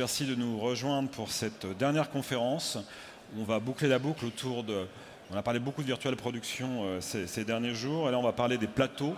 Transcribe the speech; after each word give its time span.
Merci 0.00 0.24
de 0.24 0.34
nous 0.34 0.58
rejoindre 0.58 1.10
pour 1.10 1.30
cette 1.30 1.66
dernière 1.76 2.08
conférence. 2.08 2.78
On 3.38 3.44
va 3.44 3.60
boucler 3.60 3.86
la 3.86 3.98
boucle 3.98 4.24
autour 4.24 4.64
de. 4.64 4.86
On 5.30 5.36
a 5.36 5.42
parlé 5.42 5.60
beaucoup 5.60 5.82
de 5.82 5.86
virtuelle 5.88 6.16
production 6.16 6.84
euh, 6.84 7.02
ces, 7.02 7.44
derniers 7.44 7.74
jours, 7.74 8.08
et 8.08 8.10
là 8.10 8.18
on 8.18 8.22
va 8.22 8.32
parler 8.32 8.56
des 8.56 8.66
plateaux, 8.66 9.14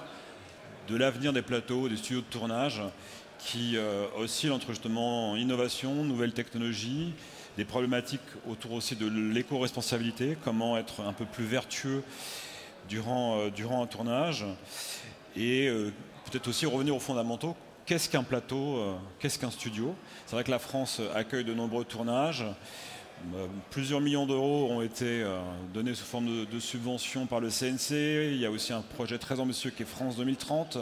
de 0.89 0.97
l'avenir 0.97 1.33
des 1.33 1.43
plateaux, 1.43 1.89
des 1.89 1.97
studios 1.97 2.23
de 2.23 2.27
tournage, 2.27 2.83
qui 3.39 3.77
euh, 3.77 4.07
oscillent 4.19 4.51
entre 4.51 4.71
justement 4.71 5.37
innovation, 5.37 6.03
nouvelles 6.03 6.33
technologies, 6.33 7.13
des 7.57 7.65
problématiques 7.65 8.21
autour 8.51 8.73
aussi 8.73 8.97
de 8.97 9.07
l'éco-responsabilité, 9.07 10.37
comment 10.43 10.77
être 10.77 11.01
un 11.03 11.13
peu 11.13 11.27
plus 11.27 11.45
vertueux 11.45 12.03
durant, 12.89 13.39
euh, 13.39 13.51
durant 13.51 13.85
un 13.85 13.87
tournage, 13.87 14.45
et 15.37 15.71
peut-être 16.25 16.49
aussi 16.49 16.67
revenir 16.67 16.97
aux 16.97 17.01
fondamentaux, 17.01 17.55
qu'est-ce 17.87 18.09
qu'un 18.09 18.23
plateau, 18.23 18.77
euh, 18.77 18.95
qu'est-ce 19.19 19.39
qu'un 19.39 19.51
studio? 19.51 19.95
C'est 20.27 20.37
vrai 20.37 20.45
que 20.45 20.51
la 20.51 20.59
France 20.59 21.01
accueille 21.15 21.45
de 21.45 21.55
nombreux 21.55 21.85
tournages. 21.85 22.45
Euh, 23.35 23.47
plusieurs 23.71 24.01
millions 24.01 24.27
d'euros 24.27 24.69
ont 24.71 24.83
été 24.83 25.23
euh, 25.23 25.41
donnés 25.73 25.95
sous 25.95 26.05
forme 26.05 26.47
de, 26.47 26.61
subventions 26.61 27.27
par 27.27 27.41
le 27.41 27.51
CNC. 27.51 28.33
Il 28.33 28.39
y 28.39 28.47
a 28.47 28.51
aussi 28.51 28.73
un 28.73 28.83
projet 28.83 29.19
très 29.19 29.39
ambitieux 29.41 29.71
qui 29.71 29.83
est 29.83 29.87
France 29.87 30.17
2030 30.17 30.79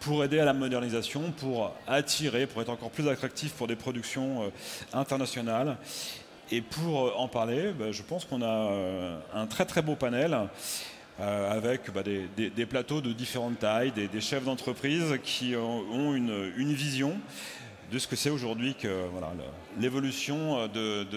pour 0.00 0.24
aider 0.24 0.38
à 0.38 0.44
la 0.44 0.52
modernisation, 0.52 1.32
pour 1.32 1.74
attirer, 1.86 2.46
pour 2.46 2.60
être 2.62 2.70
encore 2.70 2.90
plus 2.90 3.08
attractif 3.08 3.52
pour 3.52 3.66
des 3.66 3.76
productions 3.76 4.52
internationales. 4.92 5.78
Et 6.50 6.60
pour 6.60 7.18
en 7.18 7.26
parler, 7.26 7.72
ben, 7.72 7.90
je 7.90 8.02
pense 8.02 8.26
qu'on 8.26 8.42
a 8.42 9.18
un 9.32 9.46
très 9.46 9.64
très 9.64 9.80
beau 9.80 9.96
panel. 9.96 10.36
Euh, 11.20 11.52
avec 11.52 11.92
bah, 11.92 12.02
des, 12.02 12.66
plateaux 12.66 13.00
de 13.00 13.12
différentes 13.12 13.60
tailles, 13.60 13.92
des, 13.92 14.20
chefs 14.20 14.42
d'entreprise 14.42 15.16
qui 15.22 15.54
ont 15.54 16.12
une, 16.12 16.72
vision 16.72 17.16
de 17.92 17.98
ce 18.00 18.08
que 18.08 18.16
c'est 18.16 18.30
aujourd'hui 18.30 18.74
que 18.74 19.06
l'évolution 19.78 20.68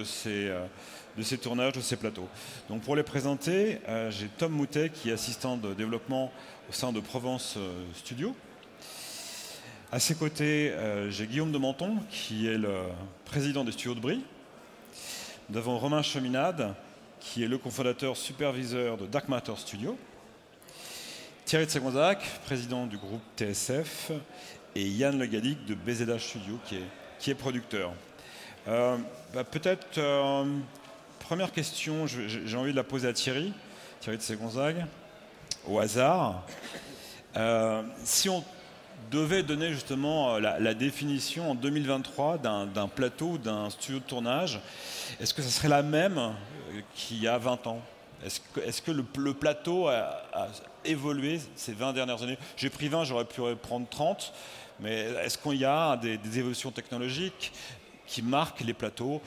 ces, 0.05 0.49
euh, 0.49 0.65
de 1.17 1.23
ces 1.23 1.39
tournages, 1.39 1.73
de 1.73 1.81
ces 1.81 1.95
plateaux. 1.95 2.27
Donc 2.69 2.83
pour 2.83 2.95
les 2.95 3.01
présenter, 3.01 3.79
euh, 3.89 4.11
j'ai 4.11 4.27
Tom 4.27 4.51
Moutet 4.51 4.91
qui 4.93 5.09
est 5.09 5.13
assistant 5.13 5.57
de 5.57 5.73
développement 5.73 6.31
au 6.69 6.73
sein 6.73 6.91
de 6.91 6.99
Provence 6.99 7.57
Studio. 7.95 8.35
À 9.91 9.99
ses 9.99 10.13
côtés, 10.13 10.73
j'ai 11.09 11.25
Guillaume 11.25 11.51
de 11.51 11.57
Menton 11.57 11.95
qui 12.11 12.45
est 12.47 12.57
le 12.57 12.81
président 13.25 13.63
des 13.63 13.71
studios 13.71 13.95
de 13.95 14.01
Brie. 14.01 14.21
Nous 15.49 15.57
avons 15.57 15.79
Romain 15.79 16.03
Cheminade 16.03 16.75
qui 17.33 17.43
est 17.43 17.47
le 17.47 17.57
cofondateur 17.57 18.15
superviseur 18.15 18.97
de 18.97 19.05
Dark 19.05 19.27
Matter 19.27 19.53
Studio, 19.57 19.97
Thierry 21.45 21.65
Tsegonzac, 21.65 22.23
président 22.45 22.85
du 22.85 22.97
groupe 22.97 23.21
TSF, 23.37 24.11
et 24.75 24.87
Yann 24.87 25.17
Le 25.17 25.27
de 25.27 25.75
BZH 25.75 26.19
Studio, 26.19 26.59
qui 26.65 26.75
est, 26.75 26.87
qui 27.19 27.31
est 27.31 27.35
producteur. 27.35 27.91
Euh, 28.67 28.97
bah, 29.33 29.43
peut-être, 29.43 29.97
euh, 29.97 30.45
première 31.19 31.51
question, 31.51 32.05
j'ai 32.07 32.57
envie 32.57 32.71
de 32.71 32.75
la 32.75 32.83
poser 32.83 33.07
à 33.07 33.13
Thierry, 33.13 33.53
Thierry 33.99 34.17
Tsegonzac, 34.17 34.75
au 35.67 35.79
hasard. 35.79 36.43
Euh, 37.35 37.81
si 38.03 38.29
on 38.29 38.43
devait 39.11 39.43
donner 39.43 39.71
justement 39.73 40.37
la, 40.37 40.59
la 40.59 40.73
définition 40.73 41.51
en 41.51 41.55
2023 41.55 42.37
d'un 42.39 42.87
plateau, 42.87 43.37
d'un 43.37 43.69
studio 43.69 43.99
de 43.99 44.05
tournage, 44.05 44.59
est-ce 45.19 45.33
que 45.33 45.41
ça 45.41 45.49
serait 45.49 45.69
la 45.69 45.83
même 45.83 46.33
qu'il 46.95 47.21
y 47.21 47.27
a 47.27 47.37
20 47.37 47.67
ans 47.67 47.81
Est-ce 48.23 48.81
que, 48.81 48.91
le, 48.91 49.33
plateau 49.33 49.87
a, 49.87 50.23
évolué 50.85 51.39
ces 51.55 51.73
20 51.73 51.93
dernières 51.93 52.21
années? 52.23 52.37
J'ai 52.55 52.69
pris 52.69 52.87
20, 52.87 53.03
j'aurais 53.05 53.25
pu 53.25 53.41
prendre 53.61 53.87
30, 53.89 54.33
mais 54.79 55.09
est-ce 55.23 55.37
qu'il 55.37 55.55
y 55.55 55.65
a 55.65 55.97
des, 55.97 56.39
évolutions 56.39 56.71
technologiques 56.71 57.51
qui 58.05 58.21
marquent 58.21 58.61
les 58.61 58.73
plateaux? 58.73 59.21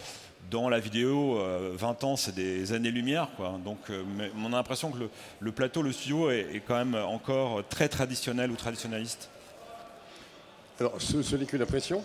Dans 0.50 0.68
la 0.68 0.80
vidéo, 0.80 1.34
20 1.34 2.02
euh, 2.02 2.06
ans, 2.06 2.16
c'est 2.16 2.34
des 2.34 2.72
années-lumière. 2.72 3.28
Donc, 3.62 3.78
euh, 3.90 4.02
on 4.36 4.46
a 4.46 4.56
l'impression 4.56 4.90
que 4.90 5.08
le, 5.38 5.52
plateau, 5.52 5.82
le 5.82 5.92
studio, 5.92 6.30
est, 6.30 6.62
quand 6.66 6.76
même 6.76 6.94
encore 6.94 7.62
très 7.68 7.88
traditionnel 7.88 8.50
ou 8.50 8.56
traditionnaliste. 8.56 9.28
Alors, 10.80 10.94
ce, 10.98 11.22
ce 11.22 11.36
n'est 11.36 11.44
qu'une 11.44 11.62
impression, 11.62 12.02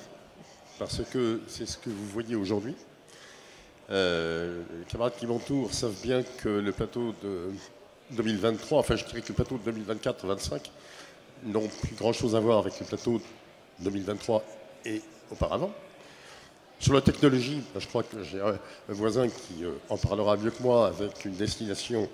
parce 0.78 1.02
que 1.12 1.42
c'est 1.48 1.66
ce 1.66 1.78
que 1.78 1.90
vous 1.90 2.06
voyez 2.08 2.36
aujourd'hui. 2.36 2.76
Euh, 3.92 4.64
les 4.80 4.86
camarades 4.86 5.14
qui 5.18 5.28
m'entourent 5.28 5.74
savent 5.74 6.02
bien 6.02 6.24
que 6.24 6.50
le 6.50 6.72
plateau 6.72 7.14
de 7.24 7.52
2023, 8.12 8.80
enfin 8.80 8.96
je 8.96 9.06
dirais 9.06 9.22
que 9.22 9.30
le 9.30 9.36
plateau 9.36 9.60
de 9.64 9.72
2024-25 9.72 10.72
n'ont 11.44 11.68
plus 11.68 11.96
grand-chose 11.96 12.36
à 12.36 12.40
voir 12.40 12.60
avec 12.60 12.80
le 12.80 12.86
plateau 12.86 13.20
de 13.80 13.84
2023 13.84 14.44
et 14.86 15.02
auparavant. 15.32 15.72
Sur 16.80 16.94
la 16.94 17.02
technologie, 17.02 17.62
ben, 17.74 17.80
je 17.80 17.88
crois 17.88 18.04
que 18.04 18.24
j'ai 18.24 18.42
un 18.42 18.58
voisin 18.90 19.28
qui 19.30 19.64
euh, 19.64 19.72
en 19.90 19.98
parlera 19.98 20.36
mieux 20.36 20.52
que 20.52 20.64
moi 20.64 20.88
avec 20.88 21.24
une 21.26 21.36
destination 21.36 22.10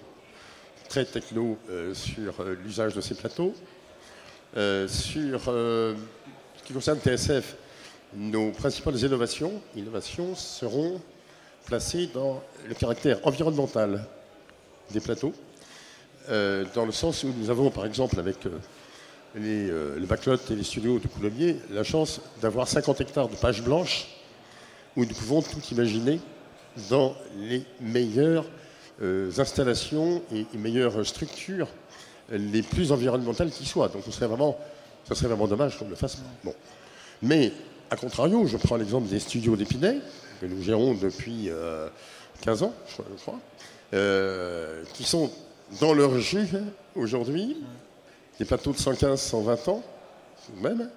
très 0.90 1.06
techno 1.06 1.58
euh, 1.70 1.94
sur 1.94 2.44
l'usage 2.64 2.94
de 2.94 3.02
ces 3.02 3.16
plateaux. 3.16 3.54
sur 4.54 5.42
ce 5.46 6.64
qui 6.66 6.74
concerne 6.74 7.00
TSF, 7.00 7.56
nos 8.14 8.52
principales 8.52 9.00
innovations, 9.00 9.62
innovations 9.76 10.36
seront 10.36 11.00
placé 11.66 12.10
dans 12.14 12.42
le 12.68 12.74
caractère 12.74 13.20
environnemental 13.24 14.06
des 14.92 15.00
plateaux, 15.00 15.34
euh, 16.30 16.66
dans 16.76 16.86
le 16.86 16.92
sens 16.92 17.24
où 17.24 17.34
nous 17.38 17.50
avons, 17.50 17.72
par 17.72 17.86
exemple, 17.86 18.20
avec 18.20 18.46
euh, 18.46 18.50
les, 19.36 19.70
euh, 19.70 19.98
le 20.00 20.06
backlot 20.06 20.38
et 20.50 20.56
les 20.56 20.64
studios 20.64 21.00
de 21.00 21.08
Coulommiers, 21.08 21.58
la 21.72 21.84
chance 21.84 22.22
d'avoir 22.42 22.68
50 22.68 23.02
hectares 23.02 23.30
de 23.30 23.36
pages 23.36 23.64
blanches 23.64 24.08
où 24.96 25.06
nous 25.06 25.14
pouvons 25.14 25.42
tout 25.42 25.62
imaginer 25.72 26.20
dans 26.90 27.16
les 27.38 27.64
meilleures 27.80 28.46
installations 29.38 30.22
et 30.32 30.46
meilleures 30.56 31.04
structures 31.08 31.68
les 32.30 32.62
plus 32.62 32.92
environnementales 32.92 33.50
qui 33.50 33.66
soient. 33.66 33.88
Donc 33.88 34.04
ce 34.06 34.12
serait 34.12 34.28
vraiment, 34.28 34.60
ce 35.08 35.16
serait 35.16 35.28
vraiment 35.28 35.48
dommage 35.48 35.80
qu'on 35.80 35.90
le 35.90 35.96
fasse. 35.96 36.18
Bon. 36.44 36.54
Mais, 37.24 37.52
à 37.90 37.96
contrario, 37.96 38.46
je 38.46 38.58
prends 38.58 38.76
l'exemple 38.76 39.08
des 39.08 39.20
studios 39.20 39.56
d'Épinay, 39.56 40.02
que 40.42 40.48
nous 40.48 40.64
gérons 40.64 40.96
depuis 40.96 41.52
15 42.42 42.64
euh, 42.64 42.66
ans, 42.66 42.74
je 42.88 43.22
crois, 43.22 43.40
euh, 43.94 44.84
qui 44.96 45.04
sont 45.04 45.30
dans 45.80 45.94
leur 45.94 46.20
jus 46.20 46.50
aujourd'hui, 46.96 47.58
des 48.40 48.46
plateaux 48.46 48.72
de 48.72 48.78
115, 48.78 49.22
120 49.22 49.68
ans, 49.68 49.84
même, 50.58 50.90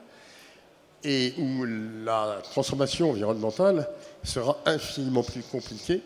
et 1.05 1.35
où 1.37 1.67
la 2.05 2.41
transformation 2.43 3.11
environnementale 3.11 3.87
sera 4.23 4.57
infiniment 4.65 5.23
plus 5.23 5.43
compliquée. 5.43 6.01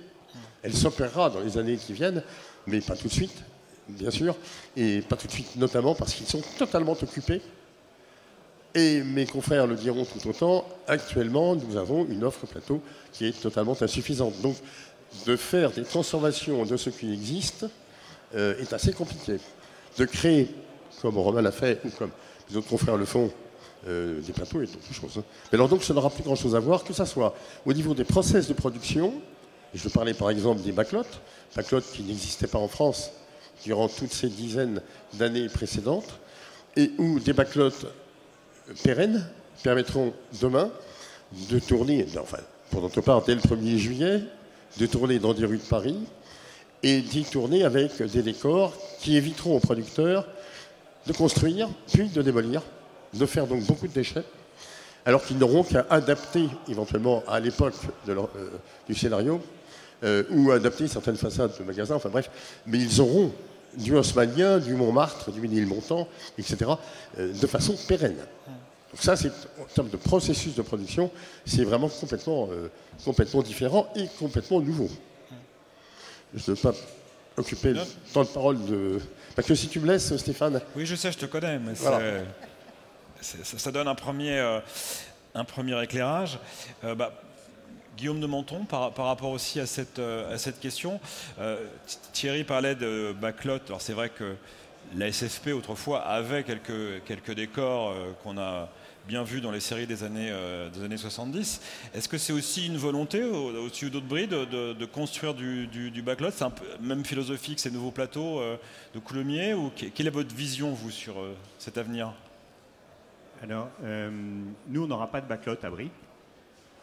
Elle 0.64 0.74
s'opérera 0.74 1.30
dans 1.30 1.40
les 1.40 1.56
années 1.56 1.76
qui 1.76 1.92
viennent, 1.92 2.24
mais 2.66 2.80
pas 2.80 2.96
tout 2.96 3.06
de 3.06 3.12
suite, 3.12 3.44
bien 3.88 4.10
sûr, 4.10 4.34
et 4.76 5.00
pas 5.02 5.14
tout 5.14 5.28
de 5.28 5.32
suite 5.32 5.54
notamment 5.54 5.94
parce 5.94 6.12
qu'ils 6.12 6.26
sont 6.26 6.42
totalement 6.58 6.96
occupés 7.00 7.40
et 8.74 9.02
mes 9.02 9.26
confrères 9.26 9.66
le 9.66 9.74
diront 9.74 10.04
tout 10.04 10.28
autant, 10.28 10.64
actuellement, 10.86 11.56
nous 11.56 11.76
avons 11.76 12.06
une 12.06 12.24
offre 12.24 12.46
plateau 12.46 12.80
qui 13.12 13.26
est 13.26 13.40
totalement 13.40 13.76
insuffisante. 13.80 14.40
Donc, 14.42 14.56
de 15.26 15.36
faire 15.36 15.70
des 15.70 15.84
transformations 15.84 16.64
de 16.64 16.76
ce 16.76 16.90
qui 16.90 17.12
existe 17.12 17.66
euh, 18.34 18.58
est 18.58 18.72
assez 18.72 18.92
compliqué. 18.92 19.38
De 19.96 20.04
créer, 20.04 20.48
comme 21.00 21.16
Romain 21.16 21.42
l'a 21.42 21.52
fait, 21.52 21.80
ou 21.84 21.88
comme 21.90 22.10
les 22.50 22.56
autres 22.56 22.68
confrères 22.68 22.96
le 22.96 23.06
font, 23.06 23.30
euh, 23.86 24.20
des 24.20 24.32
plateaux 24.32 24.60
et 24.60 24.66
d'autres 24.66 24.92
choses. 24.92 25.18
Hein. 25.18 25.24
Mais 25.50 25.56
alors 25.56 25.68
donc, 25.68 25.82
ça 25.82 25.94
n'aura 25.94 26.10
plus 26.10 26.22
grand-chose 26.22 26.54
à 26.54 26.60
voir, 26.60 26.84
que 26.84 26.92
ce 26.92 27.04
soit 27.04 27.34
au 27.64 27.72
niveau 27.72 27.94
des 27.94 28.04
process 28.04 28.48
de 28.48 28.52
production, 28.52 29.14
je 29.74 29.88
parlais 29.88 30.14
par 30.14 30.30
exemple 30.30 30.62
des 30.62 30.72
backlots, 30.72 31.02
backlots 31.54 31.80
qui 31.80 32.02
n'existaient 32.02 32.46
pas 32.46 32.58
en 32.58 32.68
France 32.68 33.12
durant 33.64 33.88
toutes 33.88 34.12
ces 34.12 34.28
dizaines 34.28 34.82
d'années 35.14 35.48
précédentes, 35.48 36.18
et 36.76 36.92
où 36.98 37.18
des 37.18 37.32
backlots 37.32 37.70
pérennes 38.82 39.26
permettront 39.62 40.12
demain 40.40 40.70
de 41.50 41.58
tourner, 41.58 42.06
enfin, 42.20 42.38
pour 42.70 42.82
notre 42.82 43.00
part, 43.00 43.22
dès 43.22 43.34
le 43.34 43.40
1er 43.40 43.76
juillet, 43.76 44.22
de 44.78 44.86
tourner 44.86 45.18
dans 45.18 45.34
des 45.34 45.44
rues 45.44 45.58
de 45.58 45.62
Paris 45.62 45.98
et 46.82 47.00
d'y 47.00 47.24
tourner 47.24 47.64
avec 47.64 48.00
des 48.02 48.22
décors 48.22 48.72
qui 49.00 49.16
éviteront 49.16 49.56
aux 49.56 49.60
producteurs 49.60 50.26
de 51.06 51.12
construire, 51.12 51.68
puis 51.92 52.08
de 52.08 52.22
démolir, 52.22 52.62
de 53.14 53.26
faire 53.26 53.46
donc 53.46 53.64
beaucoup 53.64 53.88
de 53.88 53.92
déchets, 53.92 54.24
alors 55.04 55.24
qu'ils 55.24 55.38
n'auront 55.38 55.64
qu'à 55.64 55.86
adapter 55.90 56.48
éventuellement 56.68 57.22
à 57.26 57.40
l'époque 57.40 57.74
euh, 58.08 58.26
du 58.86 58.94
scénario, 58.94 59.40
euh, 60.04 60.22
ou 60.30 60.52
adapter 60.52 60.86
certaines 60.86 61.16
façades 61.16 61.52
de 61.58 61.64
magasins, 61.64 61.96
enfin 61.96 62.10
bref, 62.10 62.30
mais 62.66 62.78
ils 62.78 63.00
auront 63.00 63.32
du 63.76 63.96
Haussmannien, 63.96 64.58
du 64.58 64.74
Montmartre, 64.74 65.30
du 65.32 65.40
Ménilmontant, 65.40 66.06
etc., 66.38 66.70
euh, 67.18 67.32
de 67.32 67.46
façon 67.46 67.74
pérenne. 67.88 68.18
Donc 68.90 69.02
ça, 69.02 69.16
c'est 69.16 69.30
en 69.60 69.64
termes 69.74 69.90
de 69.90 69.96
processus 69.96 70.54
de 70.54 70.62
production, 70.62 71.10
c'est 71.44 71.64
vraiment 71.64 71.88
complètement, 71.88 72.48
euh, 72.50 72.68
complètement 73.04 73.42
différent 73.42 73.88
et 73.94 74.06
complètement 74.18 74.60
nouveau. 74.60 74.88
Je 76.34 76.50
ne 76.50 76.56
veux 76.56 76.62
pas 76.62 76.72
occuper 77.36 77.74
le 77.74 77.80
temps 78.12 78.24
de 78.24 78.28
parole 78.28 78.64
de... 78.64 79.00
Parce 79.36 79.46
que 79.46 79.54
si 79.54 79.68
tu 79.68 79.78
me 79.80 79.86
laisses, 79.86 80.16
Stéphane... 80.16 80.60
Oui, 80.74 80.86
je 80.86 80.94
sais, 80.94 81.12
je 81.12 81.18
te 81.18 81.26
connais, 81.26 81.58
mais 81.58 81.74
ça, 81.74 83.70
donne 83.70 83.88
un 83.88 83.94
premier, 83.94 84.38
euh, 84.38 84.60
un 85.34 85.44
premier 85.44 85.82
éclairage. 85.82 86.38
Bah, 86.82 87.12
Guillaume 87.96 88.20
de 88.20 88.26
Menton, 88.26 88.64
par, 88.64 88.94
rapport 88.96 89.30
aussi 89.30 89.60
à 89.60 89.66
cette, 89.66 89.98
à 89.98 90.38
cette 90.38 90.60
question, 90.60 91.00
Thierry 92.12 92.44
parlait 92.44 92.76
de 92.76 93.12
backlot. 93.20 93.58
Alors 93.66 93.82
c'est 93.82 93.92
vrai 93.92 94.08
que 94.08 94.36
la 94.96 95.12
SFP 95.12 95.48
autrefois 95.48 96.00
avait 96.00 96.44
quelques, 96.44 97.04
quelques 97.04 97.34
décors 97.34 97.94
qu'on 98.22 98.38
a 98.38 98.68
bien 99.08 99.22
vu 99.22 99.40
dans 99.40 99.50
les 99.50 99.60
séries 99.60 99.86
des 99.86 100.04
années, 100.04 100.28
euh, 100.30 100.68
des 100.68 100.84
années 100.84 100.98
70. 100.98 101.62
Est-ce 101.94 102.10
que 102.10 102.18
c'est 102.18 102.34
aussi 102.34 102.66
une 102.66 102.76
volonté 102.76 103.24
au-dessus 103.24 103.88
d'autres 103.88 104.06
bris 104.06 104.26
de, 104.26 104.84
construire 104.84 105.32
du, 105.32 105.66
du, 105.66 106.02
backlot? 106.02 106.30
C'est 106.30 106.44
un 106.44 106.50
peu 106.50 106.64
même 106.82 107.04
philosophique 107.06 107.58
ces 107.58 107.70
nouveaux 107.70 107.90
plateaux 107.90 108.38
euh, 108.38 108.58
de 108.94 108.98
Coulommiers 108.98 109.54
ou 109.54 109.72
quelle 109.74 110.06
est 110.06 110.10
votre 110.10 110.34
vision 110.34 110.72
vous 110.72 110.90
sur 110.90 111.18
euh, 111.18 111.34
cet 111.58 111.78
avenir? 111.78 112.12
Alors 113.42 113.68
nous 114.68 114.82
on 114.82 114.86
n'aura 114.88 115.12
pas 115.12 115.20
de 115.20 115.26
backlot 115.28 115.54
à 115.62 115.70
Brie 115.70 115.90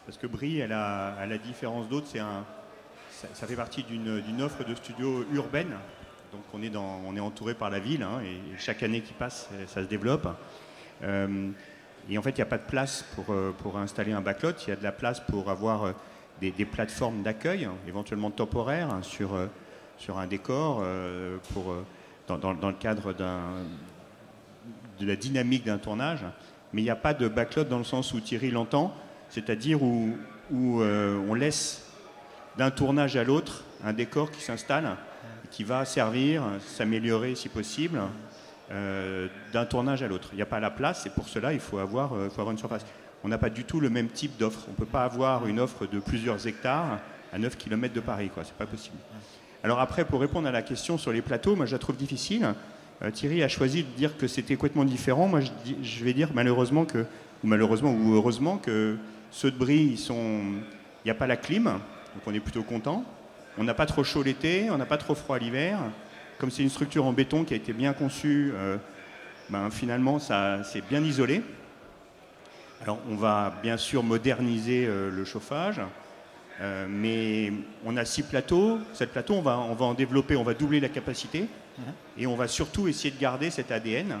parce 0.06 0.16
que 0.16 0.26
Brie, 0.26 0.58
elle 0.58 0.72
a, 0.72 1.14
à 1.14 1.26
la 1.26 1.36
différence 1.36 1.86
d'autres, 1.86 2.06
c'est 2.10 2.18
un, 2.18 2.46
ça, 3.10 3.46
fait 3.46 3.56
partie 3.56 3.82
d'une 3.82 4.40
offre 4.40 4.64
de 4.64 4.74
studio 4.74 5.26
urbaine. 5.32 5.76
Donc 6.32 6.42
on 6.52 6.62
est, 6.62 6.70
dans, 6.70 7.00
on 7.06 7.16
est 7.16 7.20
entouré 7.20 7.54
par 7.54 7.70
la 7.70 7.78
ville 7.78 8.02
hein, 8.02 8.20
et, 8.24 8.58
chaque 8.58 8.82
année 8.82 9.00
qui 9.00 9.12
passe, 9.12 9.48
ça 9.66 9.82
se 9.82 9.88
développe. 9.88 10.28
Et 12.08 12.18
en 12.18 12.22
fait, 12.22 12.30
il 12.30 12.36
n'y 12.36 12.42
a 12.42 12.46
pas 12.46 12.58
de 12.58 12.66
place 12.66 13.04
pour, 13.14 13.26
euh, 13.30 13.54
pour 13.58 13.78
installer 13.78 14.12
un 14.12 14.20
backlot. 14.20 14.52
Il 14.66 14.70
y 14.70 14.72
a 14.72 14.76
de 14.76 14.82
la 14.82 14.92
place 14.92 15.20
pour 15.20 15.50
avoir 15.50 15.84
euh, 15.84 15.92
des, 16.40 16.52
plateformes 16.64 17.22
d'accueil, 17.22 17.68
éventuellement 17.88 18.30
temporaires, 18.30 18.90
hein, 18.92 19.02
sur, 19.02 19.34
euh, 19.34 19.46
sur 19.98 20.18
un 20.18 20.26
décor, 20.26 20.84
pour, 21.52 21.74
dans, 22.28 22.38
dans, 22.38 22.68
le 22.68 22.74
cadre 22.74 23.12
de 23.12 25.06
la 25.06 25.16
dynamique 25.16 25.64
d'un 25.64 25.78
tournage. 25.78 26.20
Mais 26.72 26.82
il 26.82 26.84
n'y 26.84 26.90
a 26.90 26.96
pas 26.96 27.14
de 27.14 27.26
backlot 27.28 27.64
dans 27.64 27.78
le 27.78 27.84
sens 27.84 28.12
où 28.12 28.20
Thierry 28.20 28.50
l'entend, 28.50 28.94
c'est-à-dire 29.30 29.82
où, 29.82 30.16
où 30.52 30.82
on 30.82 31.32
laisse 31.32 31.90
d'un 32.58 32.70
tournage 32.70 33.16
à 33.16 33.24
l'autre 33.24 33.64
un 33.82 33.94
décor 33.94 34.30
qui 34.30 34.42
s'installe, 34.42 34.96
qui 35.56 35.64
va 35.64 35.86
servir, 35.86 36.42
s'améliorer 36.60 37.34
si 37.34 37.48
possible, 37.48 37.98
euh, 38.70 39.26
d'un 39.54 39.64
tournage 39.64 40.02
à 40.02 40.06
l'autre. 40.06 40.28
Il 40.32 40.36
n'y 40.36 40.42
a 40.42 40.46
pas 40.46 40.60
la 40.60 40.70
place 40.70 41.06
et 41.06 41.10
pour 41.10 41.28
cela, 41.28 41.54
il 41.54 41.60
faut 41.60 41.78
avoir, 41.78 42.12
euh, 42.12 42.28
faut 42.28 42.42
avoir 42.42 42.50
une 42.50 42.58
surface. 42.58 42.84
On 43.24 43.28
n'a 43.28 43.38
pas 43.38 43.48
du 43.48 43.64
tout 43.64 43.80
le 43.80 43.88
même 43.88 44.08
type 44.08 44.36
d'offre. 44.36 44.64
On 44.68 44.72
ne 44.72 44.76
peut 44.76 44.84
pas 44.84 45.04
avoir 45.04 45.46
une 45.46 45.58
offre 45.58 45.86
de 45.86 45.98
plusieurs 45.98 46.46
hectares 46.46 46.98
à 47.32 47.38
9 47.38 47.56
km 47.56 47.94
de 47.94 48.00
Paris. 48.00 48.30
Ce 48.34 48.40
n'est 48.40 48.46
pas 48.58 48.66
possible. 48.66 48.98
Alors 49.64 49.80
après, 49.80 50.04
pour 50.04 50.20
répondre 50.20 50.46
à 50.46 50.52
la 50.52 50.60
question 50.60 50.98
sur 50.98 51.10
les 51.10 51.22
plateaux, 51.22 51.56
moi 51.56 51.64
je 51.64 51.72
la 51.72 51.78
trouve 51.78 51.96
difficile. 51.96 52.52
Euh, 53.00 53.10
Thierry 53.10 53.42
a 53.42 53.48
choisi 53.48 53.82
de 53.82 53.88
dire 53.96 54.18
que 54.18 54.26
c'était 54.26 54.56
complètement 54.56 54.84
différent. 54.84 55.26
Moi 55.26 55.40
je, 55.40 56.04
vais 56.04 56.12
dire 56.12 56.28
malheureusement 56.34 56.84
que, 56.84 56.98
ou 56.98 57.46
malheureusement 57.46 57.94
ou 57.94 58.12
heureusement 58.12 58.58
que 58.58 58.98
ceux 59.30 59.50
de 59.50 59.56
Brie, 59.56 59.98
il 60.10 60.62
n'y 61.06 61.10
a 61.10 61.14
pas 61.14 61.26
la 61.26 61.38
clim, 61.38 61.64
donc 61.64 62.22
on 62.26 62.34
est 62.34 62.40
plutôt 62.40 62.62
content. 62.62 63.06
On 63.58 63.64
n'a 63.64 63.74
pas 63.74 63.86
trop 63.86 64.04
chaud 64.04 64.22
l'été, 64.22 64.70
on 64.70 64.76
n'a 64.76 64.86
pas 64.86 64.98
trop 64.98 65.14
froid 65.14 65.38
l'hiver 65.38 65.78
comme 66.38 66.50
c'est 66.50 66.62
une 66.62 66.70
structure 66.70 67.04
en 67.06 67.12
béton 67.12 67.44
qui 67.44 67.54
a 67.54 67.56
été 67.56 67.72
bien 67.72 67.92
conçue, 67.92 68.52
euh, 68.54 68.76
ben, 69.48 69.70
finalement, 69.70 70.18
ça, 70.18 70.62
c'est 70.64 70.86
bien 70.86 71.02
isolé. 71.02 71.42
Alors, 72.82 72.98
on 73.10 73.16
va 73.16 73.54
bien 73.62 73.76
sûr 73.76 74.02
moderniser 74.02 74.86
euh, 74.86 75.10
le 75.10 75.24
chauffage, 75.24 75.80
euh, 76.60 76.86
mais 76.88 77.52
on 77.84 77.96
a 77.96 78.04
six 78.04 78.22
plateaux. 78.22 78.78
Sept 78.92 79.10
plateaux, 79.12 79.34
on 79.34 79.42
va, 79.42 79.58
on 79.58 79.74
va 79.74 79.86
en 79.86 79.94
développer, 79.94 80.36
on 80.36 80.42
va 80.42 80.54
doubler 80.54 80.80
la 80.80 80.88
capacité, 80.88 81.48
mhm. 81.78 81.84
et 82.18 82.26
on 82.26 82.36
va 82.36 82.48
surtout 82.48 82.88
essayer 82.88 83.10
de 83.10 83.20
garder 83.20 83.50
cet 83.50 83.72
ADN, 83.72 84.18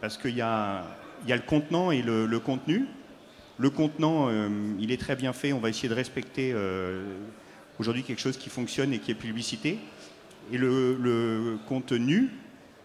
parce 0.00 0.16
qu'il 0.16 0.36
y 0.36 0.42
a, 0.42 0.84
il 1.24 1.30
y 1.30 1.32
a 1.32 1.36
le 1.36 1.42
contenant 1.42 1.90
et 1.90 2.02
le, 2.02 2.26
le 2.26 2.38
contenu. 2.38 2.86
Le 3.60 3.70
contenant, 3.70 4.30
il 4.78 4.92
est 4.92 5.00
très 5.00 5.16
bien 5.16 5.32
fait, 5.32 5.52
on 5.52 5.58
va 5.58 5.68
essayer 5.68 5.88
de 5.88 5.94
respecter 5.94 6.54
aujourd'hui 7.78 8.02
quelque 8.02 8.20
chose 8.20 8.36
qui 8.36 8.50
fonctionne 8.50 8.92
et 8.92 8.98
qui 8.98 9.10
est 9.10 9.14
publicité. 9.14 9.78
Et 10.52 10.58
le, 10.58 11.58
contenu, 11.68 12.30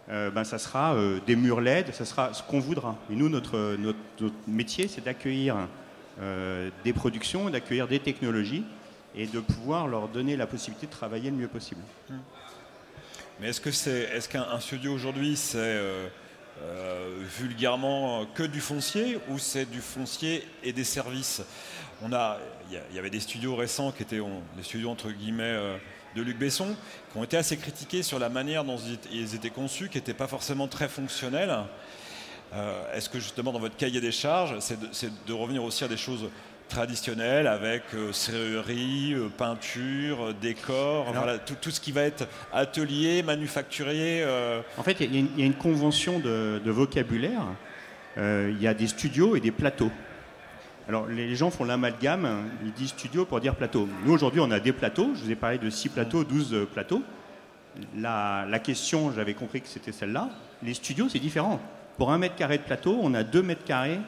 euh, 0.09 0.29
ben, 0.31 0.43
ça 0.43 0.57
sera 0.57 0.95
euh, 0.95 1.19
des 1.25 1.35
murs 1.35 1.61
LED, 1.61 1.93
ça 1.93 2.05
sera 2.05 2.33
ce 2.33 2.43
qu'on 2.43 2.59
voudra. 2.59 2.97
Et 3.09 3.15
nous, 3.15 3.29
notre, 3.29 3.77
métier, 4.47 4.87
c'est 4.87 5.03
d'accueillir 5.03 5.55
euh, 6.21 6.69
des 6.83 6.93
productions, 6.93 7.49
d'accueillir 7.49 7.87
des 7.87 7.99
technologies 7.99 8.65
et 9.15 9.27
de 9.27 9.39
pouvoir 9.39 9.87
leur 9.87 10.09
donner 10.09 10.35
la 10.35 10.47
possibilité 10.47 10.87
de 10.87 10.91
travailler 10.91 11.29
le 11.29 11.37
mieux 11.37 11.47
possible. 11.47 11.81
Mais 13.39 13.49
est-ce 13.49 13.61
que 13.61 13.71
c'est, 13.71 14.09
est-ce 14.13 14.27
qu'un 14.27 14.59
studio 14.59 14.93
aujourd'hui, 14.93 15.35
c'est 15.35 15.79
vulgairement 17.39 18.25
que 18.33 18.43
du 18.43 18.59
foncier 18.59 19.19
ou 19.29 19.37
c'est 19.39 19.69
du 19.69 19.81
foncier 19.81 20.45
et 20.63 20.73
des 20.73 20.83
services? 20.83 21.41
On 22.01 22.11
a, 22.11 22.37
il 22.89 22.95
y, 22.95 22.99
avait 22.99 23.09
des 23.09 23.19
studios 23.19 23.55
récents 23.55 23.91
qui 23.91 24.03
étaient 24.03 24.21
des 24.57 24.63
studios 24.63 24.89
entre 24.89 25.11
guillemets 25.11 25.57
de 26.15 26.21
Luc 26.21 26.37
Besson, 26.37 26.75
qui 27.11 27.17
ont 27.17 27.23
été 27.23 27.37
assez 27.37 27.57
critiqués 27.57 28.03
sur 28.03 28.19
la 28.19 28.29
manière 28.29 28.63
dont 28.63 28.77
ils 29.11 29.35
étaient 29.35 29.49
conçus, 29.49 29.89
qui 29.89 29.97
n'étaient 29.97 30.13
pas 30.13 30.27
forcément 30.27 30.67
très 30.67 30.87
fonctionnels. 30.87 31.55
Euh, 32.55 32.95
est-ce 32.95 33.09
que 33.09 33.19
justement 33.19 33.51
dans 33.51 33.59
votre 33.59 33.75
cahier 33.75 33.99
des 33.99 34.11
charges, 34.11 34.55
c'est 34.59 34.79
de, 35.25 35.33
revenir 35.33 35.63
aussi 35.63 35.83
à 35.83 35.87
des 35.87 35.97
choses 35.97 36.29
traditionnelles 36.69 37.47
avec 37.47 37.83
euh, 37.93 38.11
serrurerie, 38.11 39.13
euh, 39.13 39.27
peinture, 39.29 40.33
décor, 40.35 41.11
voilà, 41.13 41.39
tout, 41.39 41.71
ce 41.71 41.79
qui 41.79 41.91
va 41.91 42.03
être 42.03 42.27
atelier, 42.51 43.23
manufacturier 43.23 44.23
En 44.77 44.83
fait, 44.83 44.97
il 44.99 45.15
y, 45.15 45.41
a 45.41 45.45
une 45.45 45.55
convention 45.55 46.19
de 46.19 46.61
vocabulaire. 46.71 47.43
Il 48.17 48.61
y 48.61 48.67
a 48.67 48.75
des 48.75 48.87
studios 48.87 49.35
et 49.35 49.39
des 49.39 49.51
plateaux. 49.51 49.91
Alors 50.89 51.07
les 51.07 51.33
gens 51.35 51.49
font 51.49 51.63
l'amalgame, 51.63 52.49
ils 52.65 52.73
disent 52.73 52.89
studio 52.89 53.23
pour 53.23 53.39
dire 53.39 53.55
plateau. 53.55 53.87
Nous 54.05 54.13
aujourd'hui 54.13 54.41
on 54.41 54.51
a 54.51 54.59
des 54.59 54.73
plateaux, 54.73 55.11
je 55.15 55.23
vous 55.23 55.31
ai 55.31 55.35
parlé 55.35 55.57
de 55.57 55.69
6 55.69 55.89
plateaux, 55.89 56.25
12 56.25 56.53
euh, 56.53 56.65
plateaux. 56.65 57.01
La, 57.97 58.45
question, 58.61 59.11
j'avais 59.13 59.33
compris 59.33 59.61
que 59.61 59.67
c'était 59.67 59.93
celle-là. 59.93 60.29
Les 60.61 60.73
studios 60.73 61.07
c'est 61.07 61.19
différent. 61.19 61.61
Pour 61.97 62.11
un 62.11 62.17
mètre 62.17 62.35
carré 62.35 62.57
de 62.57 62.63
plateau, 62.63 62.99
on 63.01 63.13
a 63.13 63.23
2 63.23 63.41
mètres 63.41 63.63
carrés 63.63 63.99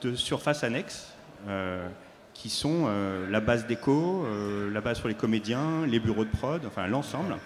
de 0.00 0.14
surface 0.14 0.62
annexe 0.62 1.12
euh, 1.48 1.88
qui 2.34 2.50
sont 2.50 2.84
euh, 2.86 3.28
la 3.28 3.40
base 3.40 3.66
déco, 3.66 4.24
la 4.72 4.80
base 4.80 5.00
pour 5.00 5.08
les 5.08 5.14
comédiens, 5.14 5.86
les 5.88 5.98
bureaux 5.98 6.24
de 6.24 6.30
prod, 6.30 6.64
enfin 6.66 6.86
l'ensemble. 6.86 7.36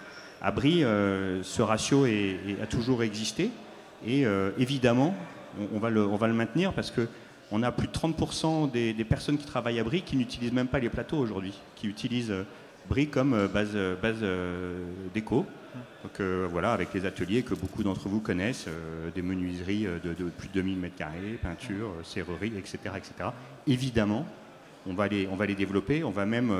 À 0.41 0.53
ce 0.55 1.61
ratio 1.63 2.05
a 2.05 2.67
toujours 2.67 3.01
existé 3.01 3.49
et 4.05 4.25
évidemment 4.59 5.15
on 5.73 5.79
va 5.79 5.89
le 5.89 6.33
maintenir 6.33 6.73
parce 6.73 6.91
que 6.91 7.07
on 7.51 7.63
a 7.63 7.71
plus 7.71 7.87
de 7.87 7.93
30% 7.93 8.71
des, 8.71 8.93
personnes 9.05 9.37
qui 9.37 9.45
travaillent 9.45 9.79
à 9.79 9.83
Brie 9.83 10.01
qui 10.01 10.15
n'utilisent 10.15 10.53
même 10.53 10.67
pas 10.67 10.79
les 10.79 10.89
plateaux 10.89 11.17
aujourd'hui, 11.17 11.53
qui 11.75 11.87
utilisent 11.87 12.31
euh, 12.31 12.43
Brie 12.89 13.07
comme 13.07 13.33
euh, 13.33 13.47
base, 13.47 13.71
euh, 13.75 13.95
base 13.95 14.23
déco. 15.13 15.45
Donc 16.03 16.21
voilà, 16.21 16.71
avec 16.71 16.93
les 16.93 17.05
ateliers 17.05 17.41
que 17.41 17.55
beaucoup 17.55 17.83
d'entre 17.83 18.07
vous 18.07 18.21
connaissent, 18.21 18.67
des 19.13 19.21
menuiseries 19.21 19.87
de, 20.03 20.13
plus 20.29 20.47
de 20.47 20.53
2000 20.53 20.79
m2, 20.79 21.37
peinture, 21.41 21.91
serrerie, 22.03 22.53
etc., 22.57 22.77
etc. 22.95 23.29
Évidemment, 23.67 24.25
on 24.85 24.93
va, 24.93 25.07
les, 25.07 25.27
on 25.27 25.35
va 25.35 25.47
les 25.47 25.55
développer, 25.55 26.03
on 26.03 26.11
va 26.11 26.25
même 26.25 26.53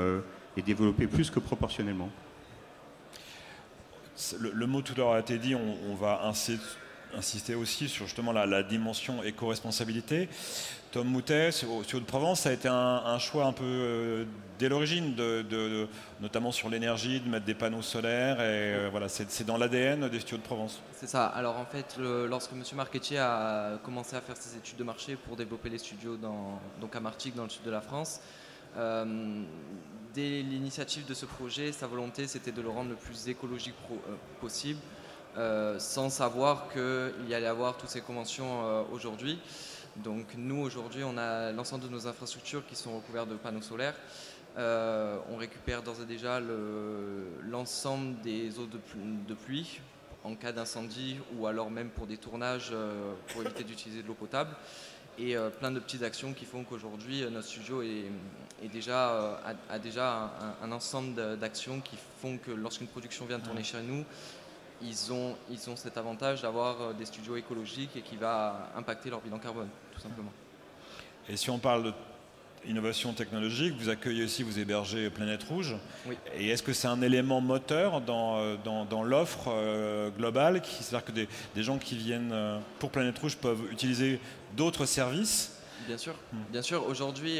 les 0.56 0.62
développer 0.62 1.06
plus 1.06 1.30
que 1.30 1.38
proportionnellement. 1.38 2.10
Le, 4.38 4.66
mot 4.66 4.82
tout 4.82 4.94
à 4.94 4.98
l'heure 4.98 5.12
a 5.12 5.20
été 5.20 5.38
dit, 5.38 5.54
on, 5.54 5.94
va 5.94 6.24
insister 6.24 6.62
insister 7.16 7.54
aussi 7.54 7.88
sur 7.88 8.06
justement 8.06 8.32
la, 8.32 8.62
dimension 8.62 9.22
éco-responsabilité. 9.22 10.28
Tom 10.92 11.08
Moutet, 11.08 11.50
sur, 11.52 11.84
sur 11.84 12.00
de 12.00 12.04
Provence, 12.04 12.40
ça 12.40 12.50
a 12.50 12.52
été 12.52 12.68
un, 12.68 13.18
choix 13.18 13.44
un 13.44 13.52
peu 13.52 13.64
euh, 13.64 14.24
dès 14.58 14.68
l'origine, 14.68 15.14
notamment 16.20 16.52
sur 16.52 16.68
l'énergie, 16.70 17.20
de 17.20 17.28
mettre 17.28 17.44
des 17.44 17.54
panneaux 17.54 17.82
solaires. 17.82 18.40
Et 18.40 18.74
euh, 18.74 18.88
voilà, 18.90 19.08
c'est 19.08 19.44
dans 19.44 19.58
l'ADN 19.58 20.08
des 20.08 20.20
studios 20.20 20.38
de 20.38 20.42
Provence. 20.42 20.80
C'est 20.92 21.08
ça. 21.08 21.26
Alors 21.26 21.58
en 21.58 21.66
fait, 21.66 21.96
lorsque 21.98 22.52
M. 22.52 22.62
Marquetier 22.74 23.18
a 23.18 23.78
commencé 23.84 24.16
à 24.16 24.20
faire 24.20 24.36
ses 24.36 24.56
études 24.56 24.78
de 24.78 24.84
marché 24.84 25.16
pour 25.16 25.36
développer 25.36 25.68
les 25.68 25.78
studios 25.78 26.16
dans, 26.16 26.60
donc 26.80 26.94
à 26.96 27.00
Martigues, 27.00 27.34
dans 27.34 27.44
le 27.44 27.50
sud 27.50 27.64
de 27.64 27.70
la 27.70 27.80
France, 27.80 28.20
euh, 28.76 29.42
dès 30.14 30.42
l'initiative 30.42 31.06
de 31.06 31.14
ce 31.14 31.26
projet, 31.26 31.72
sa 31.72 31.86
volonté, 31.86 32.26
c'était 32.26 32.52
de 32.52 32.62
le 32.62 32.68
rendre 32.68 32.90
le 32.90 32.96
plus 32.96 33.28
écologique 33.28 33.74
possible 34.40 34.80
euh, 35.36 35.78
sans 35.78 36.08
savoir 36.08 36.68
qu'il 36.72 37.28
y 37.28 37.34
allait 37.34 37.46
avoir 37.46 37.76
toutes 37.76 37.90
ces 37.90 38.00
conventions 38.00 38.64
euh, 38.64 38.82
aujourd'hui. 38.90 39.38
Donc 39.96 40.28
nous, 40.34 40.62
aujourd'hui, 40.62 41.04
on 41.04 41.18
a 41.18 41.52
l'ensemble 41.52 41.84
de 41.84 41.90
nos 41.90 42.06
infrastructures 42.06 42.66
qui 42.66 42.74
sont 42.74 42.96
recouvertes 42.96 43.28
de 43.28 43.34
panneaux 43.34 43.60
solaires. 43.60 43.96
Euh, 44.56 45.18
on 45.30 45.36
récupère 45.36 45.82
d'ores 45.82 46.00
et 46.02 46.06
déjà 46.06 46.40
l'ensemble 47.42 48.18
des 48.22 48.58
eaux 48.58 48.66
de, 48.66 49.34
pluie 49.34 49.80
en 50.24 50.34
cas 50.34 50.52
d'incendie 50.52 51.18
ou 51.36 51.46
alors 51.46 51.70
même 51.70 51.90
pour 51.90 52.06
des 52.06 52.16
tournages 52.16 52.72
pour 53.28 53.42
éviter 53.42 53.64
d'utiliser 53.64 54.02
de 54.02 54.08
l'eau 54.08 54.14
potable. 54.14 54.56
Et 55.18 55.34
plein 55.60 55.70
de 55.70 55.80
petites 55.80 56.02
actions 56.02 56.32
qui 56.32 56.46
font 56.46 56.64
qu'aujourd'hui, 56.64 57.24
notre 57.30 57.46
studio 57.46 57.82
est, 57.82 58.68
déjà, 58.72 59.38
a, 59.68 59.78
déjà 59.78 60.32
un, 60.62 60.66
un 60.66 60.72
ensemble 60.72 61.38
d'actions 61.38 61.80
qui 61.80 61.96
font 62.22 62.38
que 62.38 62.50
lorsqu'une 62.50 62.86
production 62.86 63.26
vient 63.26 63.38
de 63.38 63.44
tourner 63.44 63.64
chez 63.64 63.82
nous, 63.82 64.04
ils 64.82 65.12
ont, 65.12 65.34
ils 65.50 65.70
ont 65.70 65.76
cet 65.76 65.96
avantage 65.96 66.42
d'avoir 66.42 66.80
euh, 66.80 66.92
des 66.92 67.06
studios 67.06 67.36
écologiques 67.36 67.96
et 67.96 68.02
qui 68.02 68.16
va 68.16 68.70
impacter 68.76 69.10
leur 69.10 69.20
bilan 69.20 69.38
carbone, 69.38 69.68
tout 69.94 70.00
simplement. 70.00 70.32
Et 71.28 71.36
si 71.36 71.50
on 71.50 71.58
parle 71.58 71.84
de 71.84 71.92
innovation 72.68 73.12
technologique, 73.12 73.74
vous 73.78 73.88
accueillez 73.88 74.24
aussi, 74.24 74.42
vous 74.42 74.58
hébergez 74.58 75.08
Planète 75.08 75.44
Rouge. 75.44 75.76
Et 76.34 76.48
est-ce 76.48 76.64
que 76.64 76.72
c'est 76.72 76.88
un 76.88 77.00
élément 77.00 77.40
moteur 77.40 78.00
dans, 78.00 78.38
euh, 78.38 78.56
dans, 78.64 79.04
l'offre 79.04 79.46
euh, 79.48 80.10
globale 80.10 80.60
C'est-à-dire 80.64 81.04
que 81.04 81.12
des, 81.12 81.28
des, 81.54 81.62
gens 81.62 81.78
qui 81.78 81.96
viennent 81.96 82.34
pour 82.80 82.90
Planète 82.90 83.18
Rouge 83.18 83.36
peuvent 83.36 83.70
utiliser 83.70 84.20
d'autres 84.56 84.84
services? 84.84 85.52
Bien 85.86 85.98
sûr, 85.98 86.14
hmm. 86.32 86.38
bien 86.50 86.62
sûr. 86.62 86.84
Aujourd'hui, 86.88 87.38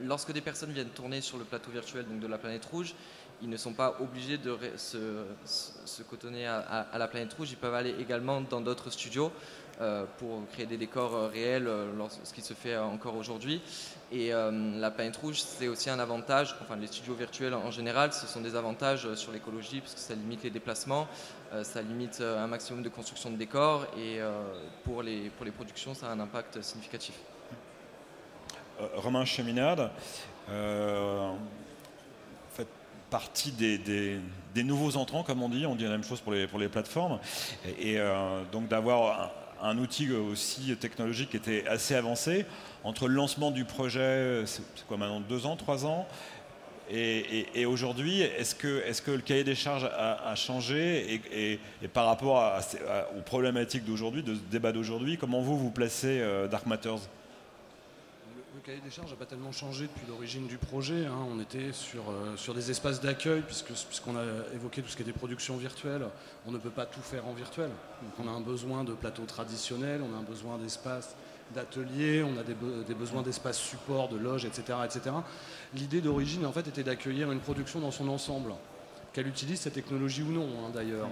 lorsque 0.00 0.32
des 0.32 0.40
personnes 0.40 0.72
viennent 0.72 0.88
tourner 0.88 1.20
sur 1.20 1.36
le 1.36 1.44
plateau 1.44 1.70
virtuel 1.70 2.06
donc 2.06 2.20
de 2.20 2.26
la 2.26 2.38
Planète 2.38 2.64
Rouge, 2.64 2.94
ils 3.42 3.48
ne 3.48 3.56
sont 3.56 3.72
pas 3.72 3.96
obligés 4.00 4.38
de 4.38 4.56
se, 4.76 6.02
cotonner 6.08 6.46
à, 6.46 6.86
la 6.96 7.08
Planète 7.08 7.32
Rouge. 7.34 7.50
Ils 7.50 7.56
peuvent 7.56 7.74
aller 7.74 7.94
également 7.98 8.40
dans 8.40 8.60
d'autres 8.60 8.90
studios. 8.90 9.32
Euh, 9.80 10.04
pour 10.18 10.46
créer 10.52 10.66
des 10.66 10.76
décors 10.76 11.14
euh, 11.14 11.28
réels, 11.28 11.66
euh, 11.66 11.90
ce 12.22 12.34
qui 12.34 12.42
se 12.42 12.52
fait 12.52 12.76
encore 12.76 13.16
aujourd'hui. 13.16 13.62
Et 14.12 14.30
la 14.30 14.90
planète 14.90 15.16
rouge, 15.18 15.40
c'est 15.40 15.68
aussi 15.68 15.88
un 15.88 16.00
avantage, 16.00 16.56
enfin 16.60 16.74
les 16.74 16.88
studios 16.88 17.14
virtuels 17.14 17.54
en 17.54 17.70
général, 17.70 18.12
ce 18.12 18.26
sont 18.26 18.40
des 18.40 18.56
avantages 18.56 19.14
sur 19.14 19.30
l'écologie, 19.30 19.80
parce 19.80 19.94
que 19.94 20.00
ça 20.00 20.16
limite 20.16 20.42
les 20.42 20.50
déplacements, 20.50 21.06
ça 21.62 21.80
limite 21.80 22.20
un 22.20 22.48
maximum 22.48 22.82
de 22.82 22.88
construction 22.88 23.30
de 23.30 23.36
décors, 23.36 23.86
et 23.96 24.18
pour, 24.82 25.04
les, 25.04 25.30
pour 25.30 25.44
les 25.44 25.52
productions, 25.52 25.94
ça 25.94 26.08
a 26.08 26.10
un 26.10 26.18
impact 26.18 26.60
significatif. 26.60 27.14
Romain 28.96 29.24
Cheminade, 29.24 29.92
partie 33.10 33.52
des, 33.52 34.20
nouveaux 34.62 34.96
entrants, 34.96 35.22
comme 35.22 35.42
on 35.42 35.48
dit, 35.48 35.66
on 35.66 35.76
dit 35.76 35.84
la 35.84 35.90
même 35.90 36.04
chose 36.04 36.20
pour 36.20 36.32
les, 36.32 36.68
plateformes, 36.68 37.18
et, 37.66 37.94
et 37.94 38.00
donc 38.52 38.68
d'avoir 38.68 39.32
un 39.62 39.78
outil 39.78 40.10
aussi 40.12 40.74
technologique 40.76 41.30
qui 41.30 41.36
était 41.36 41.66
assez 41.66 41.94
avancé. 41.94 42.46
Entre 42.84 43.08
le 43.08 43.14
lancement 43.14 43.50
du 43.50 43.64
projet, 43.64 44.42
c'est 44.46 44.62
quoi 44.88 44.96
maintenant, 44.96 45.20
deux 45.20 45.46
ans, 45.46 45.56
trois 45.56 45.84
ans? 45.84 46.06
Et, 46.92 47.66
aujourd'hui, 47.66 48.20
est-ce 48.20 48.54
que, 48.56 49.10
le 49.12 49.20
cahier 49.20 49.44
des 49.44 49.54
charges 49.54 49.84
a, 49.84 50.34
changé? 50.34 51.20
Et, 51.32 51.88
par 51.88 52.06
rapport 52.06 52.60
aux 53.16 53.22
problématiques 53.22 53.84
d'aujourd'hui, 53.84 54.22
de 54.22 54.34
ce 54.34 54.40
débat 54.50 54.72
d'aujourd'hui, 54.72 55.16
comment 55.16 55.40
vous 55.40 55.56
vous 55.56 55.70
placez 55.70 56.20
euh, 56.20 56.48
Dark 56.48 56.66
Matters? 56.66 57.08
Cahier 58.70 58.82
des 58.84 58.90
charges 58.90 59.10
n'a 59.10 59.16
pas 59.16 59.26
tellement 59.26 59.50
changé 59.50 59.88
depuis 59.88 60.06
l'origine 60.06 60.46
du 60.46 60.56
projet. 60.56 61.06
Hein. 61.06 61.26
On 61.28 61.40
était 61.40 61.72
sur, 61.72 62.08
euh, 62.08 62.36
sur 62.36 62.54
des 62.54 62.70
espaces 62.70 63.00
d'accueil, 63.00 63.42
puisqu'on 63.42 64.16
a 64.16 64.22
évoqué 64.54 64.80
tout 64.80 64.88
ce 64.88 64.96
qui 64.96 65.02
était 65.02 65.12
production 65.12 65.56
virtuelle. 65.56 66.06
On 66.46 66.52
ne 66.52 66.58
peut 66.58 66.70
pas 66.70 66.86
tout 66.86 67.00
faire 67.00 67.26
en 67.26 67.32
virtuel. 67.32 67.70
Donc 68.02 68.12
on 68.24 68.28
a 68.28 68.30
un 68.30 68.40
besoin 68.40 68.84
de 68.84 68.92
plateaux 68.92 69.24
traditionnels, 69.24 70.02
on 70.08 70.14
a 70.14 70.18
un 70.20 70.22
besoin 70.22 70.56
d'espaces 70.56 71.16
d'ateliers, 71.52 72.22
on 72.22 72.38
a 72.38 72.44
des, 72.44 72.94
besoins 72.94 73.22
d'espaces 73.22 73.58
support, 73.58 74.08
de 74.08 74.16
loges, 74.16 74.44
etc. 74.44 74.78
etc. 74.84 75.16
L'idée 75.74 76.00
d'origine, 76.00 76.46
en 76.46 76.52
fait, 76.52 76.68
était 76.68 76.84
d'accueillir 76.84 77.32
une 77.32 77.40
production 77.40 77.80
dans 77.80 77.90
son 77.90 78.08
ensemble, 78.08 78.52
qu'elle 79.12 79.26
utilise 79.26 79.58
cette 79.58 79.74
technologie 79.74 80.22
ou 80.22 80.30
non, 80.30 80.46
hein, 80.46 80.70
d'ailleurs. 80.72 81.08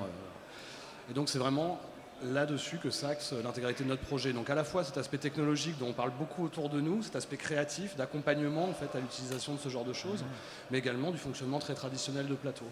Et 1.11 1.15
donc 1.15 1.29
c'est 1.29 1.39
vraiment 1.39 1.81
là-dessus 2.25 2.79
que 2.79 2.91
s'axe 2.91 3.33
l'intégralité 3.33 3.85
de 3.85 3.89
notre 3.89 4.03
projet. 4.03 4.33
Donc 4.33 4.51
à 4.51 4.55
la 4.55 4.65
fois 4.65 4.85
cet 4.85 4.99
aspect 4.99 5.19
technologique 5.19 5.79
dont 5.79 5.89
on 5.89 5.93
parle 5.93 6.13
beaucoup 6.19 6.45
autour 6.45 6.69
de 6.69 6.81
nous, 6.81 7.03
cet 7.03 7.17
aspect 7.17 7.37
créatif, 7.37 7.97
d'accompagnement 7.97 8.69
en 8.69 8.73
fait 8.73 8.97
à 8.97 9.01
l'utilisation 9.01 9.55
de 9.55 9.59
ce 9.59 9.69
genre 9.69 9.85
de 9.85 9.93
choses, 9.93 10.25
mais 10.71 10.79
également 10.79 11.11
du 11.11 11.19
fonctionnement 11.19 11.59
très 11.59 11.75
traditionnel 11.75 12.27
de 12.27 12.35
plateau. 12.35 12.67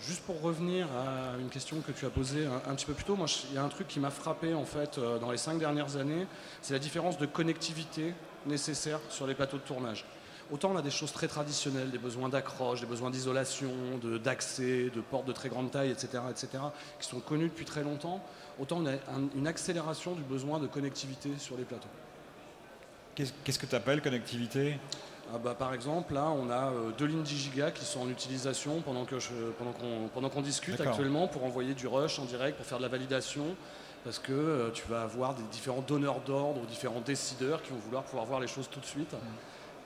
Juste 0.00 0.22
pour 0.22 0.40
revenir 0.40 0.86
à 0.86 1.38
une 1.38 1.48
question 1.48 1.80
que 1.80 1.92
tu 1.92 2.06
as 2.06 2.10
posée 2.10 2.46
un, 2.46 2.74
petit 2.74 2.86
peu 2.86 2.92
plus 2.92 3.04
tôt, 3.04 3.14
moi 3.14 3.26
il 3.50 3.54
y 3.54 3.58
a 3.58 3.62
un 3.62 3.68
truc 3.68 3.88
qui 3.88 4.00
m'a 4.00 4.10
frappé 4.10 4.54
en 4.54 4.64
fait 4.64 4.98
euh, 4.98 5.18
dans 5.18 5.30
les 5.30 5.38
cinq 5.38 5.58
dernières 5.58 5.96
années, 5.96 6.26
c'est 6.60 6.72
la 6.72 6.80
différence 6.80 7.18
de 7.18 7.26
connectivité 7.26 8.14
nécessaire 8.46 8.98
sur 9.08 9.26
les 9.26 9.34
plateaux 9.34 9.58
de 9.58 9.62
tournage. 9.62 10.04
Autant 10.50 10.72
on 10.72 10.76
a 10.76 10.82
des 10.82 10.90
choses 10.90 11.12
très 11.12 11.28
traditionnelles, 11.28 11.90
des 11.90 11.98
besoins 11.98 12.28
d'accroche, 12.28 12.80
des 12.80 12.86
besoins 12.86 13.10
d'isolation, 13.10 13.70
d'accès, 14.22 14.90
de, 14.94 15.00
portes 15.00 15.26
de 15.26 15.32
très 15.32 15.48
grande 15.48 15.70
taille, 15.70 15.90
etc., 15.90 16.24
etc., 16.30 16.48
qui 17.00 17.08
sont 17.08 17.20
connus 17.20 17.48
depuis 17.48 17.64
très 17.64 17.82
longtemps 17.82 18.22
autant 18.62 18.78
on 18.78 18.86
a 18.86 18.92
une 19.36 19.46
accélération 19.46 20.14
du 20.14 20.22
besoin 20.22 20.60
de 20.60 20.66
connectivité 20.66 21.30
sur 21.38 21.56
les 21.56 21.64
plateaux. 21.64 21.88
Qu'est-ce 23.14 23.58
que 23.58 23.66
tu 23.66 23.74
appelles 23.74 24.00
connectivité? 24.00 24.78
Ah 25.34 25.38
bah, 25.38 25.54
par 25.58 25.74
exemple, 25.74 26.14
là, 26.14 26.30
on 26.30 26.50
a 26.50 26.70
euh, 26.70 26.90
deux 26.96 27.06
lignes 27.06 27.22
10 27.22 27.36
gigas 27.36 27.70
qui 27.70 27.84
sont 27.84 28.00
en 28.00 28.08
utilisation 28.08 28.80
pendant 28.80 29.04
qu'on 29.04 30.08
pendant 30.14 30.28
qu'on 30.28 30.40
discute 30.40 30.80
actuellement 30.80 31.28
pour 31.28 31.44
envoyer 31.44 31.74
du 31.74 31.86
rush 31.86 32.18
en 32.18 32.24
direct, 32.24 32.56
pour 32.56 32.66
faire 32.66 32.78
de 32.78 32.82
la 32.82 32.88
validation, 32.88 33.44
parce 34.04 34.18
que 34.18 34.32
euh, 34.32 34.70
tu 34.70 34.86
vas 34.88 35.02
avoir 35.02 35.34
des 35.34 35.42
différents 35.44 35.82
donneurs 35.82 36.20
d'ordre 36.20 36.60
ou 36.60 36.66
différents 36.66 37.00
décideurs 37.00 37.62
qui 37.62 37.70
vont 37.70 37.78
vouloir 37.78 38.02
pouvoir 38.04 38.26
voir 38.26 38.40
les 38.40 38.48
choses 38.48 38.68
tout 38.70 38.80
de 38.80 38.86
suite. 38.86 39.12
Mm. 39.12 39.16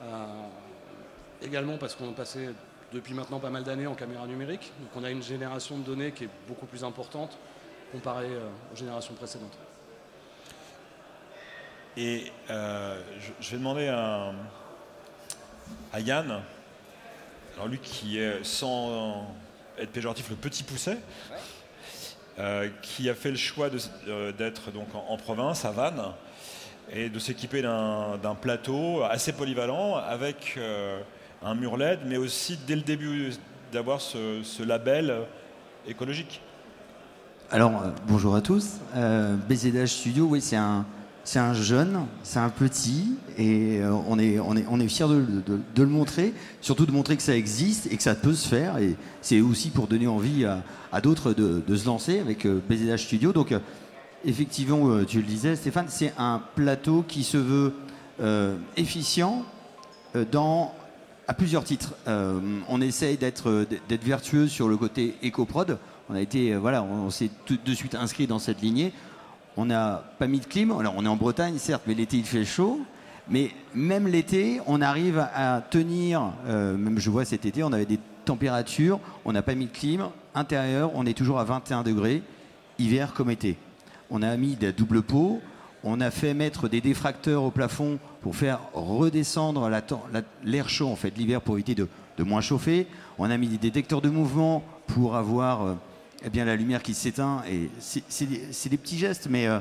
Euh, 0.03 0.25
également 1.43 1.77
parce 1.77 1.95
qu'on 1.95 2.09
est 2.09 2.15
passé 2.15 2.49
depuis 2.93 3.13
maintenant 3.13 3.39
pas 3.39 3.49
mal 3.49 3.63
d'années 3.63 3.87
en 3.87 3.95
caméra 3.95 4.25
numérique, 4.27 4.71
donc 4.79 4.89
on 4.95 5.03
a 5.03 5.11
une 5.11 5.23
génération 5.23 5.77
de 5.77 5.83
données 5.83 6.11
qui 6.11 6.23
est 6.23 6.29
beaucoup 6.47 6.65
plus 6.65 6.83
importante 6.83 7.37
comparé 7.91 8.27
euh, 8.27 8.49
aux 8.71 8.75
générations 8.75 9.13
précédentes. 9.13 9.57
Et 11.95 12.31
euh, 12.49 13.01
je, 13.39 13.51
vais 13.51 13.57
demander 13.57 13.87
à, 13.87 14.31
Yann, 15.99 16.41
alors 17.55 17.67
lui 17.67 17.79
qui 17.79 18.19
est 18.19 18.43
sans 18.43 19.25
être 19.79 19.91
péjoratif 19.91 20.29
le 20.29 20.35
petit 20.35 20.63
pousset, 20.63 20.99
euh, 22.37 22.69
qui 22.83 23.09
a 23.09 23.15
fait 23.15 23.31
le 23.31 23.37
choix 23.37 23.69
d'être 24.37 24.69
donc 24.71 24.89
en, 24.93 25.17
province, 25.17 25.65
à 25.65 25.71
Vannes, 25.71 26.03
et 26.91 27.09
de 27.09 27.17
s'équiper 27.17 27.63
d'un 27.63 28.37
plateau 28.39 29.01
assez 29.03 29.33
polyvalent 29.33 29.95
avec 29.95 30.59
un 31.41 31.55
mur 31.55 31.77
LED, 31.77 32.01
mais 32.05 32.17
aussi 32.17 32.59
dès 32.67 32.75
le 32.75 32.83
début 32.83 33.33
d'avoir 33.71 34.01
ce 34.01 34.63
label 34.63 35.25
écologique. 35.87 36.41
Alors, 37.49 37.81
euh, 37.81 37.91
bonjour 38.09 38.35
à 38.35 38.41
tous. 38.41 38.71
Euh, 38.93 39.37
BZH 39.47 39.87
Studio, 39.87 40.25
oui, 40.25 40.41
c'est 40.41 40.57
un, 40.57 40.85
c'est 41.23 41.39
un 41.39 41.53
jeune, 41.53 42.05
c'est 42.21 42.39
un 42.39 42.49
petit, 42.49 43.15
et 43.37 43.79
euh, 43.79 43.93
on 44.09 44.19
est, 44.19 44.37
on 44.37 44.57
est, 44.57 44.65
on 44.67 44.77
fiers 44.89 45.07
de, 45.07 45.81
le 45.81 45.87
montrer, 45.87 46.33
surtout 46.59 46.85
de 46.85 46.91
montrer 46.91 47.15
que 47.15 47.23
ça 47.23 47.37
existe 47.37 47.87
et 47.89 47.95
que 47.95 48.03
ça 48.03 48.15
peut 48.15 48.33
se 48.33 48.49
faire. 48.49 48.79
Et 48.79 48.97
c'est 49.21 49.39
aussi 49.39 49.69
pour 49.69 49.87
donner 49.87 50.07
envie 50.07 50.43
à, 50.43 50.99
d'autres 50.99 51.31
de, 51.31 51.63
se 51.73 51.85
lancer 51.85 52.19
avec 52.19 52.45
BZH 52.45 52.97
Studio. 52.97 53.31
Donc, 53.31 53.55
effectivement, 54.25 55.05
tu 55.05 55.19
le 55.19 55.25
disais, 55.25 55.55
Stéphane, 55.55 55.85
c'est 55.87 56.13
un 56.17 56.41
plateau 56.55 57.05
qui 57.07 57.23
se 57.23 57.37
veut 57.37 57.73
efficient 58.75 59.45
dans 60.33 60.73
à 61.29 61.33
plusieurs 61.33 61.63
titres. 61.63 61.93
on 62.07 62.81
essaye 62.81 63.15
d'être, 63.15 63.65
d'être 63.87 64.03
vertueux 64.03 64.47
sur 64.47 64.67
le 64.67 64.75
côté 64.75 65.15
éco-prod. 65.21 65.77
On 66.09 66.15
a 66.15 66.21
été, 66.21 66.53
euh, 66.53 66.59
voilà, 66.59 66.83
on, 66.83 67.09
s'est 67.09 67.29
tout 67.45 67.57
de 67.63 67.73
suite 67.73 67.95
inscrit 67.95 68.27
dans 68.27 68.39
cette 68.39 68.61
lignée. 68.61 68.93
On 69.55 69.65
n'a 69.65 70.03
pas 70.19 70.27
mis 70.27 70.39
de 70.39 70.45
clim. 70.45 70.71
On 70.71 71.05
est 71.05 71.07
en 71.07 71.15
Bretagne, 71.15 71.57
certes, 71.57 71.83
mais 71.87 71.93
l'été, 71.93 72.17
il 72.17 72.25
fait 72.25 72.45
chaud. 72.45 72.79
Mais 73.29 73.51
même 73.73 74.07
l'été, 74.07 74.61
on 74.67 74.81
arrive 74.81 75.19
à 75.19 75.61
tenir, 75.61 76.31
euh, 76.47 76.77
même 76.77 76.97
je 76.97 77.09
vois 77.09 77.25
cet 77.25 77.45
été, 77.45 77.61
on 77.61 77.73
avait 77.73 77.85
des 77.85 77.99
températures, 78.23 79.01
on 79.25 79.33
n'a 79.33 79.41
pas 79.41 79.53
mis 79.53 79.65
de 79.65 79.71
clim. 79.71 80.09
Intérieur, 80.33 80.91
on 80.95 81.05
est 81.05 81.17
toujours 81.17 81.39
à 81.39 81.43
21 81.43 81.83
degrés, 81.83 82.23
hiver 82.79 83.13
comme 83.13 83.29
été. 83.29 83.57
On 84.09 84.21
a 84.21 84.37
mis 84.37 84.55
de 84.55 84.67
la 84.67 84.71
double 84.71 85.01
on 85.83 86.01
a 86.01 86.11
fait 86.11 86.33
mettre 86.33 86.67
des 86.67 86.81
défracteurs 86.81 87.43
au 87.43 87.51
plafond 87.51 87.99
pour 88.21 88.35
faire 88.35 88.59
redescendre 88.73 89.69
l'air 90.43 90.69
chaud 90.69 90.89
en 90.89 90.95
fait 90.95 91.15
l'hiver 91.17 91.41
pour 91.41 91.55
éviter 91.55 91.75
de, 91.75 91.87
moins 92.23 92.41
chauffer. 92.41 92.87
On 93.17 93.29
a 93.29 93.37
mis 93.37 93.47
des 93.47 93.57
détecteurs 93.57 94.01
de 94.01 94.09
mouvement 94.09 94.63
pour 94.87 95.15
avoir 95.15 95.65
euh, 95.65 95.73
eh 96.25 96.29
bien, 96.29 96.45
la 96.45 96.55
lumière 96.55 96.81
qui 96.81 96.93
s'éteint, 96.93 97.43
c'est 97.79 98.25
des, 98.25 98.77
petits 98.77 98.97
gestes, 98.97 99.27
mais 99.29 99.47
euh, 99.47 99.59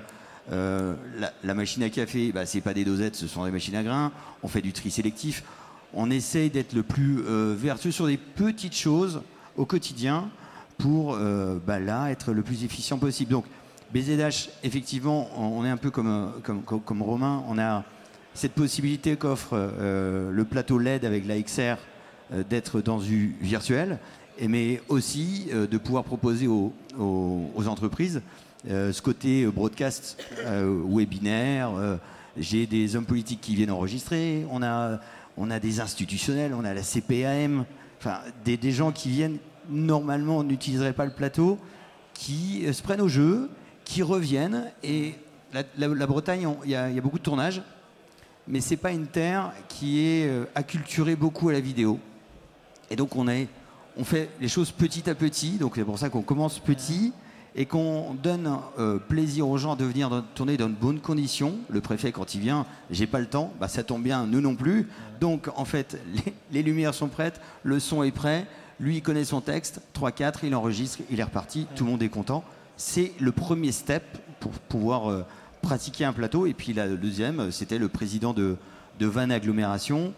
euh, 0.52 0.94
la, 1.42 1.54
machine 1.54 1.82
à 1.82 1.90
café, 1.90 2.32
bah, 2.32 2.46
c'est 2.46 2.60
pas 2.60 2.72
des 2.72 2.84
dosettes, 2.84 3.14
ce 3.14 3.26
sont 3.26 3.44
des 3.44 3.50
machines 3.50 3.76
à 3.76 3.82
grains. 3.82 4.12
On 4.42 4.48
fait 4.48 4.62
du 4.62 4.72
tri 4.72 4.90
sélectif. 4.90 5.44
On 5.92 6.10
essaye 6.10 6.50
d'être 6.50 6.72
le 6.72 6.82
plus 6.82 7.20
euh, 7.26 7.54
vertueux 7.56 7.90
sur 7.90 8.06
des 8.06 8.16
petites 8.16 8.76
choses 8.76 9.22
au 9.56 9.64
quotidien 9.64 10.30
pour 10.78 11.16
bah, 11.66 11.78
là 11.78 12.08
être 12.08 12.34
le 12.34 12.42
plus 12.42 12.62
efficient 12.62 12.98
possible. 12.98 13.32
Donc 13.32 13.46
BZH, 13.94 14.50
effectivement, 14.62 15.30
on 15.34 15.64
est 15.64 15.70
un 15.70 15.78
peu 15.78 15.90
comme, 15.90 16.32
comme, 16.42 16.62
comme 16.62 17.00
Romain. 17.00 17.42
On 17.48 17.58
a 17.58 17.82
cette 18.34 18.52
possibilité 18.52 19.16
qu'offre 19.16 19.56
le 19.80 20.44
plateau 20.44 20.78
LED 20.78 21.06
avec 21.06 21.26
la 21.26 21.40
XR 21.40 21.76
d'être 22.50 22.82
dans 22.82 22.98
du 22.98 23.36
virtuel 23.40 23.98
mais 24.48 24.80
aussi 24.88 25.48
euh, 25.52 25.66
de 25.66 25.78
pouvoir 25.78 26.04
proposer 26.04 26.46
aux, 26.46 26.72
entreprises 27.66 28.22
euh, 28.68 28.92
ce 28.92 29.02
côté 29.02 29.44
euh, 29.44 29.50
broadcast 29.50 30.22
webinaire. 30.44 31.98
J'ai 32.36 32.66
des 32.66 32.96
hommes 32.96 33.06
politiques 33.06 33.40
qui 33.40 33.54
viennent 33.54 33.70
enregistrer, 33.70 34.46
on 34.50 34.62
a, 34.62 35.00
on 35.38 35.46
des 35.46 35.80
institutionnels, 35.80 36.52
on 36.54 36.64
a 36.64 36.74
la 36.74 36.82
CPAM, 36.82 37.64
enfin 37.98 38.18
des, 38.44 38.72
gens 38.72 38.92
qui 38.92 39.08
viennent 39.08 39.38
normalement 39.70 40.44
n'utiliseraient 40.44 40.92
pas 40.92 41.06
le 41.06 41.12
plateau, 41.12 41.58
qui 42.12 42.70
se 42.70 42.82
prennent 42.82 43.00
au 43.00 43.08
jeu, 43.08 43.48
qui 43.86 44.02
reviennent. 44.02 44.70
Et 44.82 45.14
la, 45.78 46.06
Bretagne, 46.06 46.46
il 46.64 46.70
y, 46.70 46.76
a 46.76 47.00
beaucoup 47.00 47.18
de 47.18 47.24
tournages. 47.24 47.62
mais 48.46 48.60
c'est 48.60 48.76
pas 48.76 48.92
une 48.92 49.06
terre 49.06 49.52
qui 49.68 50.00
est 50.00 50.30
acculturée 50.54 51.16
beaucoup 51.16 51.48
à 51.48 51.54
la 51.54 51.60
vidéo. 51.60 51.98
Et 52.90 52.96
donc 52.96 53.16
on, 53.16 53.28
est, 53.28 53.48
on 53.96 54.04
fait 54.04 54.28
les 54.40 54.48
choses 54.48 54.70
petit 54.70 55.08
à 55.08 55.14
petit, 55.14 55.52
donc 55.52 55.72
c'est 55.76 55.84
pour 55.84 55.98
ça 55.98 56.10
qu'on 56.10 56.22
commence 56.22 56.58
petit 56.58 57.12
et 57.58 57.64
qu'on 57.64 58.14
donne 58.22 58.58
euh, 58.78 58.98
plaisir 58.98 59.48
aux 59.48 59.56
gens 59.56 59.76
de 59.76 59.84
venir 59.84 60.22
tourner 60.34 60.58
dans 60.58 60.68
de 60.68 60.74
bonnes 60.74 61.00
conditions. 61.00 61.56
Le 61.70 61.80
préfet, 61.80 62.12
quand 62.12 62.34
il 62.34 62.42
vient, 62.42 62.66
j'ai 62.90 63.06
pas 63.06 63.18
le 63.18 63.26
temps, 63.26 63.52
bah, 63.58 63.66
ça 63.66 63.82
tombe 63.82 64.02
bien, 64.02 64.26
nous 64.26 64.42
non 64.42 64.54
plus. 64.54 64.88
Donc 65.20 65.48
en 65.56 65.64
fait, 65.64 65.98
les, 66.52 66.62
lumières 66.62 66.92
sont 66.92 67.08
prêtes, 67.08 67.40
le 67.62 67.80
son 67.80 68.02
est 68.02 68.10
prêt, 68.10 68.46
lui 68.78 68.96
il 68.96 69.02
connaît 69.02 69.24
son 69.24 69.40
texte, 69.40 69.80
3-4, 69.98 70.40
il 70.42 70.54
enregistre, 70.54 70.98
il 71.10 71.18
est 71.18 71.24
reparti, 71.24 71.66
tout 71.74 71.84
le 71.84 71.90
monde 71.90 72.02
est 72.02 72.10
content. 72.10 72.44
C'est 72.76 73.12
le 73.18 73.32
premier 73.32 73.72
step 73.72 74.04
pour 74.38 74.52
pouvoir 74.52 75.10
euh, 75.10 75.24
pratiquer 75.62 76.04
un 76.04 76.12
plateau. 76.12 76.44
Et 76.44 76.52
puis 76.52 76.74
la- 76.74 76.88
deuxième, 76.88 77.40
euh, 77.40 77.50
c'était 77.50 77.78
le 77.78 77.88
président 77.88 78.34
de, 78.34 78.58
Van 79.00 79.30
Agglomération 79.30 80.14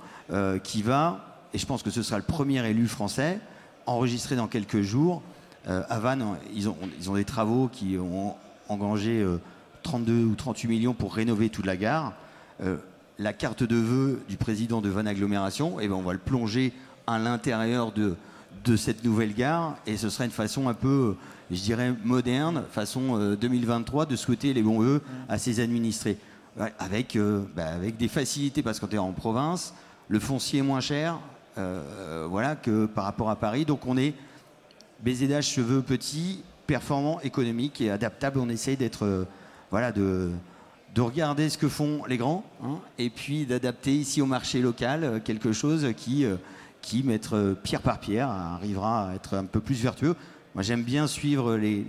qui 0.62 0.82
va, 0.82 1.40
et 1.54 1.58
je 1.58 1.64
pense 1.64 1.82
que 1.82 1.90
ce 1.90 2.02
sera 2.02 2.18
le 2.18 2.22
premier 2.22 2.64
élu 2.68 2.86
français, 2.86 3.40
enregistré 3.88 4.36
dans 4.36 4.46
quelques 4.46 4.82
jours. 4.82 5.22
Euh, 5.68 5.82
à 5.88 5.98
Vannes, 5.98 6.24
ils 6.54 6.68
ont, 6.68 6.76
ils 6.98 7.10
ont 7.10 7.14
des 7.14 7.24
travaux 7.24 7.68
qui 7.72 7.96
ont 7.98 8.34
engagé 8.68 9.20
euh, 9.20 9.40
32 9.82 10.24
ou 10.24 10.34
38 10.34 10.68
millions 10.68 10.94
pour 10.94 11.14
rénover 11.14 11.48
toute 11.48 11.66
la 11.66 11.76
gare. 11.76 12.12
Euh, 12.62 12.76
la 13.18 13.32
carte 13.32 13.62
de 13.62 13.76
vœux 13.76 14.22
du 14.28 14.36
président 14.36 14.80
de 14.80 14.88
Vannes 14.88 15.08
Agglomération, 15.08 15.80
eh 15.80 15.88
ben, 15.88 15.94
on 15.94 16.02
va 16.02 16.12
le 16.12 16.18
plonger 16.18 16.72
à 17.06 17.18
l'intérieur 17.18 17.92
de, 17.92 18.16
cette 18.76 19.02
nouvelle 19.02 19.32
gare 19.32 19.76
et 19.86 19.96
ce 19.96 20.10
sera 20.10 20.26
une 20.26 20.30
façon 20.30 20.68
un 20.68 20.74
peu, 20.74 20.88
euh, 20.88 21.16
je 21.50 21.60
dirais, 21.62 21.94
moderne, 22.04 22.64
façon 22.70 23.18
euh, 23.18 23.34
2023, 23.34 24.04
de 24.04 24.14
souhaiter 24.14 24.52
les 24.52 24.62
bons 24.62 24.80
vœux 24.80 25.02
à 25.28 25.38
ses 25.38 25.60
administrés. 25.60 26.18
Avec, 26.78 27.16
euh, 27.16 27.44
bah, 27.56 27.68
avec 27.68 27.96
des 27.96 28.08
facilités, 28.08 28.62
parce 28.62 28.78
que 28.78 28.84
quand 28.84 28.90
tu 28.90 28.96
es 28.96 28.98
en 28.98 29.12
province, 29.12 29.72
le 30.08 30.18
foncier 30.18 30.58
est 30.58 30.62
moins 30.62 30.80
cher 30.80 31.18
euh, 31.58 32.26
voilà, 32.30 32.56
que 32.56 32.86
par 32.86 33.04
rapport 33.04 33.30
à 33.30 33.36
Paris. 33.36 33.64
Donc 33.64 33.86
on 33.86 33.96
est 33.96 34.14
BZH 35.04 35.42
cheveux 35.42 35.82
petits, 35.82 36.42
performant, 36.66 37.20
économique 37.20 37.80
et 37.80 37.90
adaptable. 37.90 38.38
On 38.38 38.48
essaye 38.48 38.76
d'être, 38.76 39.04
euh, 39.04 39.24
voilà, 39.70 39.92
de, 39.92 40.30
de 40.94 41.00
regarder 41.00 41.48
ce 41.48 41.58
que 41.58 41.68
font 41.68 42.04
les 42.06 42.16
grands, 42.16 42.44
hein, 42.62 42.78
et 42.98 43.10
puis 43.10 43.46
d'adapter 43.46 43.94
ici 43.94 44.22
au 44.22 44.26
marché 44.26 44.60
local 44.60 45.04
euh, 45.04 45.20
quelque 45.20 45.52
chose 45.52 45.86
qui, 45.96 46.24
euh, 46.24 46.36
qui 46.82 47.02
mettre 47.02 47.36
euh, 47.36 47.54
pierre 47.54 47.82
par 47.82 48.00
pierre, 48.00 48.28
arrivera 48.28 49.10
à 49.10 49.14
être 49.14 49.34
un 49.34 49.44
peu 49.44 49.60
plus 49.60 49.80
vertueux. 49.82 50.14
Moi, 50.54 50.62
j'aime 50.62 50.82
bien 50.82 51.06
suivre 51.06 51.56
les, 51.56 51.86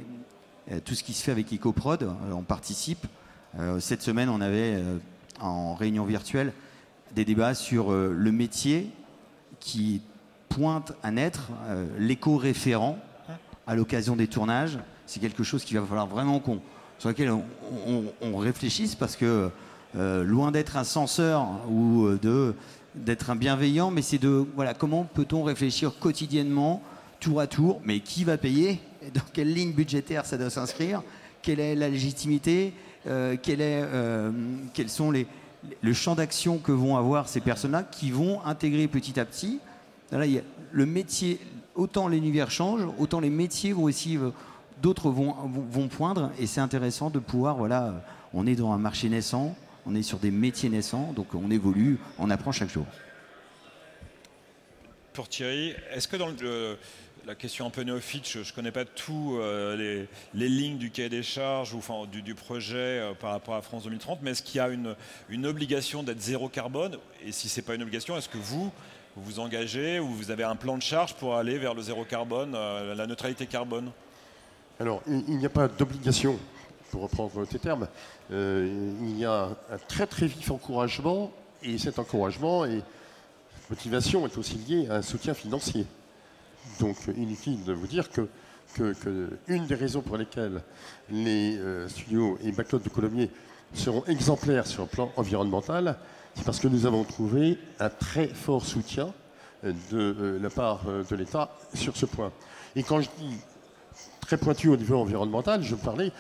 euh, 0.71 0.79
tout 0.83 0.93
ce 0.93 1.03
qui 1.03 1.13
se 1.13 1.23
fait 1.23 1.31
avec 1.31 1.51
EcoProd. 1.51 2.03
Euh, 2.03 2.31
on 2.33 2.43
participe. 2.43 3.07
Euh, 3.57 3.79
cette 3.79 4.01
semaine, 4.01 4.29
on 4.29 4.41
avait 4.41 4.75
euh, 4.75 4.97
en 5.39 5.73
réunion 5.73 6.05
virtuelle 6.05 6.53
des 7.15 7.25
débats 7.25 7.55
sur 7.55 7.91
euh, 7.91 8.13
le 8.15 8.31
métier 8.31 8.91
qui 9.59 10.01
pointe 10.49 10.93
à 11.03 11.11
naître 11.11 11.49
euh, 11.67 11.85
l'éco-référent 11.97 12.97
à 13.67 13.75
l'occasion 13.75 14.15
des 14.15 14.27
tournages. 14.27 14.79
C'est 15.05 15.19
quelque 15.19 15.43
chose 15.43 15.63
qu'il 15.63 15.79
va 15.79 15.85
falloir 15.85 16.07
vraiment 16.07 16.39
qu'on, 16.39 16.59
sur 16.97 17.09
lequel 17.09 17.31
on, 17.31 18.37
réfléchisse 18.37 18.95
parce 18.95 19.15
que 19.15 19.49
euh, 19.95 20.23
loin 20.23 20.51
d'être 20.51 20.77
un 20.77 20.83
censeur 20.83 21.47
ou 21.69 22.05
euh, 22.05 22.19
de 22.21 22.53
d'être 22.95 23.29
un 23.29 23.35
bienveillant, 23.35 23.91
mais 23.91 24.01
c'est 24.01 24.17
de 24.17 24.45
voilà 24.55 24.73
comment 24.73 25.03
peut-on 25.03 25.43
réfléchir 25.43 25.93
quotidiennement, 25.99 26.81
tour 27.19 27.39
à 27.39 27.45
tour, 27.45 27.79
mais 27.85 27.99
qui 27.99 28.23
va 28.23 28.37
payer, 28.37 28.81
dans 29.13 29.21
quelle 29.31 29.53
ligne 29.53 29.73
budgétaire 29.73 30.25
ça 30.25 30.37
doit 30.39 30.49
s'inscrire, 30.49 31.03
quelle 31.43 31.59
est 31.59 31.75
la 31.75 31.87
légitimité, 31.87 32.73
quels 33.43 34.89
sont 34.89 35.11
les 35.11 35.27
le 35.81 35.93
champ 35.93 36.15
d'action 36.15 36.57
que 36.57 36.71
vont 36.71 36.97
avoir 36.97 37.27
ces 37.27 37.41
personnes-là 37.41 37.83
qui 37.83 38.11
vont 38.11 38.43
intégrer 38.45 38.87
petit 38.87 39.19
à 39.19 39.25
petit. 39.25 39.59
Là, 40.11 40.25
il 40.25 40.33
y 40.33 40.37
a 40.39 40.41
le 40.71 40.85
métier, 40.85 41.39
autant 41.75 42.07
l'univers 42.07 42.51
change, 42.51 42.81
autant 42.97 43.19
les 43.19 43.29
métiers 43.29 43.73
vont 43.73 43.83
aussi, 43.83 44.17
euh, 44.17 44.31
d'autres 44.81 45.09
vont, 45.09 45.35
vont, 45.71 45.87
poindre, 45.87 46.31
et 46.39 46.47
c'est 46.47 46.61
intéressant 46.61 47.09
de 47.09 47.19
pouvoir, 47.19 47.57
voilà, 47.57 47.85
euh, 47.87 47.91
on 48.33 48.47
est 48.47 48.55
dans 48.55 48.71
un 48.71 48.77
marché 48.77 49.09
naissant, 49.09 49.55
on 49.85 49.95
est 49.95 50.03
sur 50.03 50.19
des 50.19 50.31
métiers 50.31 50.69
naissants, 50.69 51.13
donc 51.13 51.33
on 51.33 51.49
évolue, 51.51 51.97
on 52.17 52.29
apprend 52.29 52.51
chaque 52.51 52.69
jour. 52.69 52.85
Pour 55.13 55.27
Thierry, 55.27 55.73
est-ce 55.91 56.07
que 56.07 56.15
dans 56.15 56.27
le- 56.29 56.77
la 57.29 57.35
question 57.35 57.67
un 57.67 57.69
peu 57.69 57.83
néophyte, 57.83 58.27
je 58.27 58.39
ne 58.39 58.55
connais 58.55 58.71
pas 58.71 58.85
tous 58.85 59.37
euh, 59.37 60.07
les, 60.33 60.49
lignes 60.49 60.79
du 60.79 60.89
cahier 60.89 61.09
des 61.09 61.21
charges 61.21 61.75
ou 61.75 61.81
du, 62.07 62.33
projet 62.33 62.75
euh, 62.75 63.13
par 63.13 63.29
rapport 63.29 63.53
à 63.53 63.61
France 63.61 63.83
2030, 63.83 64.21
mais 64.23 64.31
est-ce 64.31 64.41
qu'il 64.41 64.55
y 64.55 64.59
a 64.59 64.67
une, 64.67 65.45
obligation 65.45 66.01
d'être 66.01 66.19
zéro 66.19 66.49
carbone? 66.49 66.97
Et 67.23 67.31
si 67.31 67.47
ce 67.47 67.59
n'est 67.59 67.65
pas 67.67 67.75
une 67.75 67.83
obligation, 67.83 68.17
est-ce 68.17 68.29
que 68.29 68.39
vous, 68.39 68.71
vous 69.15 69.39
engagez 69.39 69.99
ou 69.99 70.07
vous 70.07 70.31
avez 70.31 70.43
un 70.43 70.55
plan 70.55 70.75
de 70.75 70.81
charge 70.81 71.13
pour 71.13 71.35
aller 71.35 71.59
vers 71.59 71.75
le 71.75 71.83
zéro 71.83 72.03
carbone, 72.03 72.53
euh, 72.55 72.95
la 72.95 73.05
neutralité 73.05 73.45
carbone? 73.45 73.91
Alors, 74.79 75.03
il 75.05 75.37
n'y 75.37 75.45
a 75.45 75.49
pas 75.49 75.67
d'obligation, 75.67 76.39
pour 76.89 77.03
reprendre 77.03 77.45
tes 77.45 77.59
termes. 77.59 77.87
Il 78.31 79.19
y 79.19 79.25
a 79.25 79.49
un, 79.71 79.77
très 79.87 80.07
très 80.07 80.25
vif 80.25 80.49
encouragement, 80.49 81.31
et 81.61 81.77
cet 81.77 81.99
encouragement 81.99 82.65
et 82.65 82.81
motivation 83.69 84.25
est 84.25 84.35
aussi 84.35 84.55
liée 84.67 84.87
à 84.89 84.95
un 84.95 85.01
soutien 85.03 85.35
financier. 85.35 85.85
Donc, 86.79 86.95
inutile 87.17 87.63
de 87.63 87.73
vous 87.73 87.87
dire 87.87 88.09
que, 88.09 88.27
que- 88.75 89.29
une 89.47 89.65
des 89.65 89.75
raisons 89.75 90.01
pour 90.01 90.17
lesquelles 90.17 90.61
les 91.09 91.57
euh, 91.57 91.87
studios 91.89 92.37
et 92.43 92.51
Backlot 92.51 92.79
de 92.79 92.89
Colomiers 92.89 93.29
seront 93.73 94.03
exemplaires 94.05 94.65
sur 94.67 94.83
le 94.83 94.87
plan 94.89 95.11
environnemental, 95.15 95.97
c'est 96.35 96.43
parce 96.45 96.59
que 96.59 96.67
nous 96.67 96.85
avons 96.85 97.03
trouvé 97.03 97.57
un 97.79 97.89
très 97.89 98.27
fort 98.27 98.65
soutien 98.65 99.13
euh, 99.65 99.73
de 99.91 99.97
euh, 100.19 100.39
la 100.41 100.49
part 100.49 100.81
de 100.85 101.15
l'État 101.15 101.51
sur 101.73 101.97
ce 101.97 102.05
point. 102.05 102.31
Et 102.75 102.83
quand 102.83 103.01
je 103.01 103.09
dis 103.19 103.35
très 104.21 104.37
pointu 104.37 104.69
au 104.69 104.77
niveau 104.77 104.97
environnemental, 104.99 105.63
je 105.63 105.75
parlais 105.75 106.11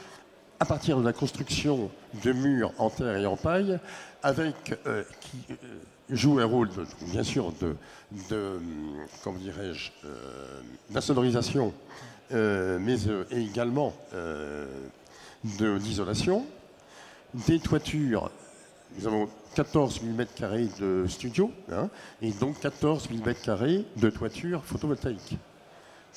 à 0.59 0.65
partir 0.65 0.97
de 0.99 1.05
la 1.05 1.13
construction 1.13 1.89
de 2.23 2.33
murs 2.33 2.73
en 2.79 2.89
terre 2.89 3.15
et 3.15 3.25
en 3.25 3.37
paille, 3.37 3.79
avec 4.23 4.73
joue 6.09 6.39
un 6.39 6.45
rôle, 6.45 6.69
bien 7.01 7.23
sûr, 7.23 7.51
de, 7.61 7.75
de 8.29 8.59
comment 9.23 9.37
dirais-je, 9.37 9.91
euh, 10.05 10.61
euh, 12.31 12.79
mais 12.79 13.07
euh, 13.07 13.23
également 13.31 13.93
d'isolation, 15.43 16.45
des 17.33 17.59
toitures. 17.59 18.31
Nous 18.97 19.07
avons 19.07 19.29
14 19.55 20.01
000 20.01 20.13
mètres 20.15 20.33
carrés 20.33 20.67
de 20.79 21.05
studio, 21.07 21.51
hein, 21.71 21.89
et 22.21 22.31
donc 22.31 22.59
14 22.59 23.09
000 23.09 23.23
mètres 23.23 23.41
carrés 23.41 23.85
de 23.97 24.09
toiture 24.09 24.63
photovoltaïque. 24.65 25.37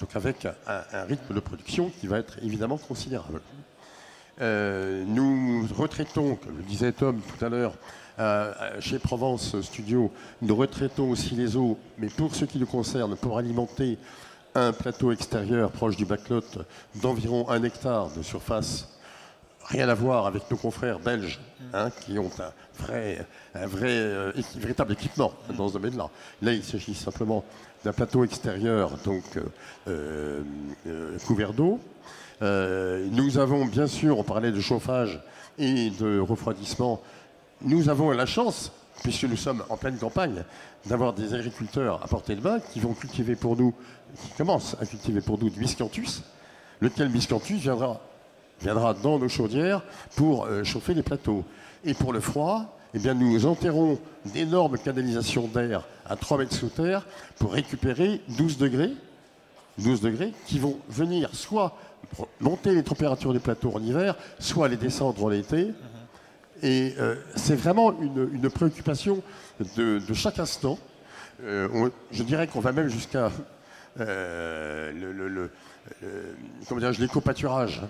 Donc 0.00 0.16
avec 0.16 0.46
un, 0.46 0.55
un 0.66 1.05
rythme 1.05 1.35
de 1.35 1.40
production 1.40 1.90
qui 2.00 2.07
va 2.07 2.18
être 2.18 2.38
évidemment 2.42 2.78
considérable. 2.78 3.42
Nous 4.40 5.68
retraitons, 5.76 6.37
comme 6.37 6.57
le 6.57 6.62
disait 6.62 6.92
Tom 6.92 7.20
tout 7.20 7.44
à 7.44 7.48
l'heure, 7.48 7.74
euh, 8.18 8.53
euh, 8.61 8.81
chez 8.81 8.98
Provence 8.98 9.59
Studio, 9.62 10.11
nous 10.42 10.55
retraitons 10.55 11.11
aussi 11.11 11.35
les 11.35 11.57
eaux, 11.57 11.79
mais 11.98 12.09
pour 12.09 12.35
ce 12.35 12.44
qui 12.44 12.59
nous 12.59 12.66
concerne, 12.66 13.16
pour 13.16 13.38
alimenter 13.38 13.98
un 14.55 14.72
plateau 14.72 15.12
extérieur 15.12 15.70
proche 15.70 15.96
du 15.96 16.05
backlot 16.05 16.44
d'environ 16.96 17.48
un 17.48 17.62
hectare 17.62 18.11
de 18.14 18.22
surface, 18.22 18.98
rien 19.64 19.88
à 19.88 19.94
voir 19.94 20.27
avec 20.27 20.51
nos 20.51 20.59
confrères 20.59 20.98
belges, 20.98 21.40
hein, 21.72 21.88
qui 22.05 22.18
ont 22.18 22.31
un 22.38 22.53
vrai, 22.85 23.27
un 23.55 23.66
vrai 23.66 23.92
euh, 23.92 24.33
véritable 24.57 24.92
équipement 24.92 25.33
dans 25.57 25.68
ce 25.68 25.75
domaine-là. 25.75 26.11
Là, 26.42 26.53
il 26.53 26.62
s'agit 26.62 26.94
simplement 26.94 27.44
d'un 27.83 27.94
plateau 27.94 28.25
extérieur, 28.25 28.92
donc 29.05 29.25
couvert 31.27 31.53
d'eau. 31.53 31.81
Nous 32.40 33.38
avons, 33.38 33.64
bien 33.64 33.87
sûr, 33.88 34.18
on 34.18 34.22
parlait 34.22 34.53
de 34.53 34.61
chauffage 34.61 35.20
et 35.59 35.90
de 35.90 36.18
refroidissement, 36.20 37.01
nous 37.64 37.88
avons 37.88 38.11
la 38.11 38.27
chance, 38.27 38.72
puisque 39.03 39.25
nous 39.25 39.37
sommes 39.37 39.64
en 39.68 39.77
pleine 39.77 39.96
campagne, 39.96 40.44
d'avoir 40.87 41.12
des 41.12 41.35
agriculteurs 41.35 42.03
à 42.03 42.09
portée 42.09 42.35
de 42.35 42.40
main 42.40 42.61
qui 42.61 42.81
vont 42.81 42.94
cultiver 42.94 43.37
pour 43.37 43.57
nous, 43.57 43.75
qui 44.22 44.31
commencent 44.37 44.77
à 44.81 44.87
cultiver 44.87 45.20
pour 45.20 45.38
nous 45.38 45.51
du 45.51 45.61
miscanthus, 45.61 46.22
lequel 46.81 47.09
miscanthus 47.09 47.57
viendra, 47.57 48.01
dans 49.03 49.18
nos 49.18 49.29
chaudières 49.29 49.83
pour 50.16 50.44
euh, 50.44 50.62
chauffer 50.64 50.94
les 50.94 51.03
plateaux. 51.03 51.44
Et 51.85 51.94
pour 51.94 52.12
le 52.12 52.20
froid, 52.20 52.79
eh 52.94 52.98
bien, 52.98 53.14
nous 53.14 53.46
enterrons 53.46 53.98
d'énormes 54.25 54.79
canalisations 54.79 55.48
d'air 55.48 55.85
à 56.07 56.14
3 56.14 56.38
mètres 56.38 56.55
sous 56.55 56.68
terre 56.68 57.05
pour 57.38 57.55
récupérer 57.55 58.20
12 58.29 58.59
degrés 58.59 58.92
12 59.79 60.01
degrés, 60.01 60.33
qui 60.46 60.59
vont 60.59 60.79
venir 60.88 61.31
soit 61.35 61.77
monter 62.40 62.75
les 62.75 62.83
températures 62.83 63.33
des 63.33 63.38
plateaux 63.38 63.72
en 63.75 63.83
hiver, 63.83 64.16
soit 64.38 64.68
les 64.68 64.77
descendre 64.77 65.25
en 65.25 65.31
été. 65.31 65.68
Et 66.62 66.94
euh, 66.98 67.16
c'est 67.35 67.57
vraiment 67.57 67.92
une, 68.01 68.48
préoccupation 68.48 69.20
de, 69.77 70.01
chaque 70.14 70.38
instant. 70.38 70.79
Euh, 71.42 71.90
je 72.12 72.22
dirais 72.22 72.46
qu'on 72.46 72.61
va 72.61 72.70
même 72.70 72.88
jusqu'à 72.88 73.33
euh, 73.98 75.48
l'éco-pâturage 76.98 77.81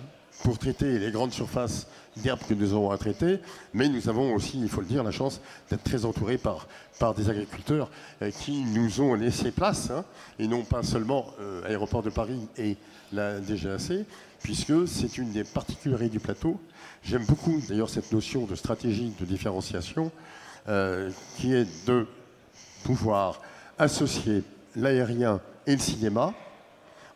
pour 0.42 0.58
traiter 0.58 0.98
les 0.98 1.10
grandes 1.10 1.32
surfaces 1.32 1.86
d'herbes 2.16 2.40
que 2.48 2.54
nous 2.54 2.72
avons 2.72 2.90
à 2.90 2.96
traiter, 2.96 3.40
mais 3.74 3.88
nous 3.88 4.08
avons 4.08 4.34
aussi, 4.34 4.58
il 4.58 4.68
faut 4.70 4.80
le 4.80 4.86
dire, 4.86 5.04
la 5.04 5.10
chance 5.10 5.40
d'être 5.70 5.84
très 5.84 6.06
entourés 6.06 6.38
par, 6.38 6.66
des 7.14 7.28
agriculteurs 7.28 7.90
qui 8.40 8.62
nous 8.64 9.00
ont 9.00 9.14
laissé 9.14 9.50
place, 9.50 9.90
hein, 9.90 10.04
et 10.38 10.46
non 10.46 10.62
pas 10.62 10.82
seulement 10.82 11.26
Aéroport 11.66 12.02
de 12.02 12.10
Paris 12.10 12.48
et 12.56 12.76
la 13.12 13.40
DGAC, 13.40 14.04
puisque 14.42 14.88
c'est 14.88 15.18
une 15.18 15.30
des 15.30 15.44
particularités 15.44 16.10
du 16.10 16.20
plateau. 16.20 16.58
J'aime 17.04 17.24
beaucoup 17.24 17.60
d'ailleurs 17.68 17.90
cette 17.90 18.12
notion 18.12 18.44
de 18.44 18.54
stratégie 18.54 19.12
de 19.18 19.24
différenciation, 19.24 20.12
euh, 20.68 21.10
qui 21.36 21.52
est 21.52 21.66
de 21.86 22.06
pouvoir 22.84 23.40
associer 23.76 24.44
l'aérien 24.76 25.40
et 25.66 25.72
le 25.72 25.80
cinéma 25.80 26.32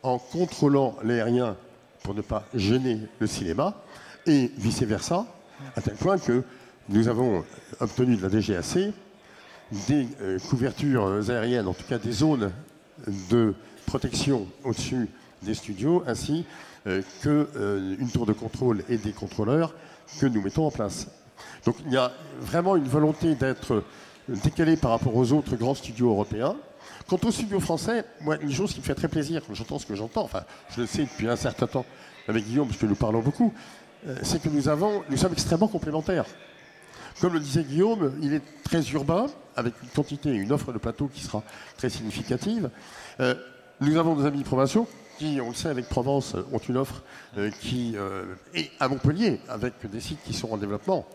en 0.03 0.19
contrôlant 0.19 0.97
l'aérien 1.03 1.55
pour 2.03 2.13
ne 2.13 2.21
pas 2.21 2.45
gêner 2.53 2.99
le 3.19 3.27
cinéma, 3.27 3.81
et 4.25 4.51
vice-versa, 4.57 5.25
à 5.75 5.81
tel 5.81 5.95
point 5.95 6.17
que 6.17 6.43
nous 6.89 7.07
avons 7.07 7.45
obtenu 7.79 8.17
de 8.17 8.21
la 8.21 8.29
DGAC 8.29 8.93
des 9.87 10.07
euh, 10.21 10.39
couvertures 10.49 11.29
aériennes, 11.29 11.67
en 11.67 11.73
tout 11.73 11.85
cas 11.87 11.97
des 11.97 12.11
zones 12.11 12.51
de 13.29 13.53
protection 13.85 14.47
au-dessus 14.65 15.09
des 15.43 15.53
studios, 15.53 16.03
ainsi 16.07 16.45
qu'une 17.21 17.47
euh, 17.55 17.95
tour 18.13 18.25
de 18.25 18.33
contrôle 18.33 18.83
et 18.89 18.97
des 18.97 19.11
contrôleurs 19.11 19.73
que 20.19 20.25
nous 20.25 20.41
mettons 20.41 20.67
en 20.67 20.71
place. 20.71 21.07
Donc 21.65 21.75
il 21.85 21.91
y 21.91 21.97
a 21.97 22.11
vraiment 22.39 22.75
une 22.75 22.87
volonté 22.87 23.35
d'être 23.35 23.83
décalé 24.27 24.77
par 24.77 24.91
rapport 24.91 25.15
aux 25.15 25.31
autres 25.33 25.55
grands 25.55 25.75
studios 25.75 26.09
européens. 26.09 26.55
Quant 27.07 27.19
aux 27.23 27.31
studios 27.31 27.59
français, 27.59 28.05
moi, 28.21 28.37
une 28.41 28.51
chose 28.51 28.73
qui 28.73 28.79
me 28.79 28.85
fait 28.85 28.95
très 28.95 29.07
plaisir 29.07 29.41
j'entends 29.53 29.79
ce 29.79 29.85
que 29.85 29.95
j'entends, 29.95 30.23
enfin, 30.23 30.43
je 30.75 30.81
le 30.81 30.87
sais 30.87 31.03
depuis 31.03 31.27
un 31.27 31.35
certain 31.35 31.67
temps 31.67 31.85
avec 32.27 32.45
Guillaume, 32.45 32.67
parce 32.67 32.79
que 32.79 32.85
nous 32.85 32.95
parlons 32.95 33.21
beaucoup, 33.21 33.53
c'est 34.23 34.41
que 34.41 34.49
nous, 34.49 34.67
avons, 34.67 35.03
nous 35.09 35.15
sommes 35.15 35.31
extrêmement 35.31 35.69
complémentaires. 35.69 36.25
Comme 37.21 37.33
le 37.33 37.39
disait 37.39 37.63
Guillaume, 37.63 38.13
il 38.21 38.33
est 38.33 38.43
très 38.63 38.81
urbain, 38.91 39.27
avec 39.55 39.73
une 39.81 39.89
quantité 39.89 40.29
et 40.29 40.35
une 40.35 40.51
offre 40.51 40.71
de 40.71 40.77
plateau 40.77 41.07
qui 41.07 41.21
sera 41.21 41.43
très 41.77 41.89
significative. 41.89 42.69
Euh, 43.19 43.33
nous 43.81 43.97
avons 43.97 44.15
des 44.15 44.25
amis 44.25 44.43
provinciaux 44.43 44.87
qui, 45.17 45.39
on 45.41 45.49
le 45.49 45.55
sait, 45.55 45.69
avec 45.69 45.87
Provence, 45.89 46.35
ont 46.51 46.57
une 46.57 46.77
offre 46.77 47.03
euh, 47.37 47.49
qui 47.61 47.93
euh, 47.95 48.35
est 48.53 48.71
à 48.79 48.87
Montpellier, 48.87 49.39
avec 49.49 49.73
des 49.89 49.99
sites 49.99 50.23
qui 50.23 50.33
sont 50.33 50.51
en 50.51 50.57
développement. 50.57 51.05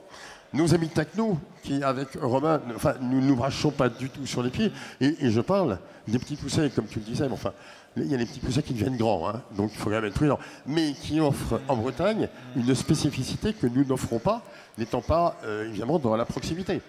Nos 0.52 0.74
amis 0.74 0.88
techno, 0.88 1.38
qui 1.62 1.82
avec 1.82 2.08
Romain, 2.20 2.60
enfin, 2.76 2.94
nous 3.00 3.20
ne 3.20 3.26
nous 3.26 3.36
brachons 3.36 3.70
pas 3.70 3.88
du 3.88 4.10
tout 4.10 4.26
sur 4.26 4.42
les 4.42 4.50
pieds, 4.50 4.70
et, 5.00 5.30
je 5.30 5.40
parle 5.40 5.78
des 6.06 6.18
petits 6.18 6.36
poussets, 6.36 6.68
comme 6.70 6.86
tu 6.86 6.98
le 6.98 7.06
disais, 7.06 7.26
mais 7.26 7.32
enfin, 7.32 7.52
il 7.96 8.06
y 8.06 8.14
a 8.14 8.18
des 8.18 8.26
petits 8.26 8.40
poussets 8.40 8.62
qui 8.62 8.74
deviennent 8.74 8.98
grands, 8.98 9.30
hein, 9.30 9.42
donc 9.56 9.70
il 9.72 9.78
faut 9.78 9.84
quand 9.84 9.96
même 9.96 10.04
être 10.04 10.14
prudent, 10.14 10.38
mais 10.66 10.92
qui 10.92 11.20
offrent 11.20 11.60
en 11.68 11.76
Bretagne 11.76 12.28
une 12.54 12.74
spécificité 12.74 13.54
que 13.54 13.66
nous 13.66 13.84
n'offrons 13.84 14.18
pas, 14.18 14.42
n'étant 14.76 15.00
pas 15.00 15.36
euh, 15.44 15.68
évidemment 15.68 15.98
dans 15.98 16.16
la 16.16 16.26
proximité. 16.26 16.82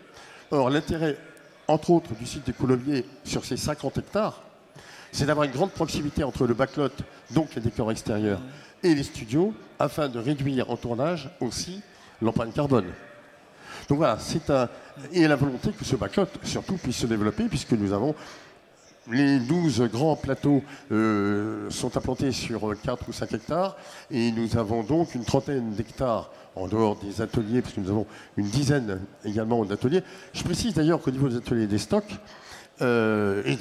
Or, 0.51 0.69
l'intérêt, 0.69 1.17
entre 1.67 1.91
autres, 1.91 2.13
du 2.15 2.25
site 2.25 2.45
des 2.45 2.53
Coulommiers 2.53 3.05
sur 3.23 3.45
ces 3.45 3.55
50 3.55 3.97
hectares, 3.99 4.41
c'est 5.13 5.25
d'avoir 5.25 5.45
une 5.45 5.51
grande 5.51 5.71
proximité 5.71 6.23
entre 6.23 6.45
le 6.45 6.53
backlot, 6.53 6.89
donc 7.31 7.55
les 7.55 7.61
décors 7.61 7.91
extérieurs, 7.91 8.41
et 8.81 8.93
les 8.93 9.03
studios, 9.03 9.53
afin 9.79 10.09
de 10.09 10.19
réduire 10.19 10.69
en 10.69 10.75
tournage 10.75 11.29
aussi 11.39 11.81
l'empreinte 12.21 12.53
carbone. 12.53 12.87
Donc 13.87 13.99
voilà, 13.99 14.17
c'est 14.19 14.49
un. 14.49 14.67
Et 15.11 15.27
la 15.27 15.35
volonté 15.35 15.71
que 15.71 15.85
ce 15.85 15.95
backlot, 15.95 16.27
surtout, 16.43 16.77
puisse 16.77 16.97
se 16.97 17.05
développer, 17.05 17.45
puisque 17.45 17.73
nous 17.73 17.93
avons 17.93 18.15
les 19.11 19.39
12 19.39 19.89
grands 19.91 20.15
plateaux 20.15 20.63
euh, 20.91 21.69
sont 21.69 21.95
implantés 21.97 22.31
sur 22.31 22.73
4 22.81 23.09
ou 23.09 23.11
5 23.11 23.33
hectares 23.33 23.75
et 24.09 24.31
nous 24.31 24.57
avons 24.57 24.81
donc 24.81 25.13
une 25.13 25.25
trentaine 25.25 25.71
d'hectares 25.71 26.31
en 26.55 26.67
dehors 26.67 26.95
des 26.95 27.21
ateliers, 27.21 27.61
puisque 27.61 27.79
nous 27.79 27.89
avons 27.89 28.07
une 28.37 28.47
dizaine 28.47 29.01
également 29.25 29.65
d'ateliers. 29.65 30.03
Je 30.33 30.43
précise 30.43 30.73
d'ailleurs 30.73 31.01
qu'au 31.01 31.11
niveau 31.11 31.27
des 31.27 31.37
ateliers 31.37 31.67
des 31.67 31.79
stocks, 31.79 32.15
euh, 32.81 33.43
et 33.45 33.57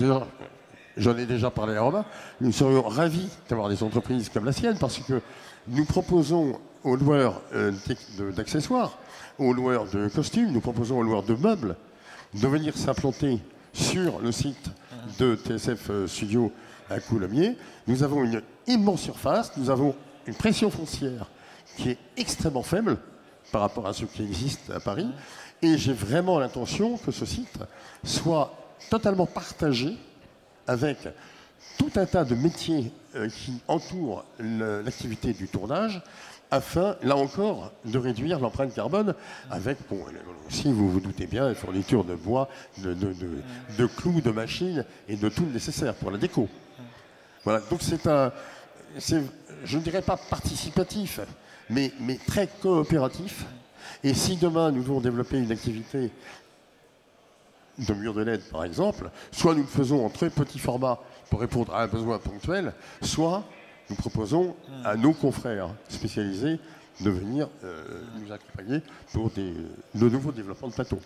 j'en 0.97 1.17
ai 1.17 1.27
déjà 1.27 1.51
parlé 1.51 1.77
à 1.77 1.83
Romain, 1.83 2.05
nous 2.41 2.53
serions 2.53 2.83
ravis 2.83 3.29
d'avoir 3.49 3.69
des 3.69 3.83
entreprises 3.83 4.29
comme 4.29 4.45
la 4.45 4.53
sienne 4.53 4.77
parce 4.79 4.99
que 4.99 5.21
nous 5.69 5.85
proposons 5.85 6.59
aux 6.85 6.97
loueurs 6.97 7.41
euh, 7.55 7.73
d'accessoires, 8.37 8.99
aux 9.39 9.53
loueurs 9.53 9.87
de 9.87 10.09
costumes, 10.09 10.53
nous 10.53 10.61
proposons 10.61 10.99
aux 10.99 11.03
loueurs 11.03 11.23
de 11.23 11.35
meubles 11.35 11.77
de 12.35 12.49
venir 12.49 12.77
s'implanter 12.77 13.39
sur 13.73 14.19
le 14.21 14.33
site 14.33 14.71
de 15.19 15.37
TSF 15.37 15.91
euh, 15.91 16.07
Studio 16.07 16.53
à 16.91 17.01
Coulommiers. 17.01 17.57
Nous 17.87 18.03
avons 18.03 18.25
une 18.25 18.43
immense 18.67 19.03
surface, 19.03 19.53
nous 19.57 19.71
avons 19.71 19.95
une 20.27 20.35
pression 20.35 20.71
foncière 20.71 21.27
qui 21.77 21.91
est 21.91 21.99
extrêmement 22.17 22.63
faible 22.63 22.99
par 23.51 23.61
rapport 23.61 23.87
à 23.87 23.93
ce 23.93 24.05
qui 24.05 24.23
existe 24.23 24.71
à 24.71 24.81
Paris. 24.81 25.09
Et 25.63 25.79
j'ai 25.79 25.93
vraiment 25.93 26.39
l'intention 26.39 26.97
que 26.99 27.13
ce 27.13 27.25
site 27.25 27.59
soit 28.05 28.55
totalement 28.91 29.27
partagé 29.27 29.97
avec 30.67 30.99
tout 31.79 31.91
un 31.97 32.07
tas 32.07 32.25
de 32.25 32.35
métiers 32.35 32.93
euh, 33.17 33.29
qui 33.29 33.61
entourent 33.69 34.25
l'activité 34.39 35.33
du 35.33 35.49
tournage 35.49 36.03
afin, 36.51 36.97
là 37.03 37.17
encore, 37.17 37.73
de 37.87 37.99
réduire 37.99 38.39
l'empreinte 38.39 38.75
carbone 38.75 39.15
avec, 39.51 39.79
bon, 39.89 40.05
si 40.51 40.71
vous 40.71 40.91
vous 40.91 41.01
doutez 41.01 41.27
bien, 41.27 41.49
la 41.49 41.55
fourniture 41.55 42.05
de 42.05 42.15
bois, 42.15 42.49
de, 42.77 43.87
clous, 43.87 44.21
de 44.21 44.31
machines 44.31 44.85
et 45.09 45.17
de 45.17 45.29
tout 45.31 45.47
le 45.47 45.53
nécessaire 45.53 45.95
pour 45.95 46.11
la 46.11 46.19
déco. 46.19 46.49
Voilà, 47.45 47.61
donc 47.71 47.81
c'est 47.81 48.07
un, 48.07 48.31
je 48.99 49.79
ne 49.79 49.83
dirais 49.83 50.03
pas 50.03 50.19
participatif, 50.19 51.21
mais, 51.71 51.91
mais 52.01 52.19
très 52.27 52.49
coopératif. 52.61 53.47
Et 54.05 54.15
si 54.15 54.37
demain 54.37 54.73
nous 54.73 54.83
devons 54.83 55.01
développer 55.01 55.39
une 55.39 55.51
activité 55.53 56.11
de 57.79 57.95
mur 57.95 58.15
de 58.15 58.23
LED, 58.23 58.43
par 58.51 58.65
exemple, 58.65 59.11
soit 59.31 59.55
nous 59.55 59.63
le 59.63 59.67
faisons 59.67 60.05
en 60.05 60.11
très 60.11 60.31
petit 60.31 60.59
format 60.59 60.99
pour 61.31 61.41
répondre 61.41 61.75
à 61.75 61.83
un 61.83 61.87
besoin 61.87 62.19
ponctuel, 62.19 62.73
soit 63.01 63.45
nous 63.91 63.97
proposons 63.97 64.57
à 64.85 64.97
nos 64.97 65.13
confrères 65.13 65.69
spécialisés 65.89 66.59
de 67.01 67.11
venir 67.11 67.49
euh, 67.65 67.85
nous 68.19 68.33
accompagner 68.33 68.81
pour 69.13 69.31
des, 69.31 69.55
de 69.95 70.09
nouveaux 70.09 70.33
développements 70.33 70.69
de 70.69 70.75
plateaux. 70.75 71.01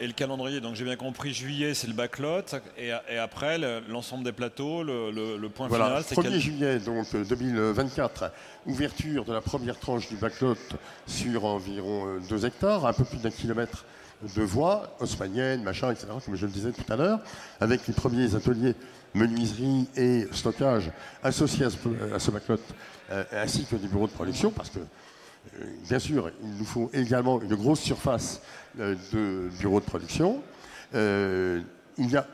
Et 0.00 0.06
le 0.06 0.12
calendrier, 0.14 0.60
donc 0.60 0.74
j'ai 0.74 0.84
bien 0.84 0.96
compris, 0.96 1.32
juillet 1.32 1.74
c'est 1.74 1.86
le 1.86 1.92
backlot, 1.92 2.42
et, 2.78 2.92
et 3.08 3.18
après 3.18 3.58
l'ensemble 3.88 4.24
des 4.24 4.32
plateaux, 4.32 4.82
le, 4.82 5.48
point 5.48 5.68
final 5.68 6.02
c'est 6.04 6.16
1er 6.16 6.38
juillet 6.38 6.78
donc 6.78 7.14
2024, 7.14 8.22
euh, 8.22 8.28
ouverture 8.66 9.24
de 9.24 9.32
la 9.32 9.40
première 9.40 9.78
tranche 9.78 10.08
du 10.08 10.16
backlot 10.16 10.56
sur 11.06 11.44
environ 11.44 12.18
2 12.28 12.44
euh, 12.44 12.46
hectares, 12.46 12.86
un 12.86 12.92
peu 12.92 13.04
plus 13.04 13.18
d'un 13.18 13.30
kilomètre 13.30 13.84
de 14.36 14.42
voies, 14.42 14.96
haussmanniennes, 15.00 15.62
machin, 15.62 15.90
etc., 15.90 16.06
comme 16.24 16.36
je 16.36 16.46
le 16.46 16.52
disais 16.52 16.72
tout 16.72 16.90
à 16.92 16.96
l'heure, 16.96 17.20
avec 17.60 17.86
les 17.86 17.94
premiers 17.94 18.34
ateliers 18.34 18.74
menuiserie 19.14 19.88
et 19.96 20.26
stockage 20.32 20.90
associés 21.22 21.66
à 21.66 22.18
ce, 22.18 22.30
backlot, 22.30 22.58
euh, 23.10 23.24
ainsi 23.32 23.64
que 23.64 23.76
des 23.76 23.88
bureaux 23.88 24.06
de 24.06 24.12
production, 24.12 24.50
parce 24.50 24.70
que, 24.70 24.78
euh, 24.78 25.64
bien 25.88 25.98
sûr, 25.98 26.30
il 26.42 26.56
nous 26.58 26.64
faut 26.64 26.90
également 26.92 27.40
une 27.40 27.54
grosse 27.54 27.80
surface 27.80 28.40
euh, 28.78 28.94
de 29.12 29.50
bureaux 29.58 29.80
de 29.80 29.84
production. 29.84 30.42
il 30.94 32.10
y 32.10 32.16
a 32.16 32.26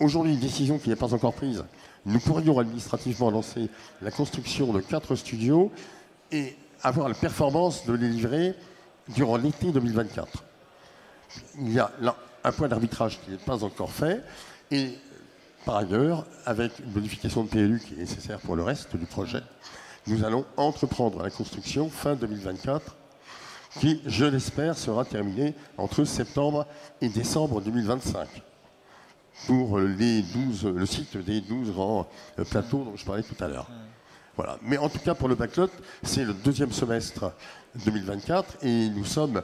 aujourd'hui 0.00 0.32
une 0.32 0.40
décision 0.40 0.78
qui 0.78 0.88
n'est 0.88 0.96
pas 0.96 1.14
encore 1.14 1.34
prise. 1.34 1.64
Nous 2.06 2.18
pourrions 2.18 2.58
administrativement 2.58 3.30
lancer 3.30 3.70
la 4.02 4.10
construction 4.10 4.72
de 4.72 4.80
quatre 4.80 5.14
studios 5.14 5.72
et 6.32 6.56
avoir 6.82 7.08
la 7.08 7.14
performance 7.14 7.86
de 7.86 7.94
les 7.94 8.08
livrer 8.08 8.54
durant 9.08 9.36
l'été 9.36 9.72
2024. 9.72 10.44
Il 11.58 11.72
y 11.72 11.78
a 11.78 11.90
là 12.00 12.16
un 12.42 12.52
point 12.52 12.68
d'arbitrage 12.68 13.20
qui 13.20 13.30
n'est 13.30 13.36
pas 13.38 13.64
encore 13.64 13.90
fait 13.90 14.22
et 14.70 14.98
par 15.64 15.76
ailleurs, 15.76 16.26
avec 16.44 16.78
une 16.80 16.92
modification 16.92 17.44
de 17.44 17.48
PLU 17.48 17.80
qui 17.80 17.94
est 17.94 17.98
nécessaire 17.98 18.38
pour 18.38 18.54
le 18.54 18.62
reste 18.62 18.96
du 18.96 19.06
projet, 19.06 19.42
nous 20.06 20.22
allons 20.22 20.44
entreprendre 20.58 21.22
la 21.22 21.30
construction 21.30 21.88
fin 21.88 22.14
2024 22.14 22.94
qui, 23.80 24.02
je 24.04 24.26
l'espère, 24.26 24.76
sera 24.76 25.04
terminée 25.06 25.54
entre 25.78 26.04
septembre 26.04 26.66
et 27.00 27.08
décembre 27.08 27.62
2025 27.62 28.28
pour 29.46 29.78
les 29.78 30.22
12, 30.22 30.66
le 30.66 30.86
site 30.86 31.16
des 31.16 31.40
12 31.40 31.72
grands 31.72 32.06
euh, 32.38 32.44
plateaux 32.44 32.84
dont 32.84 32.96
je 32.96 33.04
parlais 33.04 33.22
tout 33.22 33.42
à 33.42 33.48
l'heure. 33.48 33.66
Voilà. 34.36 34.58
Mais 34.62 34.78
en 34.78 34.88
tout 34.88 34.98
cas, 34.98 35.14
pour 35.14 35.28
le 35.28 35.34
backlot, 35.34 35.70
c'est 36.02 36.24
le 36.24 36.34
deuxième 36.34 36.72
semestre 36.72 37.32
2024 37.84 38.58
et 38.62 38.88
nous 38.90 39.04
sommes 39.04 39.42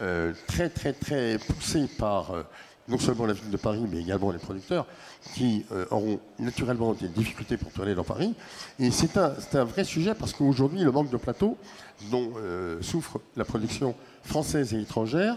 euh, 0.00 0.32
très, 0.46 0.68
très, 0.68 0.92
très 0.92 1.38
poussés 1.38 1.88
par 1.98 2.30
euh, 2.30 2.42
non 2.86 2.98
seulement 2.98 3.26
la 3.26 3.32
ville 3.32 3.50
de 3.50 3.56
Paris, 3.56 3.84
mais 3.90 4.00
également 4.00 4.30
les 4.30 4.38
producteurs, 4.38 4.86
qui 5.34 5.66
euh, 5.72 5.86
auront 5.90 6.20
naturellement 6.38 6.92
des 6.94 7.08
difficultés 7.08 7.56
pour 7.56 7.72
tourner 7.72 7.96
dans 7.96 8.04
Paris. 8.04 8.32
Et 8.78 8.92
c'est 8.92 9.16
un, 9.16 9.34
un, 9.54 9.64
vrai 9.64 9.82
sujet 9.82 10.14
parce 10.14 10.32
qu'aujourd'hui, 10.32 10.84
le 10.84 10.92
manque 10.92 11.10
de 11.10 11.16
plateaux 11.16 11.58
dont 12.12 12.32
souffre 12.80 13.20
la 13.36 13.44
production 13.44 13.96
française 14.22 14.72
et 14.72 14.80
étrangère 14.80 15.36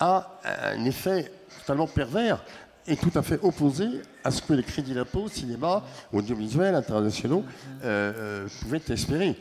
a 0.00 0.40
un 0.44 0.84
effet 0.84 1.30
totalement 1.60 1.86
pervers 1.86 2.42
est 2.88 3.00
tout 3.00 3.16
à 3.16 3.22
fait 3.22 3.38
opposé 3.42 3.86
à 4.24 4.32
ce 4.32 4.42
que 4.42 4.54
les 4.54 4.64
crédits 4.64 4.94
d'impôt, 4.94 5.28
cinéma, 5.28 5.84
audiovisuel, 6.12 6.74
internationaux 6.74 7.44
pouvaient 7.80 8.82
espérer 8.88 9.36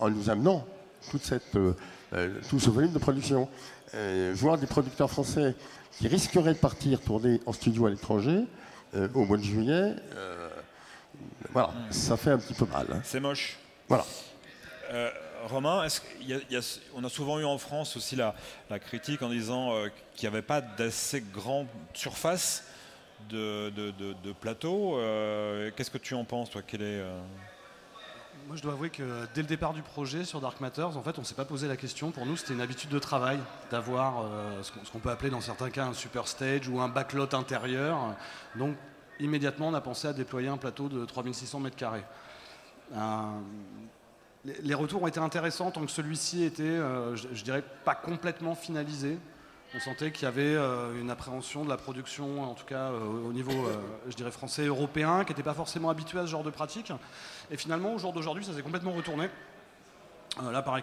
en 0.00 0.08
nous 0.08 0.30
amenant 0.30 0.66
toute 1.10 1.24
cette, 1.24 1.58
tout 2.48 2.60
ce 2.60 2.70
volume 2.70 2.92
de 2.92 2.98
production. 2.98 3.48
Euh, 3.94 4.32
voir 4.34 4.58
des 4.58 4.66
producteurs 4.66 5.10
français 5.10 5.54
qui 5.92 6.08
risqueraient 6.08 6.54
de 6.54 6.58
partir 6.58 7.00
tourner 7.00 7.40
en 7.46 7.52
studio 7.52 7.86
à 7.86 7.90
l'étranger 7.90 8.40
euh, 8.94 9.08
au 9.14 9.24
mois 9.24 9.36
de 9.36 9.42
juillet, 9.42 9.94
euh, 10.14 10.48
voilà, 11.52 11.72
ça 11.90 12.16
fait 12.16 12.30
un 12.30 12.38
petit 12.38 12.54
peu 12.54 12.66
mal. 12.66 12.86
hein. 12.92 13.00
C'est 13.04 13.20
moche. 13.20 13.56
Voilà. 13.88 14.04
Euh, 14.90 15.10
Romain, 15.44 15.84
est-ce 15.84 16.00
qu'il 16.00 16.28
y 16.28 16.34
a- 16.34 16.40
il 16.50 16.54
y 16.54 16.56
a- 16.56 16.78
on 16.96 17.04
a 17.04 17.08
souvent 17.08 17.38
eu 17.38 17.44
en 17.44 17.58
France 17.58 17.96
aussi 17.96 18.16
la, 18.16 18.34
la 18.70 18.78
critique 18.78 19.22
en 19.22 19.28
disant 19.28 19.72
euh, 19.74 19.88
qu'il 20.16 20.28
n'y 20.28 20.34
avait 20.34 20.42
pas 20.42 20.60
d'assez 20.60 21.20
grande 21.32 21.66
surface 21.92 22.64
de, 23.28 23.70
de, 23.70 23.90
de- 23.92 24.14
de 24.24 24.32
plateau. 24.32 24.96
Euh, 24.98 25.70
Qu'est-ce 25.76 25.90
que 25.90 25.98
tu 25.98 26.14
en 26.14 26.24
penses, 26.24 26.50
toi? 26.50 26.62
Quel 26.66 26.80
est, 26.82 27.00
euh, 27.00 27.20
Moi, 28.46 28.56
je 28.56 28.62
dois 28.62 28.72
avouer 28.72 28.90
que 28.90 29.26
dès 29.34 29.40
le 29.42 29.46
départ 29.48 29.72
du 29.72 29.80
projet 29.82 30.24
sur 30.24 30.40
Dark 30.40 30.60
Matters, 30.60 30.96
en 30.96 31.02
fait, 31.02 31.16
on 31.18 31.22
ne 31.22 31.26
s'est 31.26 31.34
pas 31.34 31.44
posé 31.46 31.66
la 31.66 31.76
question. 31.76 32.10
Pour 32.10 32.26
nous, 32.26 32.36
c'était 32.36 32.52
une 32.52 32.60
habitude 32.60 32.90
de 32.90 32.98
travail 32.98 33.38
d'avoir 33.70 34.22
euh, 34.22 34.62
ce 34.62 34.90
qu'on 34.90 34.98
peut 34.98 35.10
appeler 35.10 35.30
dans 35.30 35.40
certains 35.40 35.70
cas 35.70 35.86
un 35.86 35.94
super 35.94 36.28
stage 36.28 36.68
ou 36.68 36.80
un 36.80 36.88
backlot 36.88 37.34
intérieur. 37.34 38.14
Donc, 38.56 38.76
immédiatement, 39.18 39.68
on 39.68 39.74
a 39.74 39.80
pensé 39.80 40.08
à 40.08 40.12
déployer 40.12 40.48
un 40.48 40.58
plateau 40.58 40.88
de 40.88 41.04
3600 41.06 41.60
mètres 41.60 41.76
carrés. 41.76 42.04
Euh, 42.94 43.22
les- 44.44 44.74
retours 44.74 45.02
ont 45.02 45.06
été 45.06 45.20
intéressants 45.20 45.70
tant 45.70 45.84
que 45.86 45.90
celui-ci 45.90 46.44
était, 46.44 46.62
euh, 46.64 47.16
je 47.16 47.42
dirais, 47.44 47.64
pas 47.84 47.94
complètement 47.94 48.54
finalisé. 48.54 49.18
On 49.76 49.80
sentait 49.80 50.12
qu'il 50.12 50.22
y 50.22 50.26
avait 50.26 50.54
euh, 50.54 51.00
une 51.00 51.10
appréhension 51.10 51.64
de 51.64 51.68
la 51.68 51.76
production, 51.76 52.44
en 52.44 52.54
tout 52.54 52.64
cas 52.64 52.92
euh, 52.92 53.28
au 53.28 53.32
niveau, 53.32 53.50
euh, 53.50 53.74
je 54.06 54.14
dirais, 54.14 54.30
français, 54.30 54.66
européen, 54.66 55.24
qui 55.24 55.32
n'était 55.32 55.42
pas 55.42 55.52
forcément 55.52 55.90
habitué 55.90 56.20
à 56.20 56.22
ce 56.22 56.30
genre 56.30 56.44
de 56.44 56.50
pratique. 56.50 56.92
Et 57.50 57.56
finalement, 57.56 57.92
au 57.92 57.98
jour 57.98 58.12
d'aujourd'hui, 58.12 58.44
ça 58.44 58.54
s'est 58.54 58.62
complètement 58.62 58.92
retourné. 58.92 59.28
Là, 60.52 60.62
par, 60.62 60.76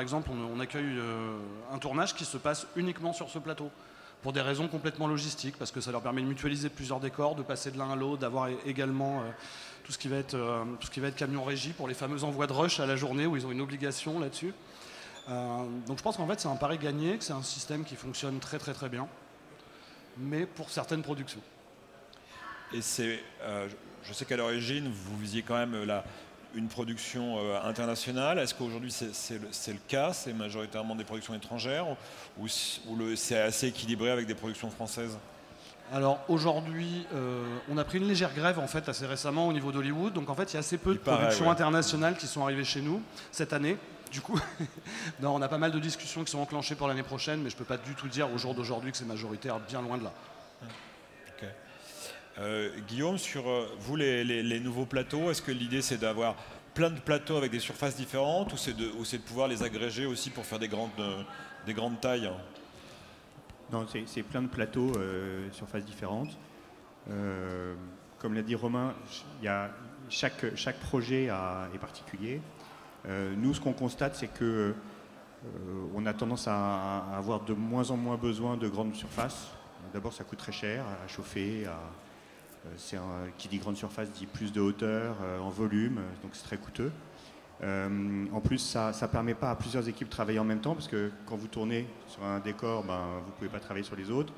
exemple, 0.00 0.30
on, 0.30 0.60
accueille 0.60 0.98
un 1.70 1.78
tournage 1.78 2.14
qui 2.14 2.24
se 2.24 2.38
passe 2.38 2.66
uniquement 2.74 3.12
sur 3.12 3.28
ce 3.28 3.38
plateau, 3.38 3.70
pour 4.22 4.32
des 4.32 4.40
raisons 4.40 4.66
complètement 4.66 5.06
logistiques, 5.06 5.58
parce 5.58 5.70
que 5.70 5.82
ça 5.82 5.92
leur 5.92 6.00
permet 6.00 6.22
de 6.22 6.26
mutualiser 6.26 6.70
plusieurs 6.70 7.00
décors, 7.00 7.34
de 7.34 7.42
passer 7.42 7.70
de 7.70 7.76
l'un 7.76 7.90
à 7.90 7.96
l'autre, 7.96 8.20
d'avoir 8.20 8.48
également 8.64 9.22
tout, 9.84 9.92
ce 9.92 9.98
qui 9.98 10.08
va 10.08 10.16
être, 10.16 10.38
tout 10.80 10.86
ce 10.86 10.90
qui 10.90 11.00
va 11.00 11.08
être 11.08 11.16
camion 11.16 11.44
régie 11.44 11.74
pour 11.74 11.86
les 11.86 11.92
fameux 11.92 12.24
envois 12.24 12.46
de 12.46 12.54
rush 12.54 12.80
à 12.80 12.86
la 12.86 12.96
journée, 12.96 13.26
où 13.26 13.36
ils 13.36 13.44
ont 13.44 13.52
une 13.52 13.60
obligation 13.60 14.18
là-dessus. 14.18 14.54
Euh, 15.30 15.64
donc 15.86 15.98
je 15.98 16.02
pense 16.02 16.16
qu'en 16.16 16.26
fait, 16.26 16.38
c'est 16.40 16.48
un 16.48 16.56
pari 16.56 16.78
gagné, 16.78 17.16
que 17.16 17.24
c'est 17.24 17.32
un 17.32 17.42
système 17.42 17.84
qui 17.84 17.96
fonctionne 17.96 18.38
très 18.40 18.58
très 18.58 18.74
très 18.74 18.88
bien, 18.88 19.08
mais 20.18 20.44
pour 20.46 20.70
certaines 20.70 21.02
productions. 21.02 21.40
Et 22.72 22.82
c'est, 22.82 23.20
euh, 23.42 23.68
je- 24.02 24.12
sais 24.12 24.24
qu'à 24.24 24.36
l'origine, 24.36 24.90
vous 24.92 25.16
visiez 25.18 25.42
quand 25.42 25.54
même 25.56 25.74
euh, 25.74 25.86
la, 25.86 26.04
une 26.54 26.68
production 26.68 27.38
internationale. 27.64 28.38
Est-ce 28.38 28.54
qu'aujourd'hui 28.54 28.92
c'est, 28.92 29.14
c'est 29.14 29.38
le, 29.38 29.48
c'est 29.50 29.72
le 29.72 29.78
cas? 29.88 30.12
C'est 30.12 30.32
majoritairement 30.32 30.94
des 30.94 31.04
productions 31.04 31.34
étrangères? 31.34 31.86
Ou, 32.38 32.46
s- 32.46 32.80
ou 32.86 32.96
le- 32.96 33.16
c'est 33.16 33.40
assez 33.40 33.68
équilibré 33.68 34.10
avec 34.10 34.26
des 34.26 34.34
productions 34.34 34.70
françaises? 34.70 35.16
Alors 35.92 36.20
aujourd'hui, 36.28 37.06
euh, 37.14 37.58
on 37.70 37.76
a 37.76 37.84
pris 37.84 37.98
une 37.98 38.08
légère 38.08 38.32
grève 38.34 38.58
en 38.58 38.66
fait 38.66 38.88
assez 38.88 39.04
récemment 39.06 39.48
au 39.48 39.52
niveau 39.52 39.72
d'Hollywood. 39.72 40.12
Donc 40.12 40.28
en 40.30 40.34
fait, 40.34 40.52
il 40.52 40.54
y 40.54 40.56
a 40.56 40.60
assez 40.60 40.78
peu 40.78 40.90
Il 40.92 40.94
de 40.94 40.98
paraît, 40.98 41.18
productions 41.22 41.46
ouais. 41.46 41.50
internationales 41.52 42.16
qui 42.16 42.26
sont 42.26 42.42
arrivées 42.42 42.64
chez 42.64 42.80
nous 42.82 43.02
cette 43.32 43.52
année. 43.52 43.76
Du 44.14 44.20
coup, 44.20 44.38
non, 45.20 45.34
on 45.34 45.42
a 45.42 45.48
pas 45.48 45.58
mal 45.58 45.72
de 45.72 45.78
discussions 45.80 46.22
qui 46.22 46.30
sont 46.30 46.38
enclenchées 46.38 46.76
pour 46.76 46.86
l'année 46.86 47.02
prochaine, 47.02 47.42
mais 47.42 47.50
je 47.50 47.56
peux 47.56 47.64
pas 47.64 47.76
du 47.78 47.96
tout 47.96 48.06
dire 48.06 48.32
au 48.32 48.38
jour 48.38 48.54
d'aujourd'hui 48.54 48.92
que 48.92 48.96
c'est 48.96 49.04
majoritaire, 49.04 49.58
bien 49.58 49.82
loin 49.82 49.98
de 49.98 50.04
là. 50.04 50.12
Euh, 52.38 52.70
Guillaume, 52.88 53.16
sur 53.18 53.48
euh, 53.48 53.68
vous 53.78 53.94
les, 53.96 54.24
les- 54.24 54.42
les 54.42 54.58
nouveaux 54.60 54.86
plateaux, 54.86 55.30
est-ce 55.30 55.40
que 55.42 55.52
l'idée 55.52 55.82
c'est 55.82 55.98
d'avoir 55.98 56.34
plein 56.74 56.90
de 56.90 56.98
plateaux 56.98 57.36
avec 57.36 57.52
des 57.52 57.60
surfaces 57.60 57.94
différentes 57.96 58.52
ou 58.52 58.56
c'est 58.56 58.72
de, 58.76 58.88
pouvoir 59.18 59.46
les 59.46 59.62
agréger 59.62 60.04
aussi 60.06 60.30
pour 60.30 60.44
faire 60.44 60.58
des 60.58 60.66
grandes, 60.66 60.90
euh, 60.98 61.22
des 61.66 61.74
grandes 61.74 62.00
tailles 62.00 62.28
Non, 63.70 63.86
c'est 64.06 64.22
plein 64.24 64.42
de 64.42 64.48
plateaux, 64.48 64.92
euh, 64.96 65.48
surfaces 65.52 65.84
différentes. 65.84 66.36
Euh, 67.10 67.74
comme 68.18 68.34
l'a 68.34 68.42
dit 68.42 68.56
Romain, 68.56 68.94
ch- 69.06 69.24
il 69.40 69.44
y 69.44 69.48
a, 69.48 69.70
chaque, 70.10 70.56
chaque 70.56 70.80
projet 70.80 71.28
a- 71.28 71.68
est 71.72 71.78
particulier. 71.78 72.40
Euh, 73.06 73.34
nous, 73.36 73.54
ce 73.54 73.60
qu'on 73.60 73.72
constate, 73.72 74.14
c'est 74.14 74.28
que 74.28 74.74
euh, 75.44 75.86
on 75.94 76.06
a 76.06 76.14
tendance 76.14 76.48
à, 76.48 77.04
avoir 77.16 77.40
de 77.40 77.52
moins 77.52 77.90
en 77.90 77.96
moins 77.96 78.16
besoin 78.16 78.56
de 78.56 78.68
grandes 78.68 78.94
surfaces. 78.94 79.48
D'abord, 79.92 80.12
ça 80.12 80.24
coûte 80.24 80.38
très 80.38 80.52
cher 80.52 80.84
à 81.04 81.08
chauffer. 81.08 81.66
euh, 81.66 83.26
qui 83.36 83.48
dit 83.48 83.58
grande 83.58 83.76
surface 83.76 84.10
dit 84.10 84.26
plus 84.26 84.50
de 84.50 84.60
hauteur 84.60 85.16
en 85.42 85.50
volume, 85.50 86.00
donc 86.22 86.30
c'est 86.32 86.44
très 86.44 86.56
coûteux. 86.56 86.90
En 87.62 88.40
plus, 88.40 88.58
ça 88.58 88.90
ne 88.90 89.06
permet 89.06 89.34
pas 89.34 89.50
à 89.50 89.54
plusieurs 89.54 89.86
équipes 89.86 90.08
de 90.08 90.12
travailler 90.12 90.38
en 90.38 90.44
même 90.44 90.60
temps, 90.60 90.72
parce 90.74 90.88
que 90.88 91.10
quand 91.26 91.36
vous 91.36 91.46
tournez 91.46 91.86
sur 92.08 92.24
un 92.24 92.40
décor, 92.40 92.82
ben, 92.84 93.02
vous 93.20 93.30
ne 93.30 93.36
pouvez 93.36 93.50
pas 93.50 93.60
travailler 93.60 93.84
sur 93.84 93.96
les 93.96 94.10
autres. 94.10 94.32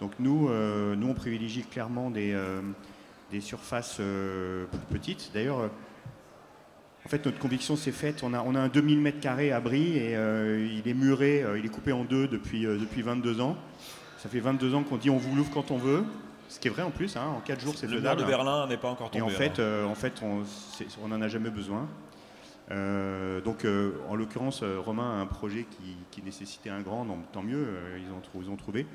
Donc 0.00 0.12
nous, 0.18 0.50
nous 0.50 1.08
on 1.08 1.14
privilégie 1.14 1.62
clairement 1.62 2.10
des, 2.10 2.38
des 3.30 3.40
surfaces 3.40 3.96
plus 3.96 4.86
petites. 4.90 5.30
D'ailleurs, 5.32 5.70
en 7.04 7.08
fait, 7.08 7.24
notre 7.26 7.38
conviction 7.38 7.76
s'est 7.76 7.92
faite. 7.92 8.22
On 8.22 8.32
a, 8.32 8.42
on 8.42 8.54
a 8.54 8.60
un 8.60 8.68
2000 8.68 9.02
m2 9.02 9.52
à 9.52 9.60
Brie 9.60 9.96
et 9.98 10.16
euh, 10.16 10.66
il 10.72 10.88
est 10.88 10.94
muré, 10.94 11.42
euh, 11.42 11.58
il 11.58 11.66
est 11.66 11.68
coupé 11.68 11.92
en 11.92 12.04
deux 12.04 12.28
depuis, 12.28 12.64
euh, 12.66 12.78
depuis 12.78 13.02
22 13.02 13.40
ans. 13.40 13.56
Ça 14.18 14.28
fait 14.28 14.40
22 14.40 14.74
ans 14.74 14.84
qu'on 14.84 14.96
dit 14.98 15.10
on 15.10 15.16
vous 15.16 15.34
l'ouvre 15.34 15.50
quand 15.52 15.70
on 15.72 15.78
veut. 15.78 16.04
Ce 16.48 16.60
qui 16.60 16.68
est 16.68 16.70
vrai 16.70 16.82
en 16.82 16.90
plus, 16.90 17.16
hein, 17.16 17.26
en 17.36 17.40
4 17.40 17.60
jours 17.60 17.74
c'est 17.76 17.86
Le 17.88 18.00
mur 18.00 18.14
de 18.16 18.24
Berlin 18.24 18.66
n'est 18.68 18.76
pas 18.76 18.90
encore 18.90 19.10
Et 19.14 19.18
tombé. 19.18 19.32
en 19.32 19.36
fait, 19.36 19.58
en 19.60 19.94
fait 19.94 20.22
on 21.02 21.08
n'en 21.08 21.20
a 21.22 21.28
jamais 21.28 21.50
besoin. 21.50 21.88
Donc, 22.70 23.66
en 24.08 24.14
l'occurrence, 24.14 24.62
Romain 24.62 25.18
a 25.18 25.20
un 25.22 25.26
projet 25.26 25.66
qui, 25.70 25.96
qui 26.10 26.22
nécessitait 26.22 26.70
un 26.70 26.80
grand, 26.82 27.04
donc 27.04 27.18
tant 27.32 27.42
mieux, 27.42 27.66
ils, 27.98 28.10
ont, 28.12 28.42
ils 28.42 28.48
ont 28.50 28.56
trouvé. 28.56 28.86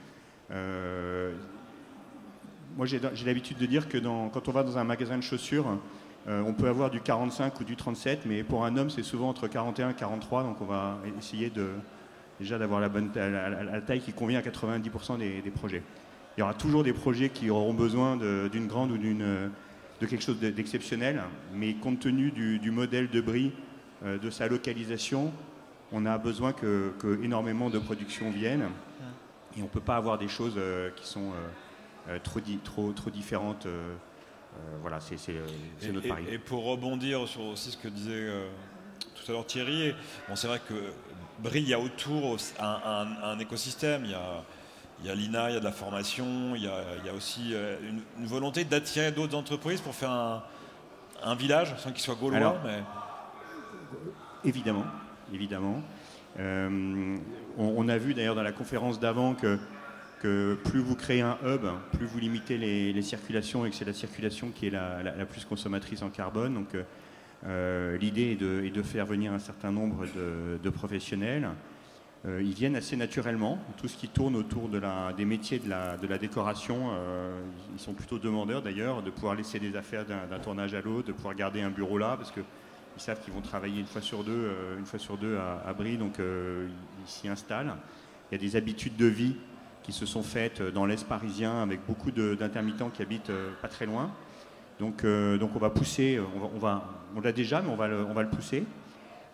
Moi, 2.78 2.86
j'ai 2.86 3.00
j'ai 3.13 3.26
l'habitude 3.26 3.58
de 3.58 3.65
dire 3.65 3.89
que 3.89 3.98
dans- 3.98 4.30
quand 4.30 4.48
on 4.48 4.52
va 4.52 4.63
dans 4.63 4.78
un 4.78 4.84
magasin 4.84 5.17
de 5.17 5.24
chaussures, 5.24 5.65
euh, 6.28 6.42
on 6.46 6.54
peut 6.54 6.68
avoir 6.68 6.90
du 6.90 7.00
45 7.00 7.60
ou 7.60 7.63
du 7.63 7.76
37, 7.76 8.26
mais 8.26 8.44
pour 8.44 8.66
un 8.66 8.76
homme, 8.78 8.90
c'est 8.90 9.04
souvent 9.04 9.30
entre 9.30 9.48
41 9.48 9.92
et 9.92 9.94
43, 9.94 10.44
donc 10.44 10.62
on 10.62 10.66
va 10.66 10.98
essayer 11.18 11.50
de, 11.50 11.70
déjà 12.40 12.58
d'avoir 12.58 12.80
la, 12.82 12.90
bonne 12.90 13.10
taille- 13.12 13.32
la, 13.32 13.50
la- 13.50 13.63
la 13.63 13.82
taille 13.82 14.02
qui 14.02 14.13
convient 14.13 14.40
à 14.40 14.42
90% 14.42 15.18
des, 15.18 15.42
des 15.42 15.52
projets. 15.52 15.84
Il 16.38 16.42
y 16.42 16.44
aura 16.44 16.54
toujours 16.54 16.84
des 16.84 16.94
projets 16.94 17.30
qui 17.30 17.50
auront 17.50 17.74
besoin 17.74 18.18
d'une 18.52 18.68
grande 18.68 18.92
ou 18.92 18.98
d'une 18.98 19.50
de 20.00 20.06
quelque 20.06 20.24
chose 20.24 20.40
de- 20.40 20.50
d'exceptionnel, 20.52 21.22
mais 21.54 21.74
compte 21.74 22.00
tenu 22.02 22.30
du, 22.32 22.60
du 22.60 22.70
modèle 22.72 23.10
de 23.10 23.22
Brie, 23.22 23.52
euh, 24.06 24.18
de 24.20 24.30
sa 24.30 24.48
localisation, 24.48 25.32
on 25.92 26.06
a 26.06 26.18
besoin 26.20 26.52
que, 26.54 26.92
que 27.00 27.24
énormément 27.24 27.70
de 27.70 27.80
productions 27.80 28.30
viennent, 28.30 28.68
et 29.58 29.62
on 29.62 29.63
ne 29.63 29.70
peut 29.70 29.80
pas 29.80 29.96
avoir 29.96 30.18
des 30.20 30.28
choses 30.28 30.54
euh, 30.58 30.90
qui 30.96 31.08
sont 31.08 31.32
trop, 32.24 32.40
di- 32.42 32.58
trop, 32.60 32.92
trop 32.92 33.10
différentes. 33.10 33.66
Euh, 34.56 34.78
voilà, 34.82 35.00
c'est 35.00 35.18
euh, 35.30 35.46
notre 35.94 36.08
pari. 36.08 36.24
et 36.30 36.38
pour 36.40 36.64
rebondir 36.66 37.28
sur 37.28 37.42
aussi 37.42 37.72
ce 37.72 37.78
que 37.78 37.88
disait 37.88 38.12
euh, 38.14 38.48
tout 39.16 39.30
à 39.32 39.34
l'heure 39.34 39.46
Thierry, 39.46 39.94
bon, 40.28 40.36
c'est 40.36 40.48
vrai 40.48 40.62
que 40.68 40.74
Brie, 41.40 41.62
il 41.62 41.70
y 41.70 41.74
a 41.74 41.80
autour 41.80 42.38
un, 42.60 42.80
un- 42.86 43.24
un 43.24 43.40
écosystème. 43.40 44.06
Il 44.06 44.12
y 44.12 44.16
a, 44.16 44.44
il 45.02 45.06
y 45.06 45.10
a 45.12 45.16
l'INA, 45.16 45.50
il 45.52 45.54
y 45.54 45.58
a 45.58 45.60
de 45.60 45.66
la 45.66 45.72
formation, 45.72 46.56
il 46.56 46.64
y 46.64 46.68
a, 46.68 46.82
il 47.00 47.06
y 47.06 47.10
a 47.10 47.14
aussi 47.14 47.54
une, 47.54 48.02
une 48.20 48.26
volonté 48.26 48.64
d'attirer 48.64 49.12
d'autres 49.12 49.36
entreprises 49.38 49.80
pour 49.82 49.94
faire 49.94 50.10
un, 50.10 50.44
un 51.24 51.36
village, 51.36 51.76
sans 51.78 51.92
qu'il 51.92 52.02
soit 52.02 52.16
gaulois. 52.16 52.38
Alors, 52.38 52.58
mais... 52.66 52.82
Évidemment, 54.44 54.86
évidemment. 55.34 55.82
Euh, 56.40 57.18
on, 57.58 57.74
on 57.78 57.88
a 57.90 57.98
vu 57.98 58.14
d'ailleurs 58.14 58.36
dans 58.36 58.44
la 58.44 58.52
conférence 58.52 59.00
d'avant 59.00 59.34
que, 59.36 59.60
que 60.20 60.58
plus 60.66 60.80
vous 60.80 60.96
créez 60.96 61.22
un 61.22 61.38
hub, 61.46 61.66
plus 61.94 62.06
vous 62.06 62.20
limitez 62.20 62.58
les, 62.58 63.02
circulations 63.02 63.66
et 63.66 63.70
que 63.70 63.76
c'est 63.76 63.86
la 63.86 63.94
circulation 63.94 64.50
qui 64.50 64.68
est 64.68 64.72
la, 64.72 65.04
la- 65.04 65.26
plus 65.26 65.46
consommatrice 65.46 66.02
en 66.02 66.10
carbone. 66.10 66.54
Donc 66.54 66.76
euh, 66.76 66.84
euh, 67.46 67.98
l'idée 67.98 68.32
est 68.32 68.72
de, 68.72 68.82
faire 68.82 69.06
venir 69.06 69.34
un 69.34 69.40
certain 69.40 69.72
nombre 69.72 70.06
de, 70.62 70.70
professionnels. 70.70 71.50
Euh, 72.26 72.42
ils 72.42 72.54
viennent 72.54 72.76
assez 72.76 72.96
naturellement. 72.96 73.60
Tout 73.78 73.88
ce 73.88 73.96
qui 73.96 74.08
tourne 74.08 74.36
autour 74.36 74.70
des 74.70 75.26
métiers 75.26 75.60
de 75.60 75.70
la, 75.70 76.18
décoration, 76.18 76.92
ils 77.74 77.80
sont 77.80 77.94
plutôt 77.94 78.18
demandeurs 78.18 78.62
d'ailleurs 78.62 79.04
de 79.04 79.12
pouvoir 79.12 79.36
laisser 79.36 79.60
des 79.60 79.76
affaires 79.76 80.06
d'un 80.06 80.40
tournage 80.40 80.74
à 80.74 80.82
l'autre, 80.82 81.08
de 81.08 81.14
pouvoir 81.14 81.36
garder 81.36 81.62
un 81.62 81.70
bureau 81.70 81.98
là, 81.98 82.18
parce 82.18 82.32
que 82.32 82.42
ils 82.96 83.02
savent 83.02 83.22
qu'ils 83.22 83.34
vont 83.34 83.42
travailler 83.42 83.80
une 83.80 83.86
fois 83.86 84.02
sur 84.02 84.24
deux, 84.24 85.38
à, 85.38 85.70
à 85.70 85.74
Brie, 85.74 85.98
donc 85.98 86.16
ils 86.18 87.10
s'y 87.10 87.28
installent. 87.30 87.76
Il 88.32 88.36
y 88.36 88.38
a 88.40 88.42
des 88.42 88.56
habitudes 88.56 88.98
de 88.98 89.06
vie 89.06 89.36
qui 89.88 89.93
se 89.93 90.06
sont 90.06 90.21
faites 90.21 90.60
euh, 90.60 90.69
dans 90.69 90.86
l'Est 90.86 91.08
parisien 91.08 91.63
avec 91.63 91.80
beaucoup 91.88 92.12
d'intermittents 92.12 92.89
qui 92.89 93.02
habitent 93.02 93.30
euh, 93.30 93.52
pas 93.62 93.69
très 93.69 93.86
loin. 93.86 94.12
Donc, 94.82 95.06
euh, 95.06 95.38
donc 95.38 95.52
on 95.56 95.60
va 95.60 95.69
pousser, 95.69 96.19
on 96.54 96.60
va, 96.60 96.84
on 97.15 97.21
l'a 97.21 97.32
déjà, 97.32 97.62
mais 97.62 97.69
on 97.69 97.78
va 97.78 97.88
le, 97.88 98.04
on 98.04 98.13
va 98.13 98.21
le 98.21 98.30
pousser. 98.30 98.65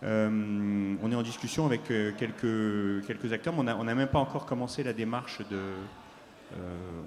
On 0.02 1.10
est 1.10 1.14
en 1.14 1.22
discussion 1.22 1.64
avec 1.64 1.84
quelques, 1.84 3.06
quelques 3.06 3.32
acteurs, 3.32 3.54
mais 3.54 3.60
on 3.60 3.64
n'a 3.64 3.76
on 3.78 3.84
n'a 3.84 3.94
même 3.94 4.08
pas 4.08 4.18
encore 4.18 4.44
commencé 4.44 4.82
la 4.82 4.92
démarche 4.92 5.38
de, 5.50 5.60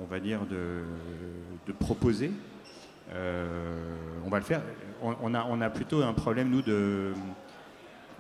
on 0.02 0.06
va 0.06 0.20
dire, 0.20 0.40
de, 0.48 0.82
de 1.68 1.72
proposer. 1.74 2.32
on 3.14 4.30
va 4.30 4.40
le 4.40 4.44
faire. 4.44 4.64
On, 5.04 5.36
a, 5.36 5.46
on, 5.48 5.62
a, 5.62 5.70
plutôt 5.70 6.02
un 6.02 6.14
problème, 6.14 6.50
nous, 6.50 6.64
de, 6.64 7.14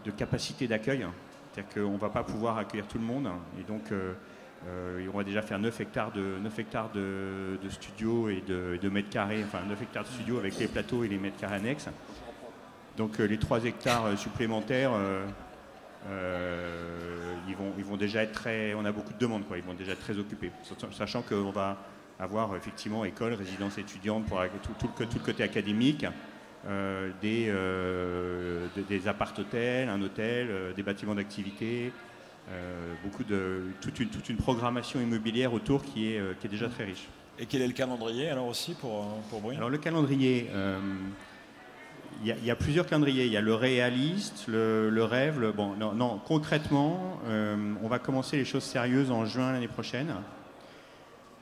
de 0.05 0.11
capacité 0.11 0.67
d'accueil. 0.67 1.07
C'est-à-dire 1.51 1.73
qu'on 1.73 1.93
ne 1.93 1.97
va 1.97 2.09
pas 2.09 2.23
pouvoir 2.23 2.59
accueillir 2.59 2.85
tout 2.87 2.99
le 2.99 3.05
monde. 3.05 3.29
Et 3.59 3.63
donc, 3.63 3.91
on 4.65 5.17
va 5.17 5.24
déjà 5.24 5.41
faire 5.41 5.60
9 5.60 5.82
hectares 5.82 6.12
de, 6.12 6.38
9 6.41 6.60
hectares 6.60 6.91
de, 6.91 7.58
de 7.63 7.70
studios 7.70 8.30
et 8.30 8.41
de, 8.48 8.89
mètres 8.89 9.10
carrés, 9.10 9.43
enfin 9.46 9.60
9 9.67 9.82
hectares 9.82 10.04
de 10.04 10.10
studios 10.10 10.38
avec 10.38 10.58
les 10.60 10.67
plateaux 10.67 11.04
et 11.04 11.08
les 11.08 11.17
mètres 11.17 11.38
carrés 11.38 11.56
annexes. 11.56 11.89
Donc 12.98 13.17
les 13.20 13.38
3 13.38 13.65
hectares 13.65 14.17
supplémentaires, 14.17 14.91
euh, 16.10 17.98
déjà 17.98 18.24
être 18.24 18.32
très. 18.32 18.74
On 18.74 18.86
a 18.86 18.91
beaucoup 18.91 19.13
de 19.13 19.17
demandes, 19.17 19.46
quoi. 19.46 19.58
Ils 19.58 19.63
vont 19.63 19.74
déjà 19.74 19.91
être 19.91 20.02
très 20.02 20.17
occupés. 20.17 20.52
Sachant 20.91 21.22
qu'on 21.22 21.52
va 21.52 21.78
avoir 22.20 22.56
effectivement 22.56 23.04
école, 23.06 23.34
résidence 23.34 23.78
étudiante 23.78 24.26
pour 24.26 24.41
tout, 24.63 24.89
le, 24.98 25.20
côté 25.20 25.43
académique. 25.43 26.06
Euh, 26.67 27.12
des, 27.22 27.46
euh, 27.48 28.67
des, 28.89 29.08
appart-hôtels, 29.08 29.88
un 29.88 30.02
hôtel, 30.02 30.74
des 30.76 30.84
bâtiments 30.84 31.15
d'activité, 31.15 31.93
beaucoup 33.03 33.23
de 33.23 33.63
toute 33.81 33.99
une, 33.99 34.10
toute 34.10 34.29
une 34.29 34.38
programmation 34.38 35.01
immobilière 35.01 35.53
autour 35.53 35.83
qui 35.83 36.13
est, 36.13 36.39
qui 36.39 36.47
est 36.47 36.49
déjà 36.49 36.69
très 36.69 36.86
riche. 36.86 37.07
Et 37.39 37.45
quel 37.45 37.62
est 37.62 37.67
le 37.67 37.73
calendrier 37.73 38.29
alors 38.29 38.47
aussi 38.47 38.73
pour, 38.73 39.05
pour 39.29 39.51
Alors 39.51 39.69
le 39.69 39.77
calendrier, 39.77 40.49
il 42.23 42.45
y, 42.45 42.51
a 42.51 42.55
plusieurs 42.55 42.86
calendriers. 42.86 43.25
Il 43.25 43.31
y 43.31 43.38
a 43.38 43.41
le 43.41 43.53
réaliste, 43.53 44.45
le, 44.47 45.03
rêve. 45.03 45.39
Le, 45.39 45.51
bon, 45.51 45.75
non, 45.75 46.19
concrètement, 46.25 47.19
euh, 47.25 47.73
on 47.83 47.88
va 47.88 47.99
commencer 47.99 48.38
les 48.38 48.45
choses 48.45 48.63
sérieuses 48.63 49.12
en 49.12 49.25
juin 49.25 49.51
l'année 49.51 49.67
prochaine. 49.67 50.13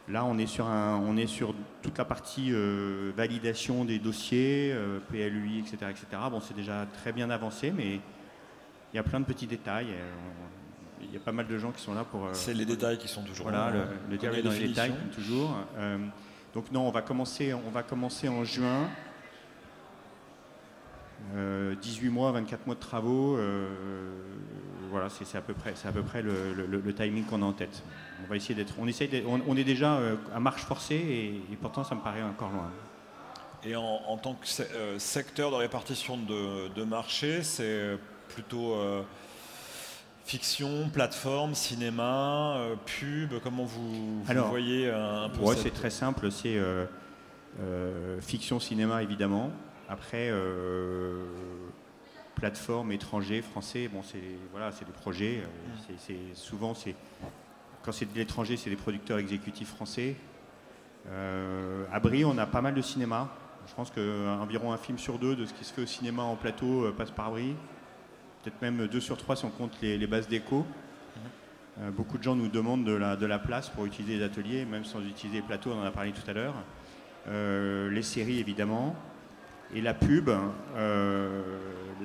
Là, 0.07 0.25
on 0.25 0.37
est 0.37 0.45
sur, 0.45 0.67
un, 0.67 0.97
on 0.97 1.17
est 1.17 1.27
sur 1.27 1.55
toute 1.81 1.97
la 1.97 2.05
partie 2.05 2.49
euh, 2.51 3.11
validation 3.15 3.85
des 3.85 3.99
dossiers, 3.99 4.71
euh, 4.73 4.99
PLUI, 5.09 5.59
etc., 5.59 5.77
etc. 5.89 6.05
Bon, 6.29 6.41
c'est 6.41 6.55
déjà 6.55 6.85
très 6.85 7.11
bien 7.11 7.29
avancé, 7.29 7.71
mais 7.71 7.95
il 8.93 8.95
y 8.95 8.99
a 8.99 9.03
plein 9.03 9.19
de 9.19 9.25
petits 9.25 9.47
détails. 9.47 9.87
Il 11.01 11.13
y 11.13 11.17
a 11.17 11.19
pas 11.19 11.31
mal 11.31 11.47
de 11.47 11.57
gens 11.57 11.71
qui 11.71 11.81
sont 11.81 11.93
là 11.93 12.03
pour. 12.03 12.29
c'est 12.33 12.53
les 12.53 12.65
détails 12.65 12.97
qui 12.97 13.07
sont 13.07 13.23
toujours 13.23 13.47
voilà, 13.47 13.69
là. 13.69 13.85
le, 14.09 14.17
le 14.17 14.41
dans 14.41 14.51
les 14.51 14.67
détails, 14.67 14.91
comme 14.91 15.09
toujours. 15.09 15.55
donc 16.53 16.71
non, 16.71 16.87
on 16.87 16.91
va 16.91 17.01
commencer, 17.01 17.53
on 17.53 17.69
va 17.69 17.83
commencer 17.83 18.27
en 18.27 18.43
juin. 18.43 18.89
18 21.33 21.35
euh, 21.35 22.11
mois, 22.11 22.31
24 22.31 22.65
mois 22.65 22.75
de 22.75 22.79
travaux, 22.79 23.37
euh, 23.37 23.67
voilà, 24.89 25.09
c'est 25.09 25.37
à 25.37 25.41
peu 25.41 25.53
près, 25.53 25.73
à 25.83 25.91
peu 25.91 26.03
près 26.03 26.21
le, 26.21 26.93
timing 26.93 27.25
qu'on 27.25 27.41
a 27.41 27.45
en 27.45 27.53
tête. 27.53 27.83
On 28.23 28.29
va 28.29 28.35
essayer 28.35 28.55
d'être, 28.55 28.75
on, 28.79 28.87
essaye 28.87 29.23
on, 29.27 29.57
est 29.57 29.63
déjà 29.63 29.95
euh, 29.95 30.15
à 30.33 30.39
marche 30.39 30.63
forcée 30.63 31.41
et, 31.51 31.55
pourtant 31.61 31.83
ça 31.83 31.95
me 31.95 32.01
paraît 32.01 32.21
encore 32.21 32.51
loin. 32.51 32.71
Et 33.63 33.75
en, 33.75 34.17
tant 34.21 34.35
que 34.35 34.99
secteur 34.99 35.49
de 35.49 35.55
répartition 35.55 36.17
de, 36.17 36.83
marché, 36.83 37.41
c'est 37.41 37.97
plutôt 38.29 38.75
fiction, 40.25 40.89
plateforme, 40.91 41.55
cinéma, 41.55 42.57
pub, 42.85 43.39
comment 43.43 43.63
vous, 43.63 44.23
voyez 44.49 44.89
un 44.89 45.29
peu 45.29 45.41
ouais, 45.41 45.55
c'est 45.55 45.73
très 45.73 45.91
simple, 45.91 46.31
c'est 46.31 46.59
fiction, 48.21 48.59
cinéma 48.59 49.03
évidemment. 49.03 49.51
Après, 49.87 50.29
euh, 50.31 51.25
plateforme 52.33 52.91
étranger, 52.91 53.41
français, 53.41 53.87
bon, 53.87 54.01
c'est 54.03 54.21
voilà, 54.51 54.71
c'est 54.71 54.85
des 54.85 54.91
projets. 54.91 55.43
Euh, 55.43 55.93
c'est 55.99 56.17
souvent, 56.33 56.73
c'est 56.73 56.95
quand 57.83 57.91
c'est 57.91 58.11
de 58.11 58.17
l'étranger, 58.17 58.57
c'est 58.57 58.71
des 58.71 58.75
producteurs 58.75 59.19
exécutifs 59.19 59.69
français. 59.69 60.15
Euh, 61.07 61.85
à 61.91 61.99
Brie, 61.99 62.25
on 62.25 62.37
a 62.37 62.47
pas 62.47 62.61
mal 62.61 62.73
de 62.73 62.81
cinéma. 62.81 63.29
Je 63.67 63.73
pense 63.73 63.91
qu'environ 63.91 64.73
un 64.73 64.77
film 64.77 64.97
sur 64.97 65.19
deux 65.19 65.35
de 65.35 65.45
ce 65.45 65.53
qui 65.53 65.65
se 65.65 65.73
fait 65.73 65.81
au 65.83 65.87
cinéma 65.87 66.23
en 66.23 66.35
plateau 66.35 66.91
passe 66.97 67.11
par 67.11 67.31
Brie. 67.31 67.55
Peut-être 68.45 68.61
même 68.61 68.85
deux 68.85 68.99
sur 68.99 69.17
trois 69.17 69.35
si 69.35 69.43
on 69.43 69.49
compte 69.49 69.71
les, 69.81 70.05
bases 70.05 70.27
d'écho. 70.27 70.67
beaucoup 71.93 72.19
de 72.19 72.23
gens 72.23 72.35
nous 72.35 72.47
demandent 72.47 72.85
de 72.85 73.25
la, 73.25 73.39
place 73.39 73.69
pour 73.69 73.87
utiliser 73.87 74.19
les 74.19 74.23
ateliers, 74.23 74.65
même 74.65 74.85
sans 74.85 75.01
utiliser 75.01 75.39
les 75.39 75.43
plateaux, 75.43 75.71
on 75.71 75.81
en 75.81 75.83
a 75.83 75.89
parlé 75.89 76.11
tout 76.11 76.29
à 76.29 76.33
l'heure. 76.33 76.53
les 77.91 78.03
séries, 78.03 78.37
évidemment. 78.37 78.95
Et 79.73 79.81
la 79.81 79.95
pub, 79.95 80.29
euh, 80.75 81.41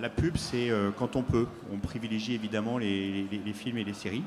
la 0.00 0.08
pub, 0.08 0.38
c'est 0.38 0.70
euh, 0.70 0.90
quand 0.96 1.14
on 1.14 1.22
peut. 1.22 1.46
On 1.70 1.76
privilégie 1.76 2.34
évidemment 2.34 2.78
les, 2.78 3.26
films 3.52 3.76
et 3.76 3.84
les 3.84 3.92
séries. 3.92 4.24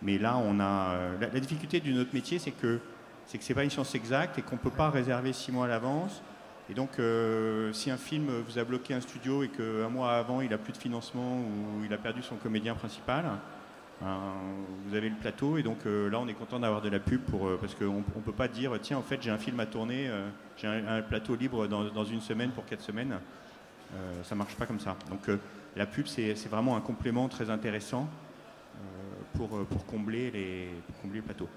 Mais 0.00 0.18
là, 0.18 0.36
on 0.36 0.60
a 0.60 0.94
euh, 0.94 1.18
la, 1.20 1.40
difficulté 1.40 1.80
de 1.80 1.90
notre 1.90 2.14
métier, 2.14 2.38
c'est 2.38 2.52
que 2.52 2.78
c'est 3.26 3.38
que 3.38 3.44
c'est 3.44 3.54
pas 3.54 3.64
une 3.64 3.70
science 3.70 3.96
exacte 3.96 4.38
et 4.38 4.42
qu'on 4.42 4.58
peut 4.58 4.70
pas 4.70 4.90
réserver 4.90 5.32
six 5.32 5.50
mois 5.50 5.64
à 5.64 5.68
l'avance. 5.68 6.22
Et 6.70 6.74
donc, 6.74 6.90
si 7.72 7.90
un 7.90 7.96
film 7.96 8.30
vous 8.46 8.58
a 8.58 8.64
bloqué 8.64 8.94
un 8.94 9.00
studio 9.00 9.42
et 9.42 9.48
qu'un 9.48 9.88
mois 9.88 10.12
avant 10.12 10.40
il 10.40 10.52
a 10.54 10.58
plus 10.58 10.72
de 10.72 10.78
financement 10.78 11.40
ou 11.40 11.84
il 11.84 11.92
a 11.92 11.98
perdu 11.98 12.22
son 12.22 12.36
comédien 12.36 12.74
principal, 12.74 13.24
vous 14.86 14.94
avez 14.94 15.08
le 15.08 15.16
plateau 15.16 15.58
et 15.58 15.62
donc 15.62 15.86
euh, 15.86 16.10
là 16.10 16.18
on 16.20 16.26
est 16.26 16.34
content 16.34 16.58
d'avoir 16.58 16.82
de 16.82 16.88
la 16.88 16.98
pub 16.98 17.20
pour, 17.20 17.46
euh, 17.46 17.58
parce 17.60 17.74
qu'on 17.74 17.98
ne 17.98 18.22
peut 18.24 18.32
pas 18.32 18.48
dire 18.48 18.72
tiens 18.80 18.98
en 18.98 19.02
fait 19.02 19.22
j'ai 19.22 19.30
un 19.30 19.38
film 19.38 19.60
à 19.60 19.66
tourner, 19.66 20.08
euh, 20.08 20.28
j'ai 20.56 20.66
un, 20.66 21.02
plateau 21.02 21.36
libre 21.36 21.66
dans, 21.66 22.04
une 22.04 22.20
semaine 22.20 22.50
pour 22.50 22.64
quatre 22.66 22.82
semaines. 22.82 23.18
ça 24.24 24.34
marche 24.34 24.54
pas 24.56 24.66
comme 24.66 24.80
ça. 24.80 24.96
Donc 25.08 25.28
la 25.76 25.86
pub 25.86 26.06
c'est 26.06 26.48
vraiment 26.48 26.76
un 26.76 26.80
complément 26.80 27.28
très 27.28 27.50
intéressant 27.50 28.08
pour, 29.34 29.64
pour, 29.66 29.86
combler 29.86 30.30
les, 30.30 30.70
combler 31.00 31.18
le 31.18 31.24
plateau. 31.24 31.48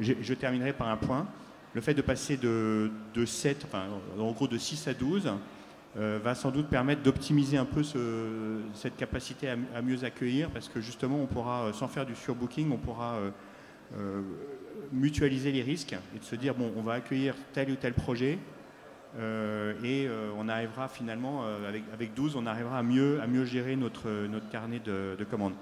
Je, 0.00 0.34
terminerai 0.34 0.72
par 0.72 0.88
un 0.88 0.96
point. 0.96 1.26
Le 1.76 1.82
fait 1.82 1.92
de 1.92 2.00
passer 2.00 2.38
de, 2.38 2.90
de 3.12 3.26
7, 3.26 3.66
enfin 3.66 3.84
en 4.18 4.32
gros 4.32 4.48
de 4.48 4.56
6 4.56 4.88
à 4.88 4.94
12, 4.94 5.30
euh, 5.98 6.18
va 6.24 6.34
sans 6.34 6.50
doute 6.50 6.68
permettre 6.68 7.02
d'optimiser 7.02 7.58
un 7.58 7.66
peu 7.66 7.82
cette 8.72 8.96
capacité 8.96 9.50
à, 9.50 9.82
mieux 9.82 10.02
accueillir 10.02 10.48
parce 10.48 10.70
que 10.70 10.80
justement 10.80 11.20
on 11.20 11.26
pourra, 11.26 11.64
euh, 11.64 11.72
sans 11.74 11.86
faire 11.86 12.06
du 12.06 12.14
surbooking, 12.14 12.72
on 12.72 12.78
pourra 12.78 13.18
euh, 13.94 14.22
mutualiser 14.90 15.52
les 15.52 15.60
risques 15.60 15.94
et 16.14 16.18
de 16.18 16.24
se 16.24 16.34
dire 16.34 16.54
bon 16.54 16.72
on 16.78 16.80
va 16.80 16.94
accueillir 16.94 17.34
tel 17.52 17.70
ou 17.70 17.74
tel 17.76 17.92
projet 17.92 18.38
et 19.84 20.08
on 20.38 20.48
arrivera 20.48 20.88
finalement 20.88 21.44
avec, 21.68 21.82
avec 21.92 22.14
12 22.14 22.36
on 22.36 22.46
arrivera 22.46 22.78
à 22.78 22.82
mieux, 22.82 23.20
à 23.20 23.26
mieux 23.26 23.44
gérer 23.44 23.76
notre, 23.76 24.08
notre 24.28 24.48
carnet 24.48 24.78
de, 24.78 25.26
commandes. 25.30 25.54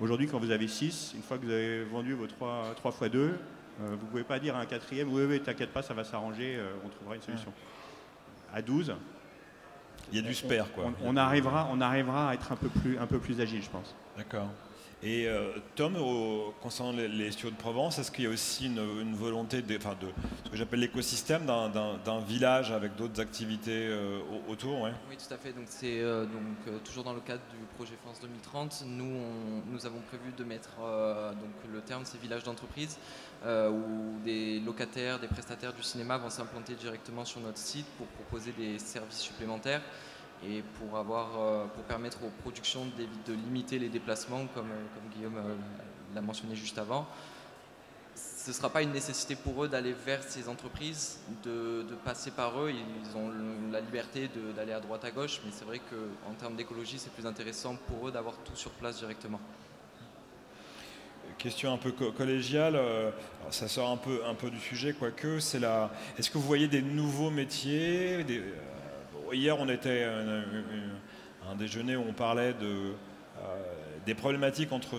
Aujourd'hui 0.00 0.28
quand 0.28 0.38
vous 0.38 0.50
avez 0.50 0.66
6, 0.66 1.12
une 1.14 1.22
fois 1.22 1.36
que 1.36 1.44
vous 1.44 1.52
avez 1.52 1.84
vendu 1.84 2.14
vos 2.14 2.26
3, 2.26 2.72
3 2.76 2.92
fois 2.92 3.10
2, 3.10 3.34
vous 3.78 3.92
ne 3.92 3.96
pouvez 3.96 4.24
pas 4.24 4.38
dire 4.38 4.56
à 4.56 4.60
un 4.60 4.66
quatrième 4.66 5.12
oui 5.12 5.24
oui 5.28 5.40
t'inquiète 5.40 5.72
pas 5.72 5.82
ça 5.82 5.94
va 5.94 6.04
s'arranger, 6.04 6.58
on 6.84 6.88
trouvera 6.88 7.16
une 7.16 7.22
solution. 7.22 7.52
À 8.52 8.62
12, 8.62 8.94
il 10.12 10.16
y 10.16 10.24
a 10.24 10.26
du 10.26 10.34
spare, 10.34 10.72
quoi. 10.72 10.92
On, 11.04 11.16
arrivera, 11.16 11.68
on 11.70 11.80
arrivera 11.80 12.30
à 12.30 12.34
être 12.34 12.50
un 12.50 12.56
peu 12.56 12.68
plus, 12.68 12.98
un 12.98 13.06
peu 13.06 13.18
plus 13.18 13.40
agile, 13.40 13.62
je 13.62 13.68
pense. 13.68 13.94
D'accord. 14.16 14.48
Et 15.00 15.28
euh, 15.28 15.52
Tom, 15.76 15.96
concernant 16.60 16.90
les, 16.90 17.30
studios 17.30 17.52
de 17.52 17.56
Provence, 17.56 18.00
est-ce 18.00 18.10
qu'il 18.10 18.24
y 18.24 18.26
a 18.26 18.30
aussi 18.30 18.66
une, 18.66 19.14
volonté 19.14 19.62
de, 19.62 19.76
enfin 19.76 19.96
de, 20.00 20.08
ce 20.44 20.50
que 20.50 20.56
j'appelle 20.56 20.80
l'écosystème 20.80 21.46
d'un 21.46 22.20
village 22.26 22.72
avec 22.72 22.96
d'autres 22.96 23.20
activités 23.20 23.86
euh, 23.86 24.18
autour 24.48 24.82
Oui, 24.82 25.16
tout 25.16 25.32
à 25.32 25.36
fait. 25.36 25.52
Donc 25.52 25.66
c'est 25.68 26.00
euh, 26.00 26.24
donc 26.24 26.82
toujours 26.82 27.04
dans 27.04 27.12
le 27.12 27.20
cadre 27.20 27.42
du 27.50 27.64
projet 27.76 27.94
France 28.02 28.18
2030. 28.20 28.84
Nous, 28.88 29.86
avons 29.86 30.00
prévu 30.00 30.32
de 30.36 30.42
mettre 30.42 30.70
donc 30.78 31.72
le 31.72 31.80
terme 31.80 32.02
c'est 32.04 32.20
village 32.20 32.42
d'entreprise 32.42 32.98
où 33.46 34.18
des 34.24 34.58
locataires, 34.58 35.20
des 35.20 35.28
prestataires 35.28 35.72
du 35.72 35.84
cinéma 35.84 36.18
vont 36.18 36.30
s'implanter 36.30 36.74
directement 36.74 37.24
sur 37.24 37.40
notre 37.40 37.58
site 37.58 37.86
pour 37.96 38.08
proposer 38.08 38.52
des 38.58 38.80
services 38.80 39.20
supplémentaires 39.20 39.82
et 40.46 40.62
pour, 40.78 40.96
avoir, 40.96 41.40
euh, 41.40 41.64
pour 41.66 41.82
permettre 41.84 42.24
aux 42.24 42.30
productions 42.42 42.86
de, 42.96 43.32
limiter 43.32 43.78
les 43.78 43.88
déplacements, 43.88 44.46
comme, 44.54 44.70
euh, 44.70 45.14
Guillaume 45.16 45.36
euh, 45.36 45.54
l'a 46.14 46.20
mentionné 46.20 46.54
juste 46.54 46.78
avant. 46.78 47.06
Ce 48.14 48.50
ne 48.50 48.54
sera 48.54 48.70
pas 48.70 48.82
une 48.82 48.92
nécessité 48.92 49.36
pour 49.36 49.64
eux 49.64 49.68
d'aller 49.68 49.92
vers 49.92 50.22
ces 50.22 50.48
entreprises, 50.48 51.18
de, 51.44 51.84
passer 52.04 52.30
par 52.30 52.58
eux. 52.60 52.72
Ils 52.72 53.16
ont 53.16 53.30
la 53.70 53.80
liberté 53.80 54.30
d'aller 54.56 54.72
à 54.72 54.80
droite 54.80 55.04
à 55.04 55.10
gauche, 55.10 55.40
mais 55.44 55.50
c'est 55.52 55.64
vrai 55.64 55.80
qu'en 55.80 56.32
termes 56.34 56.56
d'écologie, 56.56 56.98
c'est 56.98 57.12
plus 57.12 57.26
intéressant 57.26 57.76
pour 57.76 58.08
eux 58.08 58.12
d'avoir 58.12 58.36
tout 58.38 58.56
sur 58.56 58.70
place 58.72 58.98
directement 58.98 59.40
question 61.36 61.72
un 61.72 61.76
peu 61.76 61.92
collégiale, 61.92 62.80
ça 63.50 63.68
sort 63.68 63.90
un 63.90 64.34
peu, 64.34 64.50
du 64.50 64.58
sujet, 64.58 64.92
quoique. 64.92 65.36
Est-ce 65.36 66.30
que 66.30 66.38
vous 66.38 66.46
voyez 66.46 66.66
des 66.66 66.82
nouveaux 66.82 67.30
métiers, 67.30 68.24
hier, 69.32 69.58
on 69.58 69.68
était 69.68 70.04
à 70.04 71.50
un, 71.50 71.56
déjeuner 71.56 71.96
où 71.96 72.04
on 72.08 72.12
parlait 72.12 72.54
euh, 72.62 72.92
des 74.06 74.14
problématiques 74.14 74.72
entre 74.72 74.98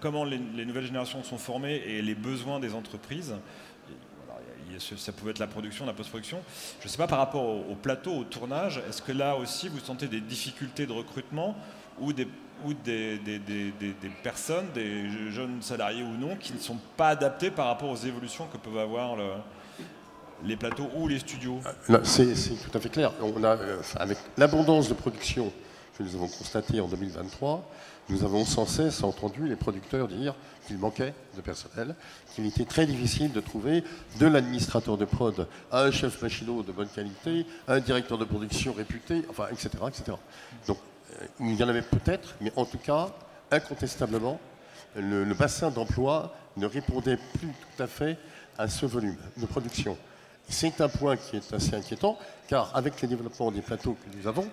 comment 0.00 0.24
les, 0.24 0.38
nouvelles 0.38 0.86
générations 0.86 1.22
sont 1.22 1.38
formées 1.38 1.82
et 1.86 2.02
les 2.02 2.14
besoins 2.14 2.60
des 2.60 2.74
entreprises. 2.74 3.34
Ça 4.78 5.12
pouvait 5.12 5.30
être 5.30 5.38
la 5.38 5.46
production, 5.46 5.86
la 5.86 5.94
post-production. 5.94 6.42
Je 6.80 6.86
ne 6.86 6.90
sais 6.90 6.98
pas 6.98 7.06
par 7.06 7.18
rapport 7.18 7.44
au, 7.44 7.74
plateau, 7.74 8.12
au 8.12 8.24
tournage, 8.24 8.82
est-ce 8.88 9.00
que 9.00 9.12
là 9.12 9.36
aussi 9.36 9.68
vous 9.68 9.78
sentez 9.78 10.06
des 10.06 10.20
difficultés 10.20 10.86
de 10.86 10.92
recrutement 10.92 11.56
ou 11.98 12.12
des, 12.12 12.28
personnes, 14.22 14.66
des 14.74 15.30
jeunes 15.30 15.62
salariés 15.62 16.02
ou 16.02 16.16
non, 16.16 16.36
qui 16.36 16.52
ne 16.52 16.58
sont 16.58 16.78
pas 16.96 17.08
adaptés 17.08 17.50
par 17.50 17.66
rapport 17.66 17.88
aux 17.88 17.96
évolutions 17.96 18.46
que 18.48 18.58
peuvent 18.58 18.78
avoir 18.78 19.16
les 20.44 20.56
plateaux 20.56 20.88
ou 20.96 21.08
les 21.08 21.18
studios 21.18 21.60
C'est 22.04 22.34
tout 22.34 22.76
à 22.76 22.80
fait 22.80 22.88
clair. 22.88 23.12
Euh, 23.22 23.78
avec 23.96 24.18
l'abondance 24.36 24.88
de 24.88 24.94
production 24.94 25.52
que 25.96 26.02
nous 26.02 26.14
avons 26.14 26.28
constatée 26.28 26.80
en 26.80 26.88
2023, 26.88 27.68
nous 28.08 28.22
avons 28.22 28.44
sans 28.44 28.66
cesse 28.66 29.02
entendu 29.02 29.48
les 29.48 29.56
producteurs 29.56 30.08
dire 30.08 30.34
qu'il 30.66 30.78
manquait 30.78 31.14
de 31.36 31.40
personnel, 31.40 31.94
qu'il 32.34 32.46
était 32.46 32.64
très 32.64 32.86
difficile 32.86 33.32
de 33.32 33.40
trouver 33.40 33.82
de 34.20 34.26
l'administrateur 34.26 34.96
de 34.96 35.04
prod 35.04 35.46
à 35.72 35.82
un 35.84 35.90
chef 35.90 36.22
machinot 36.22 36.62
de 36.62 36.72
bonne 36.72 36.88
qualité, 36.88 37.46
un 37.66 37.80
directeur 37.80 38.18
de 38.18 38.24
production 38.24 38.72
réputé, 38.72 39.22
enfin, 39.28 39.46
etc. 39.50 39.70
etc. 39.88 40.16
Donc, 40.66 40.78
euh, 41.20 41.26
il 41.40 41.54
y 41.54 41.64
en 41.64 41.68
avait 41.68 41.82
peut-être, 41.82 42.36
mais 42.40 42.52
en 42.56 42.64
tout 42.64 42.78
cas, 42.78 43.08
incontestablement, 43.50 44.38
le, 44.94 45.24
le 45.24 45.34
bassin 45.34 45.70
d'emploi 45.70 46.34
ne 46.56 46.66
répondait 46.66 47.18
plus 47.38 47.48
tout 47.48 47.82
à 47.82 47.86
fait 47.86 48.16
à 48.58 48.68
ce 48.68 48.86
volume 48.86 49.16
de 49.36 49.46
production. 49.46 49.96
C'est 50.48 50.80
un 50.80 50.88
point 50.88 51.16
qui 51.16 51.36
est 51.36 51.52
assez 51.52 51.74
inquiétant, 51.74 52.18
car 52.48 52.70
avec 52.74 53.00
les 53.00 53.08
développements 53.08 53.50
des 53.50 53.62
plateaux 53.62 53.94
que 53.94 54.16
nous 54.16 54.26
avons, 54.28 54.48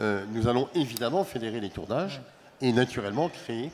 euh, 0.00 0.24
nous 0.32 0.48
allons 0.48 0.68
évidemment 0.74 1.24
fédérer 1.24 1.60
les 1.60 1.70
tournages 1.70 2.20
et 2.60 2.72
naturellement 2.72 3.28
créer 3.28 3.70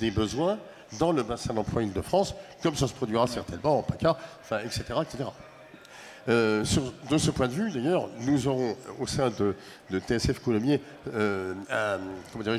des 0.00 0.10
besoins 0.10 0.58
dans 0.98 1.12
le 1.12 1.22
bassin 1.22 1.54
d'emploi 1.54 1.82
Île-de-France, 1.82 2.34
comme 2.62 2.76
ça 2.76 2.88
se 2.88 2.94
produira 2.94 3.26
certainement 3.26 3.78
en 3.78 3.82
PACA, 3.82 4.16
etc. 4.64 4.84
etc. 5.02 5.24
Euh, 6.28 6.64
de 7.08 7.18
ce 7.18 7.30
point 7.30 7.46
de 7.46 7.52
vue, 7.52 7.70
d'ailleurs, 7.70 8.08
nous 8.20 8.48
aurons 8.48 8.76
au 8.98 9.06
sein 9.06 9.30
de, 9.30 9.54
TSF 9.92 10.40
Coulommiers, 10.40 10.80
euh, 11.14 11.54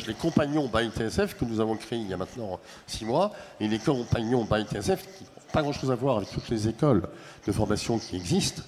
les 0.08 0.14
compagnons 0.14 0.70
by 0.74 0.90
TSF 0.90 1.36
que 1.38 1.44
nous 1.44 1.60
avons 1.60 1.76
créés 1.76 2.00
il 2.00 2.08
y 2.08 2.14
a 2.14 2.18
maintenant 2.18 2.60
six 2.86 3.04
mois, 3.04 3.34
et 3.60 3.68
les 3.68 3.80
compagnons 3.80 4.46
by 4.46 4.64
TSF 4.64 5.06
qui 5.18 5.26
pas 5.58 5.64
grand-chose 5.64 5.90
à 5.90 5.96
voir 5.96 6.18
avec 6.18 6.30
toutes 6.30 6.50
les 6.50 6.68
écoles 6.68 7.02
de 7.48 7.52
formation 7.52 7.98
qui 7.98 8.16
existent, 8.16 8.62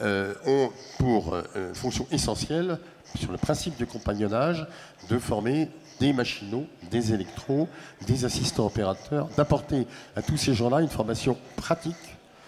euh, 0.00 0.32
ont 0.46 0.70
pour 0.96 1.36
fonction 1.74 2.06
essentielle, 2.12 2.78
sur 3.16 3.32
le 3.32 3.36
principe 3.36 3.76
du 3.76 3.84
compagnonnage, 3.84 4.64
de 5.10 5.18
former 5.18 5.68
des 5.98 6.12
machinaux, 6.12 6.66
des 6.88 7.12
électros, 7.12 7.66
des 8.06 8.24
assistants 8.24 8.66
opérateurs, 8.66 9.28
d'apporter 9.36 9.88
à 10.14 10.22
tous 10.22 10.36
ces 10.36 10.54
gens-là 10.54 10.82
une 10.82 10.88
formation 10.88 11.36
pratique 11.56 11.96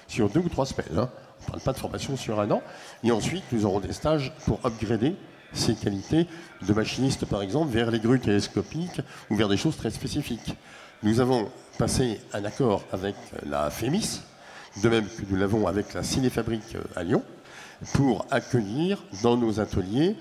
sur 0.06 0.30
deux 0.30 0.40
ou 0.40 0.48
trois 0.48 0.66
semaines. 0.66 0.96
Hein. 0.96 1.10
On 1.40 1.42
ne 1.42 1.48
parle 1.48 1.62
pas 1.62 1.72
de 1.72 1.78
formation 1.78 2.16
sur 2.16 2.38
un 2.38 2.52
an. 2.52 2.62
Et 3.02 3.10
ensuite, 3.10 3.42
nous 3.50 3.66
aurons 3.66 3.80
des 3.80 3.92
stages 3.92 4.32
pour 4.46 4.60
upgrader 4.64 5.16
ces 5.52 5.74
qualités 5.74 6.28
de 6.64 6.72
machiniste, 6.72 7.26
par 7.26 7.42
exemple, 7.42 7.72
vers 7.72 7.90
les 7.90 7.98
grues 7.98 8.20
télescopiques 8.20 9.00
ou 9.28 9.34
vers 9.34 9.48
des 9.48 9.56
choses 9.56 9.76
très 9.76 9.90
spécifiques. 9.90 10.54
Nous 11.02 11.18
avons 11.18 11.48
passé 11.78 12.20
un 12.32 12.44
accord 12.44 12.82
avec 12.92 13.14
la 13.46 13.70
FEMIS, 13.70 14.20
de 14.82 14.88
même 14.88 15.06
que 15.06 15.22
nous 15.30 15.36
l'avons 15.36 15.66
avec 15.68 15.94
la 15.94 16.02
Cinéfabrique 16.02 16.76
à 16.96 17.04
Lyon, 17.04 17.22
pour 17.94 18.26
accueillir 18.30 19.02
dans 19.22 19.36
nos 19.36 19.60
ateliers 19.60 20.16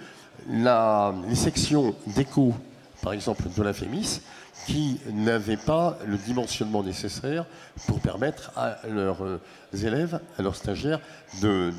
les 0.47 1.35
sections 1.35 1.95
d'éco 2.05 2.53
par 3.01 3.13
exemple 3.13 3.43
de 3.55 3.63
la 3.63 3.73
FEMIS, 3.73 4.21
qui 4.67 4.99
n'avaient 5.11 5.57
pas 5.57 5.97
le 6.05 6.17
dimensionnement 6.17 6.83
nécessaire 6.83 7.45
pour 7.87 7.99
permettre 8.01 8.51
à 8.55 8.77
leurs 8.87 9.23
euh, 9.23 9.39
élèves, 9.73 10.19
à 10.37 10.41
leurs 10.41 10.55
stagiaires, 10.55 10.99
de, 11.41 11.71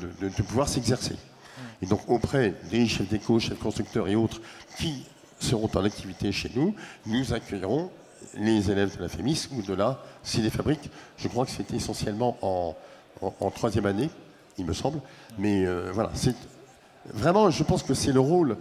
pouvoir 0.47 0.67
s'exercer. 0.67 1.15
Et 1.81 1.85
donc 1.85 2.01
auprès 2.09 2.55
des 2.69 2.87
chefs 2.87 3.07
d'éco, 3.07 3.39
chefs 3.39 3.59
constructeurs 3.59 4.07
et 4.07 4.15
autres 4.15 4.41
qui 4.77 5.05
seront 5.39 5.69
en 5.75 5.85
activité 5.85 6.31
chez 6.31 6.51
nous, 6.55 6.73
nous 7.05 7.33
accueillerons 7.33 7.91
les 8.35 8.71
élèves 8.71 8.97
de 8.97 9.01
la 9.01 9.09
FEMIS 9.09 9.47
ou 9.51 9.61
de 9.61 9.73
la 9.73 9.99
Fabriques. 10.51 10.89
Je 11.17 11.27
crois 11.27 11.45
que 11.45 11.51
c'était 11.51 11.75
essentiellement 11.75 12.37
en, 12.41 12.75
troisième 13.51 13.85
année, 13.85 14.09
il 14.57 14.65
me 14.65 14.73
semble. 14.73 14.99
Mais 15.37 15.65
euh, 15.65 15.91
voilà, 15.93 16.11
c'est 16.13 16.35
Vraiment, 17.13 17.49
je 17.49 17.63
pense 17.63 17.81
que 17.81 17.93
c'est 17.93 18.11
le 18.11 18.19
rôle 18.19 18.57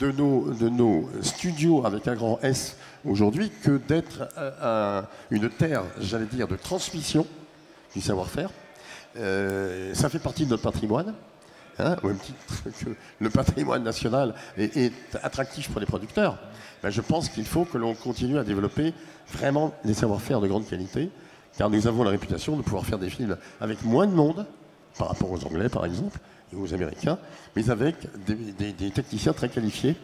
de 0.00 0.10
nos, 0.10 0.52
de 0.52 0.68
nos 0.68 1.08
studios 1.20 1.84
avec 1.84 2.08
un 2.08 2.14
grand 2.14 2.40
S 2.42 2.76
aujourd'hui 3.04 3.52
que 3.62 3.76
d'être 3.76 4.28
euh, 4.38 5.02
une 5.30 5.48
terre, 5.50 5.84
j'allais 6.00 6.26
dire, 6.26 6.48
de 6.48 6.56
transmission 6.56 7.26
du 7.94 8.00
savoir-faire. 8.00 8.50
Euh, 9.18 9.94
ça 9.94 10.08
fait 10.08 10.18
partie 10.18 10.46
de 10.46 10.50
notre 10.50 10.62
patrimoine. 10.62 11.14
Hein, 11.78 11.96
au 12.02 12.08
même 12.08 12.18
titre 12.18 12.38
que 12.84 12.90
le 13.18 13.30
patrimoine 13.30 13.82
national 13.82 14.34
est, 14.58 14.92
attractif 15.22 15.70
pour 15.70 15.80
les 15.80 15.86
producteurs, 15.86 16.38
ben, 16.82 16.90
je 16.90 17.00
pense 17.00 17.28
qu'il 17.28 17.44
faut 17.44 17.64
que 17.64 17.78
l'on 17.78 17.94
continue 17.94 18.38
à 18.38 18.44
développer 18.44 18.92
vraiment 19.32 19.72
des 19.84 19.94
savoir-faire 19.94 20.40
de 20.40 20.48
grande 20.48 20.66
qualité, 20.66 21.10
car 21.56 21.70
nous 21.70 21.86
avons 21.86 22.02
la 22.02 22.10
réputation 22.10 22.56
de 22.56 22.62
pouvoir 22.62 22.84
faire 22.84 22.98
des 22.98 23.10
films 23.10 23.36
avec 23.60 23.82
moins 23.84 24.06
de 24.06 24.12
monde, 24.12 24.46
par 24.98 25.08
rapport 25.08 25.30
aux 25.30 25.44
Anglais 25.44 25.68
par 25.68 25.84
exemple, 25.84 26.18
aux 26.54 26.74
Américains, 26.74 27.18
mais 27.56 27.70
avec 27.70 27.96
des, 28.26 28.90
techniciens 28.90 29.32
très 29.32 29.48
qualifiés 29.48 29.96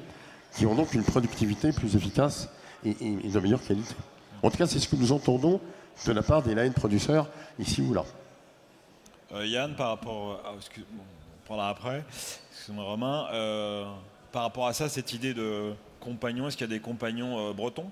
qui 0.54 0.66
ont 0.66 0.74
donc 0.74 0.94
une 0.94 1.02
productivité 1.02 1.72
plus 1.72 1.94
efficace 1.94 2.48
et, 2.84 2.94
de 2.94 3.40
meilleure 3.40 3.62
qualité. 3.62 3.94
En 4.42 4.50
tout 4.50 4.56
cas, 4.56 4.66
c'est 4.66 4.78
ce 4.78 4.88
que 4.88 4.96
nous 4.96 5.12
entendons 5.12 5.60
de 6.06 6.12
la 6.12 6.22
part 6.22 6.42
des 6.42 6.54
line 6.54 6.72
producers 6.72 7.26
ici 7.58 7.82
ou 7.82 7.92
là. 7.92 8.04
Euh, 9.34 9.46
Yann, 9.46 9.74
par 9.74 9.88
rapport 9.88 10.40
à, 10.46 10.52
que, 10.74 10.80
on 10.80 11.44
prendra 11.44 11.68
après, 11.68 12.04
excusez-moi 12.50 12.84
Romain, 12.84 13.26
euh, 13.32 13.84
par 14.32 14.42
rapport 14.42 14.68
à 14.68 14.72
ça, 14.72 14.88
cette 14.88 15.12
idée 15.12 15.34
de 15.34 15.74
compagnons, 15.98 16.48
est-ce 16.48 16.56
qu'il 16.56 16.66
y 16.66 16.70
a 16.70 16.74
des 16.74 16.80
compagnons 16.80 17.50
euh, 17.50 17.52
bretons? 17.52 17.90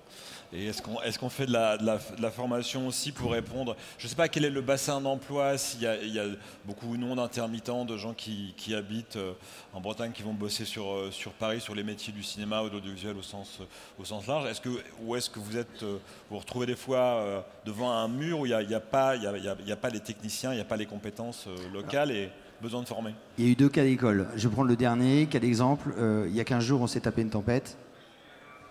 Et 0.53 0.67
est-ce 0.67 0.81
qu'on 0.83 1.01
est 1.01 1.29
fait 1.31 1.47
de 1.47 1.53
la, 1.53 2.31
formation 2.31 2.87
aussi 2.87 3.13
pour 3.13 3.33
répondre? 3.33 3.77
Je 3.99 4.07
ne 4.07 4.09
sais 4.09 4.17
pas 4.17 4.29
quel 4.29 4.45
est 4.45 4.51
le 4.51 4.61
bassin 4.61 5.01
d'emploi, 5.01 5.59
s'il 5.59 5.83
y, 5.83 5.87
a 5.87 6.25
beaucoup 6.65 6.93
ou 6.93 6.97
non 6.97 7.17
d'intermittents, 7.17 7.85
de 7.85 7.97
gens 7.97 8.15
qui, 8.15 8.55
habitent 8.75 9.17
euh, 9.17 9.33
en 9.73 9.81
Bretagne, 9.81 10.13
qui 10.13 10.23
vont 10.23 10.35
bosser 10.35 10.65
sur, 10.65 10.91
euh, 10.91 11.11
sur 11.11 11.33
Paris, 11.33 11.61
sur 11.61 11.75
les 11.75 11.83
métiers 11.83 12.13
du 12.13 12.23
cinéma 12.23 12.63
ou 12.63 12.69
de 12.69 12.75
l'audiovisuel 12.75 13.17
au 13.17 13.23
sens, 13.23 13.59
au 13.99 14.05
sens 14.05 14.27
large. 14.27 14.49
Est-ce 14.49 14.61
que, 14.61 14.69
ou 15.03 15.17
est-ce 15.17 15.29
que 15.29 15.41
vous 15.41 15.57
êtes, 15.57 15.85
vous, 16.31 16.39
retrouvez 16.39 16.67
des 16.67 16.77
fois 16.77 17.45
devant 17.65 17.91
un 17.91 18.09
mur 18.09 18.41
où 18.41 18.47
il 18.47 18.51
n'y 18.51 18.55
a, 18.55 18.63
y 18.63 18.75
a, 18.75 18.81
pas, 18.81 19.17
y 19.17 19.27
a, 19.27 19.77
pas 19.77 19.91
les 19.91 20.01
techniciens, 20.01 20.53
il 20.53 20.57
n'y 20.57 20.63
a 20.63 20.67
pas 20.67 20.77
les 20.77 20.87
compétences 20.87 21.49
locales 21.73 22.13
et 22.13 22.31
besoin 22.63 22.83
de 22.83 22.89
former? 22.89 23.15
Il 23.39 23.45
y 23.45 23.49
a 23.49 23.51
eu 23.51 23.57
deux 23.57 23.69
cas 23.69 23.83
d'école. 23.83 24.29
Je 24.37 24.49
prends 24.49 24.65
le 24.65 24.77
dernier, 24.77 25.27
cas 25.27 25.41
d'exemple. 25.41 25.93
il 26.29 26.35
y 26.35 26.41
a 26.41 26.45
15 26.45 26.65
jours, 26.65 26.81
on 26.81 26.87
s'est 26.87 27.01
tapé 27.01 27.23
une 27.23 27.31
tempête. 27.31 27.77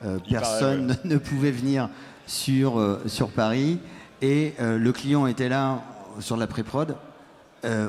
Euh, 0.04 0.20
personne 0.30 0.98
ne 1.06 1.18
pouvait 1.18 1.52
venir 1.52 1.90
sur, 2.28 2.80
euh, 2.80 3.02
sur 3.08 3.30
Paris. 3.30 3.80
Et 4.22 4.54
euh, 4.60 4.78
le 4.78 4.92
client 4.92 5.28
était 5.28 5.50
là 5.50 5.82
sur 6.20 6.38
la 6.38 6.48
pré-prod. 6.48 6.96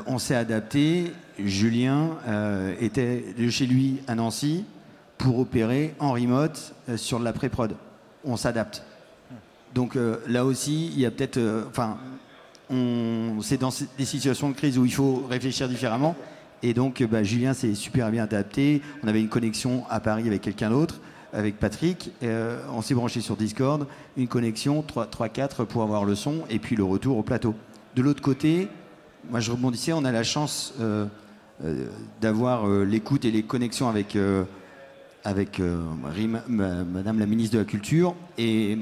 on 0.07 0.19
s'est 0.19 0.35
adapté. 0.35 1.13
Julien 1.39 2.17
était 2.81 3.23
de 3.39 3.51
chez 3.51 3.67
lui 3.67 4.01
à 4.09 4.15
Nancy 4.15 4.65
pour 5.19 5.39
opérer 5.39 5.95
en 5.99 6.13
remote 6.13 6.75
sur 6.97 7.19
la 7.19 7.33
pré-prod. 7.33 7.77
On 8.25 8.37
s'adapte. 8.37 8.83
Donc 9.75 9.97
là 10.27 10.45
aussi, 10.47 10.87
il 10.89 10.99
y 10.99 11.07
a 11.07 11.11
peut-être. 11.11 11.39
Enfin, 11.69 11.99
c'est 13.43 13.61
dans 13.61 13.73
des 13.99 14.05
situations 14.07 14.49
de 14.49 14.55
crise 14.55 14.79
où 14.79 14.87
il 14.87 14.95
faut 14.95 15.25
réfléchir 15.29 15.69
différemment. 15.69 16.17
Et 16.63 16.73
donc, 16.73 17.03
bah, 17.05 17.23
Julien 17.23 17.53
s'est 17.53 17.75
super 17.75 18.11
bien 18.11 18.25
adapté. 18.25 18.81
On 19.05 19.09
avait 19.09 19.21
une 19.21 19.29
connexion 19.29 19.85
à 19.91 20.01
Paris 20.01 20.27
avec 20.27 20.41
quelqu'un 20.41 20.71
d'autre 20.71 21.01
avec 21.33 21.59
Patrick. 21.59 22.13
Euh, 22.23 22.61
on 22.73 22.83
s'est 22.83 22.95
branché 22.95 23.21
sur 23.21 23.37
Discord, 23.37 23.87
une 24.17 24.29
connexion 24.29 24.83
3-4 24.83 25.65
pour 25.65 25.83
avoir 25.83 26.05
le 26.05 26.15
son 26.15 26.45
et 26.51 26.59
puis 26.59 26.77
le 26.77 26.85
retour 26.85 27.19
au 27.19 27.23
plateau. 27.23 27.55
De 27.95 28.03
l'autre 28.03 28.23
côté, 28.23 28.69
moi 29.31 29.41
je 29.41 29.51
rebondissais, 29.51 29.93
on 29.93 30.05
a 30.05 30.13
la 30.13 30.23
chance 30.23 30.75
euh, 30.81 31.07
euh, 31.65 31.87
d'avoir 32.21 32.67
l'écoute 32.69 33.25
et 33.25 33.31
les 33.31 33.43
connexions 33.43 33.89
avec, 33.89 34.17
avec 35.25 35.61
Madame 36.49 37.19
la 37.19 37.27
ministre 37.27 37.55
de 37.55 37.61
la 37.61 37.65
Culture. 37.65 38.15
Et 38.39 38.79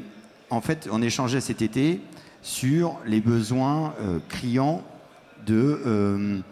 en 0.51 0.61
fait, 0.61 0.89
on 0.91 1.03
échangeait 1.03 1.41
cet 1.41 1.63
été 1.63 2.01
sur 2.43 2.99
les 3.07 3.21
besoins 3.21 3.95
criants 4.29 4.83
de, 5.47 6.43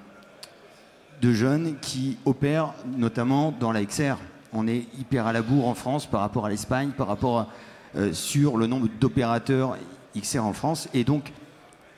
de 1.20 1.32
jeunes 1.32 1.74
qui 1.80 2.16
opèrent 2.24 2.72
notamment 2.96 3.52
dans 3.58 3.72
la 3.72 3.84
XR 3.84 4.16
on 4.52 4.68
est 4.68 4.86
hyper 4.98 5.26
à 5.26 5.32
la 5.32 5.42
bourre 5.42 5.66
en 5.66 5.74
France 5.74 6.06
par 6.06 6.20
rapport 6.20 6.46
à 6.46 6.50
l'Espagne, 6.50 6.90
par 6.96 7.06
rapport 7.06 7.48
euh, 7.96 8.12
sur 8.12 8.56
le 8.56 8.66
nombre 8.66 8.88
d'opérateurs 9.00 9.76
XR 10.16 10.44
en 10.44 10.52
France. 10.52 10.88
Et 10.94 11.04
donc, 11.04 11.32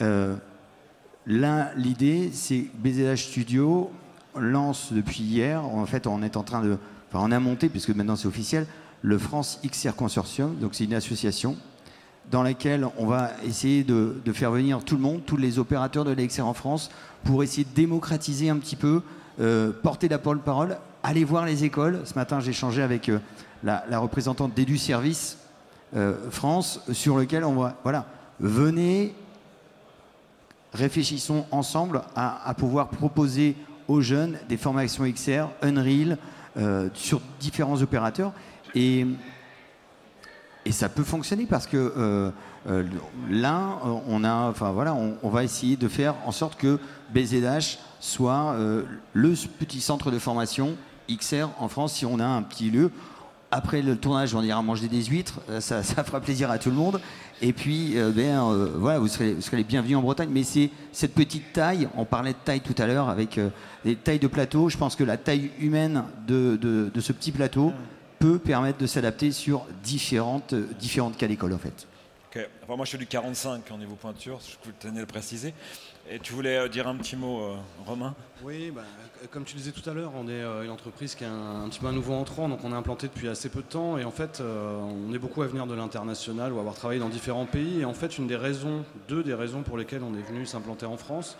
euh, 0.02 0.36
là, 1.26 1.70
l'idée, 1.76 2.30
c'est 2.32 2.66
BZH 2.74 3.16
Studio 3.16 3.90
lance 4.36 4.92
depuis 4.92 5.22
hier, 5.22 5.64
en 5.64 5.86
fait, 5.86 6.06
on 6.06 6.22
est 6.22 6.36
en 6.36 6.42
train 6.42 6.60
de, 6.60 6.76
enfin, 7.08 7.24
on 7.24 7.30
a 7.30 7.38
monté, 7.38 7.68
puisque 7.68 7.90
maintenant 7.90 8.16
c'est 8.16 8.26
officiel, 8.26 8.66
le 9.02 9.18
France 9.18 9.60
XR 9.64 9.94
Consortium. 9.94 10.56
Donc, 10.56 10.74
c'est 10.74 10.84
une 10.84 10.94
association 10.94 11.56
dans 12.30 12.42
laquelle 12.42 12.86
on 12.96 13.06
va 13.06 13.30
essayer 13.44 13.84
de, 13.84 14.14
faire 14.32 14.50
venir 14.50 14.82
tout 14.82 14.96
le 14.96 15.02
monde, 15.02 15.22
tous 15.24 15.36
les 15.36 15.58
opérateurs 15.58 16.04
de 16.04 16.10
l'EXR 16.10 16.46
en 16.46 16.54
France, 16.54 16.90
pour 17.22 17.42
essayer 17.42 17.64
de 17.64 17.74
démocratiser 17.74 18.50
un 18.50 18.56
petit 18.56 18.76
peu, 18.76 19.02
euh, 19.40 19.72
porter 19.72 20.08
la 20.08 20.18
parole, 20.18 20.76
aller 21.04 21.22
voir 21.22 21.46
les 21.46 21.62
écoles. 21.62 22.00
Ce 22.04 22.14
matin, 22.14 22.40
j'ai 22.40 22.50
échangé 22.50 22.82
avec 22.82 23.08
euh, 23.08 23.20
la, 23.62 23.98
représentante 23.98 24.54
d'Edu 24.54 24.78
Service 24.78 25.38
euh, 25.94 26.30
France, 26.30 26.80
sur 26.92 27.16
lequel 27.16 27.44
on 27.44 27.54
va, 27.54 27.76
voilà, 27.84 28.06
venez, 28.40 29.14
réfléchissons 30.72 31.46
ensemble 31.52 32.02
à, 32.16 32.52
pouvoir 32.58 32.88
proposer 32.88 33.54
aux 33.86 34.00
jeunes 34.00 34.38
des 34.48 34.56
formations 34.56 35.04
XR, 35.04 35.46
Unreal, 35.62 36.18
sur 36.94 37.20
différents 37.38 37.80
opérateurs. 37.80 38.32
Et 38.74 39.06
ça 40.72 40.88
peut 40.88 41.04
fonctionner 41.04 41.46
parce 41.46 41.66
que 41.66 41.76
euh, 41.76 42.30
euh, 42.68 42.84
là, 43.30 43.78
on 44.08 44.24
a, 44.24 44.48
enfin 44.48 44.72
voilà, 44.72 44.94
on, 44.94 45.28
va 45.28 45.44
essayer 45.44 45.76
de 45.76 45.88
faire 45.88 46.14
en 46.24 46.32
sorte 46.32 46.58
que 46.58 46.78
BZH 47.12 47.78
soit 48.00 48.54
euh, 48.54 48.82
le 49.12 49.34
petit 49.58 49.80
centre 49.80 50.10
de 50.10 50.18
formation 50.18 50.76
XR 51.08 51.48
en 51.58 51.68
France 51.68 51.94
si 51.94 52.06
on 52.06 52.18
a 52.18 52.26
un 52.26 52.42
petit 52.42 52.70
lieu. 52.70 52.90
Après 53.50 53.82
le 53.82 53.96
tournage, 53.96 54.34
on 54.34 54.42
ira 54.42 54.60
manger 54.62 54.88
des 54.88 55.04
huîtres, 55.04 55.40
ça, 55.60 55.82
fera 55.82 56.20
plaisir 56.20 56.50
à 56.50 56.58
tout 56.58 56.70
le 56.70 56.76
monde. 56.76 57.00
Et 57.40 57.52
puis, 57.52 57.94
ben, 58.14 58.70
voilà, 58.76 58.98
vous 58.98 59.06
serez, 59.06 59.34
vous 59.34 59.56
les 59.56 59.64
bienvenus 59.64 59.96
en 59.96 60.02
Bretagne. 60.02 60.30
Mais 60.32 60.42
c'est 60.42 60.70
cette 60.92 61.14
petite 61.14 61.52
taille, 61.52 61.88
on 61.96 62.04
parlait 62.04 62.32
de 62.32 62.38
taille 62.44 62.60
tout 62.60 62.74
à 62.78 62.86
l'heure 62.86 63.08
avec 63.08 63.38
des 63.84 63.96
tailles 63.96 64.18
de 64.18 64.26
plateau. 64.26 64.68
Je 64.68 64.76
pense 64.76 64.96
que 64.96 65.04
la 65.04 65.16
taille 65.16 65.50
humaine 65.60 66.04
de, 66.26 66.90
ce 66.98 67.12
petit 67.12 67.32
plateau, 67.32 67.72
peut 68.24 68.38
permettre 68.38 68.78
de 68.78 68.86
s'adapter 68.86 69.32
sur 69.32 69.66
différentes, 69.82 70.54
différentes 70.78 71.18
cas 71.18 71.28
d'école 71.28 71.52
en 71.52 71.58
fait. 71.58 71.86
Enfin, 72.64 72.76
moi 72.76 72.84
je 72.84 72.90
suis 72.90 72.98
du 72.98 73.06
45 73.06 73.70
en 73.70 73.78
niveau 73.78 73.94
pointure, 73.96 74.40
je 74.40 74.70
tenais 74.80 74.98
à 74.98 75.00
le 75.02 75.06
préciser. 75.06 75.52
Et 76.10 76.18
tu 76.18 76.34
voulais 76.34 76.58
euh, 76.58 76.68
dire 76.68 76.86
un 76.86 76.96
petit 76.96 77.16
mot, 77.16 77.40
euh, 77.40 77.56
Romain? 77.86 78.14
Oui, 78.42 78.70
bah, 78.70 78.82
comme 79.30 79.44
tu 79.44 79.56
disais 79.56 79.72
tout 79.72 79.88
à 79.88 79.94
l'heure, 79.94 80.12
on 80.14 80.28
est 80.28 80.32
euh, 80.32 80.62
une 80.62 80.70
entreprise 80.70 81.14
qui 81.14 81.24
est 81.24 81.28
un, 81.28 81.66
petit 81.70 81.80
peu 81.80 81.86
un 81.86 81.92
nouveau 81.92 82.12
entrant, 82.12 82.48
donc 82.48 82.60
on 82.62 82.72
est 82.72 82.76
implanté 82.76 83.06
depuis 83.06 83.28
assez 83.28 83.48
peu 83.48 83.60
de 83.60 83.66
temps. 83.66 83.96
Et 83.96 84.04
en 84.04 84.10
fait, 84.10 84.42
on 84.42 85.14
est 85.14 85.18
beaucoup 85.18 85.42
à 85.42 85.46
venir 85.46 85.66
de 85.66 85.74
l'international 85.74 86.52
ou 86.52 86.58
avoir 86.58 86.74
travaillé 86.74 87.00
dans 87.00 87.08
différents 87.08 87.46
pays. 87.46 87.80
Et 87.80 87.84
en 87.86 87.94
fait, 87.94 88.18
une 88.18 88.26
des 88.26 88.36
raisons, 88.36 88.84
deux 89.08 89.22
des 89.22 89.34
raisons 89.34 89.62
pour 89.62 89.78
lesquelles 89.78 90.02
on 90.02 90.14
est 90.14 90.22
venu 90.22 90.44
s'implanter 90.44 90.84
en 90.84 90.98
France, 90.98 91.38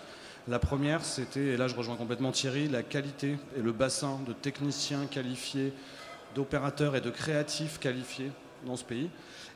la 0.49 0.59
première, 0.59 1.05
c'était, 1.05 1.41
et 1.41 1.57
là 1.57 1.69
je 1.69 1.75
rejoins 1.75 1.97
complètement 1.97 2.31
Thierry, 2.31 2.69
la 2.69 2.83
qualité 2.83 3.39
et 3.57 3.63
le 3.63 3.73
bassin 3.73 4.21
de 4.27 4.35
techniciens 4.35 5.07
qualifiés 5.07 5.73
d'opérateurs 6.35 6.97
et 6.97 7.01
de 7.01 7.09
créatifs 7.09 7.79
qualifiés 7.79 8.31
dans 8.65 8.77
ce 8.77 8.85
pays. 8.85 9.11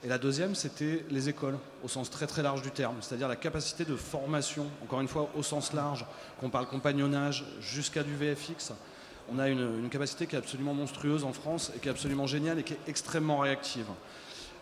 Et 0.05 0.09
la 0.09 0.19
deuxième, 0.19 0.55
c'était 0.55 1.05
les 1.11 1.29
écoles, 1.29 1.59
au 1.83 1.89
sens 1.89 2.11
très 2.11 2.27
très 2.27 2.43
large 2.43 2.63
du 2.63 2.71
terme, 2.71 2.97
c'est-à-dire 3.01 3.29
la 3.29 3.37
capacité 3.37 3.85
de 3.85 3.97
formation, 3.97 4.67
encore 4.83 5.01
une 5.01 5.09
fois 5.09 5.31
au 5.37 5.43
sens 5.43 5.73
large, 5.73 6.07
qu'on 6.41 6.51
parle 6.51 6.67
compagnonnage 6.67 7.45
jusqu'à 7.61 8.03
du 8.03 8.15
VFX. 8.15 8.73
On 9.31 9.39
a 9.39 9.49
une, 9.49 9.89
capacité 9.91 10.27
qui 10.27 10.37
est 10.37 10.39
absolument 10.39 10.73
monstrueuse 10.73 11.25
en 11.25 11.33
France 11.33 11.73
et 11.77 11.81
qui 11.81 11.89
est 11.89 11.91
absolument 11.91 12.27
géniale 12.27 12.61
et 12.61 12.63
qui 12.63 12.75
est 12.75 12.81
extrêmement 12.87 13.39
réactive. 13.39 13.87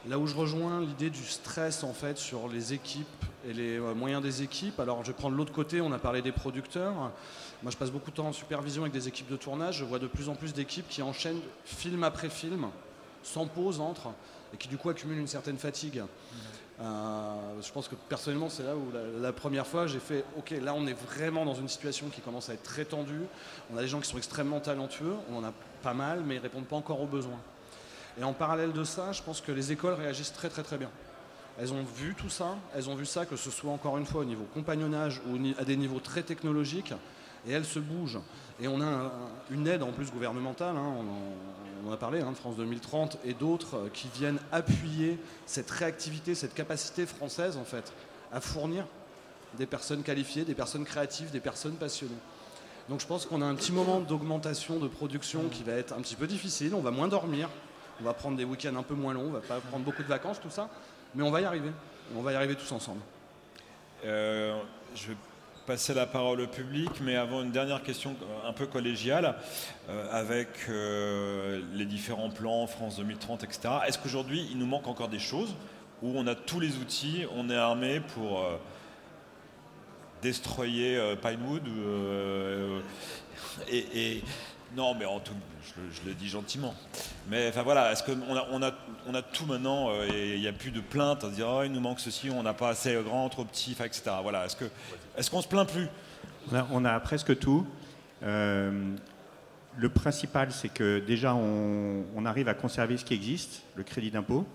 Là 0.08 0.18
où 0.18 0.26
je 0.26 0.34
rejoins 0.34 0.80
l'idée 0.80 1.10
du 1.10 1.24
stress 1.24 1.82
en 1.82 1.92
fait 1.92 2.16
sur 2.16 2.48
les 2.48 2.72
équipes 2.72 3.06
et 3.48 3.52
les 3.52 3.78
euh, 3.78 3.94
moyens 3.94 4.22
des 4.22 4.42
équipes. 4.42 4.78
Alors 4.80 5.02
je 5.02 5.08
vais 5.08 5.16
prendre 5.16 5.36
l'autre 5.36 5.52
côté, 5.52 5.80
on 5.80 5.92
a 5.92 5.98
parlé 5.98 6.22
des 6.22 6.32
producteurs. 6.32 6.94
Moi, 7.62 7.70
je 7.70 7.76
passe 7.76 7.90
beaucoup 7.90 8.10
de 8.10 8.16
temps 8.16 8.28
en 8.28 8.32
supervision 8.32 8.82
avec 8.82 8.92
des 8.92 9.08
équipes 9.08 9.30
de 9.30 9.36
tournage. 9.36 9.78
Je 9.78 9.84
vois 9.84 9.98
de 9.98 10.06
plus 10.06 10.28
en 10.28 10.34
plus 10.34 10.52
d'équipes 10.52 10.88
qui 10.88 11.02
enchaînent 11.02 11.40
film 11.64 12.04
après 12.04 12.28
film, 12.28 12.66
sans 13.22 13.46
pause 13.46 13.80
entre, 13.80 14.08
et 14.56 14.58
qui 14.58 14.68
du 14.68 14.78
coup 14.78 14.88
accumulent 14.88 15.18
une 15.18 15.26
certaine 15.26 15.58
fatigue. 15.58 16.02
Euh, 16.80 17.34
je 17.62 17.72
pense 17.72 17.88
que 17.88 17.94
personnellement, 17.94 18.48
c'est 18.48 18.62
là 18.62 18.74
où 18.74 18.92
la, 19.20 19.32
première 19.32 19.66
fois 19.66 19.86
j'ai 19.86 19.98
fait 19.98 20.24
Ok, 20.36 20.50
là 20.62 20.74
on 20.74 20.86
est 20.86 20.92
vraiment 20.92 21.44
dans 21.44 21.54
une 21.54 21.68
situation 21.68 22.08
qui 22.08 22.20
commence 22.20 22.48
à 22.48 22.54
être 22.54 22.62
très 22.62 22.84
tendue. 22.84 23.22
On 23.72 23.76
a 23.76 23.82
des 23.82 23.88
gens 23.88 24.00
qui 24.00 24.08
sont 24.08 24.18
extrêmement 24.18 24.60
talentueux, 24.60 25.14
on 25.30 25.38
en 25.38 25.44
a 25.44 25.52
pas 25.82 25.94
mal, 25.94 26.22
mais 26.26 26.36
ils 26.36 26.40
répondent 26.40 26.66
pas 26.66 26.76
encore 26.76 27.00
aux 27.00 27.06
besoins. 27.06 27.38
Et 28.18 28.24
en 28.24 28.32
parallèle 28.32 28.72
de 28.72 28.84
ça, 28.84 29.12
je 29.12 29.22
pense 29.22 29.40
que 29.40 29.52
les 29.52 29.72
écoles 29.72 29.94
réagissent 29.94 30.32
très 30.32 30.48
très 30.48 30.62
très 30.62 30.78
bien. 30.78 30.90
Elles 31.58 31.72
ont 31.72 31.82
vu 31.82 32.14
tout 32.14 32.28
ça, 32.28 32.56
elles 32.74 32.90
ont 32.90 32.94
vu 32.94 33.06
ça, 33.06 33.24
que 33.24 33.36
ce 33.36 33.50
soit 33.50 33.72
encore 33.72 33.96
une 33.96 34.06
fois 34.06 34.22
au 34.22 34.26
niveau 34.26 34.44
compagnonnage 34.52 35.22
ou 35.26 35.38
à 35.58 35.64
des 35.64 35.76
niveaux 35.76 36.00
très 36.00 36.22
technologiques 36.22 36.92
et 37.46 37.52
elle 37.52 37.64
se 37.64 37.78
bouge. 37.78 38.18
Et 38.60 38.68
on 38.68 38.80
a 38.80 39.12
une 39.50 39.66
aide 39.66 39.82
en 39.82 39.92
plus 39.92 40.10
gouvernementale, 40.10 40.76
hein, 40.76 40.94
on, 41.84 41.88
en, 41.88 41.92
a 41.92 41.96
parlé, 41.96 42.20
hein, 42.20 42.32
France 42.34 42.56
2030 42.56 43.18
et 43.24 43.34
d'autres 43.34 43.76
euh, 43.76 43.88
qui 43.92 44.08
viennent 44.08 44.38
appuyer 44.50 45.18
cette 45.44 45.70
réactivité, 45.70 46.34
cette 46.34 46.54
capacité 46.54 47.06
française 47.06 47.56
en 47.58 47.64
fait 47.64 47.92
à 48.32 48.40
fournir 48.40 48.86
des 49.58 49.66
personnes 49.66 50.02
qualifiées, 50.02 50.44
des 50.44 50.54
personnes 50.54 50.84
créatives, 50.84 51.30
des 51.30 51.40
personnes 51.40 51.76
passionnées. 51.76 52.18
Donc 52.88 53.00
je 53.00 53.06
pense 53.06 53.26
qu'on 53.26 53.42
a 53.42 53.44
un 53.44 53.54
petit 53.54 53.72
moment 53.72 54.00
d'augmentation 54.00 54.78
de 54.78 54.88
production 54.88 55.48
qui 55.50 55.62
va 55.62 55.72
être 55.72 55.92
un 55.92 56.00
petit 56.00 56.16
peu 56.16 56.26
difficile, 56.26 56.74
on 56.74 56.80
va 56.80 56.90
moins 56.90 57.08
dormir, 57.08 57.48
on 58.00 58.04
va 58.04 58.14
prendre 58.14 58.36
des 58.36 58.44
week-ends 58.44 58.76
un 58.76 58.82
peu 58.82 58.94
moins 58.94 59.12
longs, 59.12 59.26
on 59.28 59.32
va 59.32 59.40
pas 59.40 59.60
prendre 59.60 59.84
beaucoup 59.84 60.02
de 60.02 60.08
vacances, 60.08 60.40
tout 60.40 60.50
ça, 60.50 60.68
mais 61.14 61.22
on 61.22 61.30
va 61.30 61.40
y 61.40 61.44
arriver, 61.44 61.70
on 62.16 62.22
va 62.22 62.32
y 62.32 62.34
arriver 62.36 62.54
tous 62.54 62.70
ensemble. 62.72 63.00
Euh, 64.04 64.60
je 64.94 65.12
passer 65.66 65.94
la 65.94 66.06
parole 66.06 66.40
au 66.40 66.46
public, 66.46 66.90
mais 67.00 67.16
avant 67.16 67.42
une 67.42 67.50
dernière 67.50 67.82
question 67.82 68.14
un 68.46 68.52
peu 68.52 68.66
collégiale, 68.66 69.34
euh, 69.88 70.06
avec 70.12 70.48
euh, 70.68 71.60
les 71.74 71.84
différents 71.84 72.30
plans, 72.30 72.66
France 72.66 72.96
2030, 72.96 73.44
etc. 73.44 73.60
Est-ce 73.86 73.98
qu'aujourd'hui, 73.98 74.46
il 74.50 74.58
nous 74.58 74.66
manque 74.66 74.86
encore 74.86 75.08
des 75.08 75.18
choses 75.18 75.54
où 76.02 76.12
on 76.14 76.26
a 76.26 76.34
tous 76.34 76.60
les 76.60 76.76
outils, 76.76 77.26
on 77.34 77.50
est 77.50 77.56
armé 77.56 78.00
pour 78.14 78.40
euh, 78.40 78.56
destroyer 80.22 80.98
Pinewood 81.20 81.62
et, 83.68 84.22
non, 84.74 84.94
mais 84.94 85.04
en 85.04 85.20
tout, 85.20 85.32
je, 85.62 86.08
le 86.08 86.14
dis 86.14 86.28
gentiment. 86.28 86.74
Mais 87.28 87.48
enfin 87.48 87.62
voilà, 87.62 87.92
est-ce 87.92 88.02
qu'on 88.02 88.36
a, 88.36 88.72
on 89.06 89.14
a, 89.14 89.22
tout 89.22 89.46
maintenant 89.46 89.90
et 90.02 90.34
il 90.34 90.40
n'y 90.40 90.48
a 90.48 90.52
plus 90.52 90.70
de 90.70 90.80
plaintes 90.80 91.24
à 91.24 91.28
dire 91.28 91.46
oh, 91.48 91.62
il 91.62 91.72
nous 91.72 91.80
manque 91.80 92.00
ceci, 92.00 92.30
on 92.30 92.42
n'a 92.42 92.54
pas 92.54 92.70
assez 92.70 92.94
grand, 93.02 93.28
trop 93.28 93.44
petit, 93.44 93.72
etc. 93.72 94.02
Voilà, 94.22 94.46
est-ce 94.46 95.30
qu'on 95.30 95.42
se 95.42 95.48
plaint 95.48 95.68
plus? 95.68 95.88
On 96.70 96.84
a, 96.84 97.00
presque 97.00 97.38
tout. 97.38 97.66
Euh, 98.22 98.94
le 99.76 99.88
principal, 99.88 100.52
c'est 100.52 100.68
que 100.68 101.00
déjà, 101.00 101.34
on, 101.34 102.24
arrive 102.24 102.48
à 102.48 102.54
conserver 102.54 102.96
ce 102.96 103.04
qui 103.04 103.14
existe, 103.14 103.62
le 103.74 103.82
crédit 103.82 104.10
d'impôt 104.10 104.46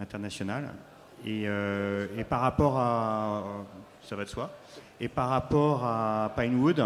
international. 0.00 0.72
Et, 1.24 1.44
euh, 1.46 2.06
par 2.28 2.40
rapport 2.40 2.78
à. 2.78 3.44
Ça 4.02 4.16
va 4.16 4.24
de 4.24 4.28
soi. 4.28 4.50
Et 5.00 5.08
par 5.08 5.30
rapport 5.30 5.84
à 5.84 6.32
Pinewood, 6.36 6.84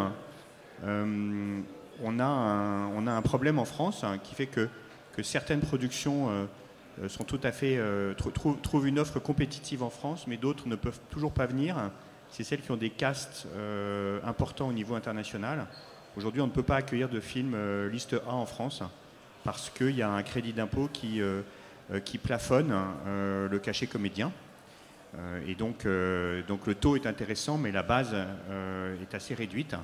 euh, 0.84 1.60
on, 2.02 2.18
a 2.18 2.24
un, 2.24 3.22
problème 3.22 3.58
en 3.58 3.64
France 3.64 4.04
hein, 4.04 4.18
qui 4.18 4.34
fait 4.34 4.46
que, 4.46 4.68
certaines 5.22 5.60
productions 5.60 6.48
à 7.42 7.52
fait. 7.52 7.80
trouvent 8.62 8.86
une 8.86 9.00
offre 9.00 9.18
compétitive 9.18 9.82
en 9.82 9.90
France, 9.90 10.26
mais 10.28 10.36
d'autres 10.36 10.68
ne 10.68 10.76
peuvent 10.76 11.00
toujours 11.10 11.32
pas 11.32 11.46
venir 11.46 11.76
c'est 12.30 12.44
celles 12.44 12.60
qui 12.60 12.70
ont 12.70 12.76
des 12.76 12.90
castes 12.90 13.46
euh, 13.54 14.20
importants 14.24 14.68
au 14.68 14.72
niveau 14.72 14.94
international. 14.94 15.66
Aujourd'hui, 16.16 16.40
on 16.40 16.46
ne 16.46 16.52
peut 16.52 16.62
pas 16.62 16.76
accueillir 16.76 17.08
de 17.08 17.20
films 17.20 17.54
euh, 17.54 17.88
liste 17.88 18.16
A 18.26 18.32
en 18.32 18.46
France 18.46 18.82
parce 19.44 19.70
qu'il 19.70 19.96
y 19.96 20.02
a 20.02 20.10
un 20.10 20.22
crédit 20.22 20.52
d'impôt 20.52 20.88
qui, 20.92 21.20
euh, 21.20 21.42
plafonne 22.22 22.74
le 23.06 23.58
cachet 23.58 23.86
comédien. 23.86 24.30
et 25.46 25.54
donc 25.54 25.84
le 25.86 26.74
taux 26.78 26.96
est 26.96 27.06
intéressant, 27.06 27.56
mais 27.56 27.72
la 27.72 27.82
base 27.82 28.14
est 28.14 29.14
assez 29.14 29.32
réduite. 29.32 29.74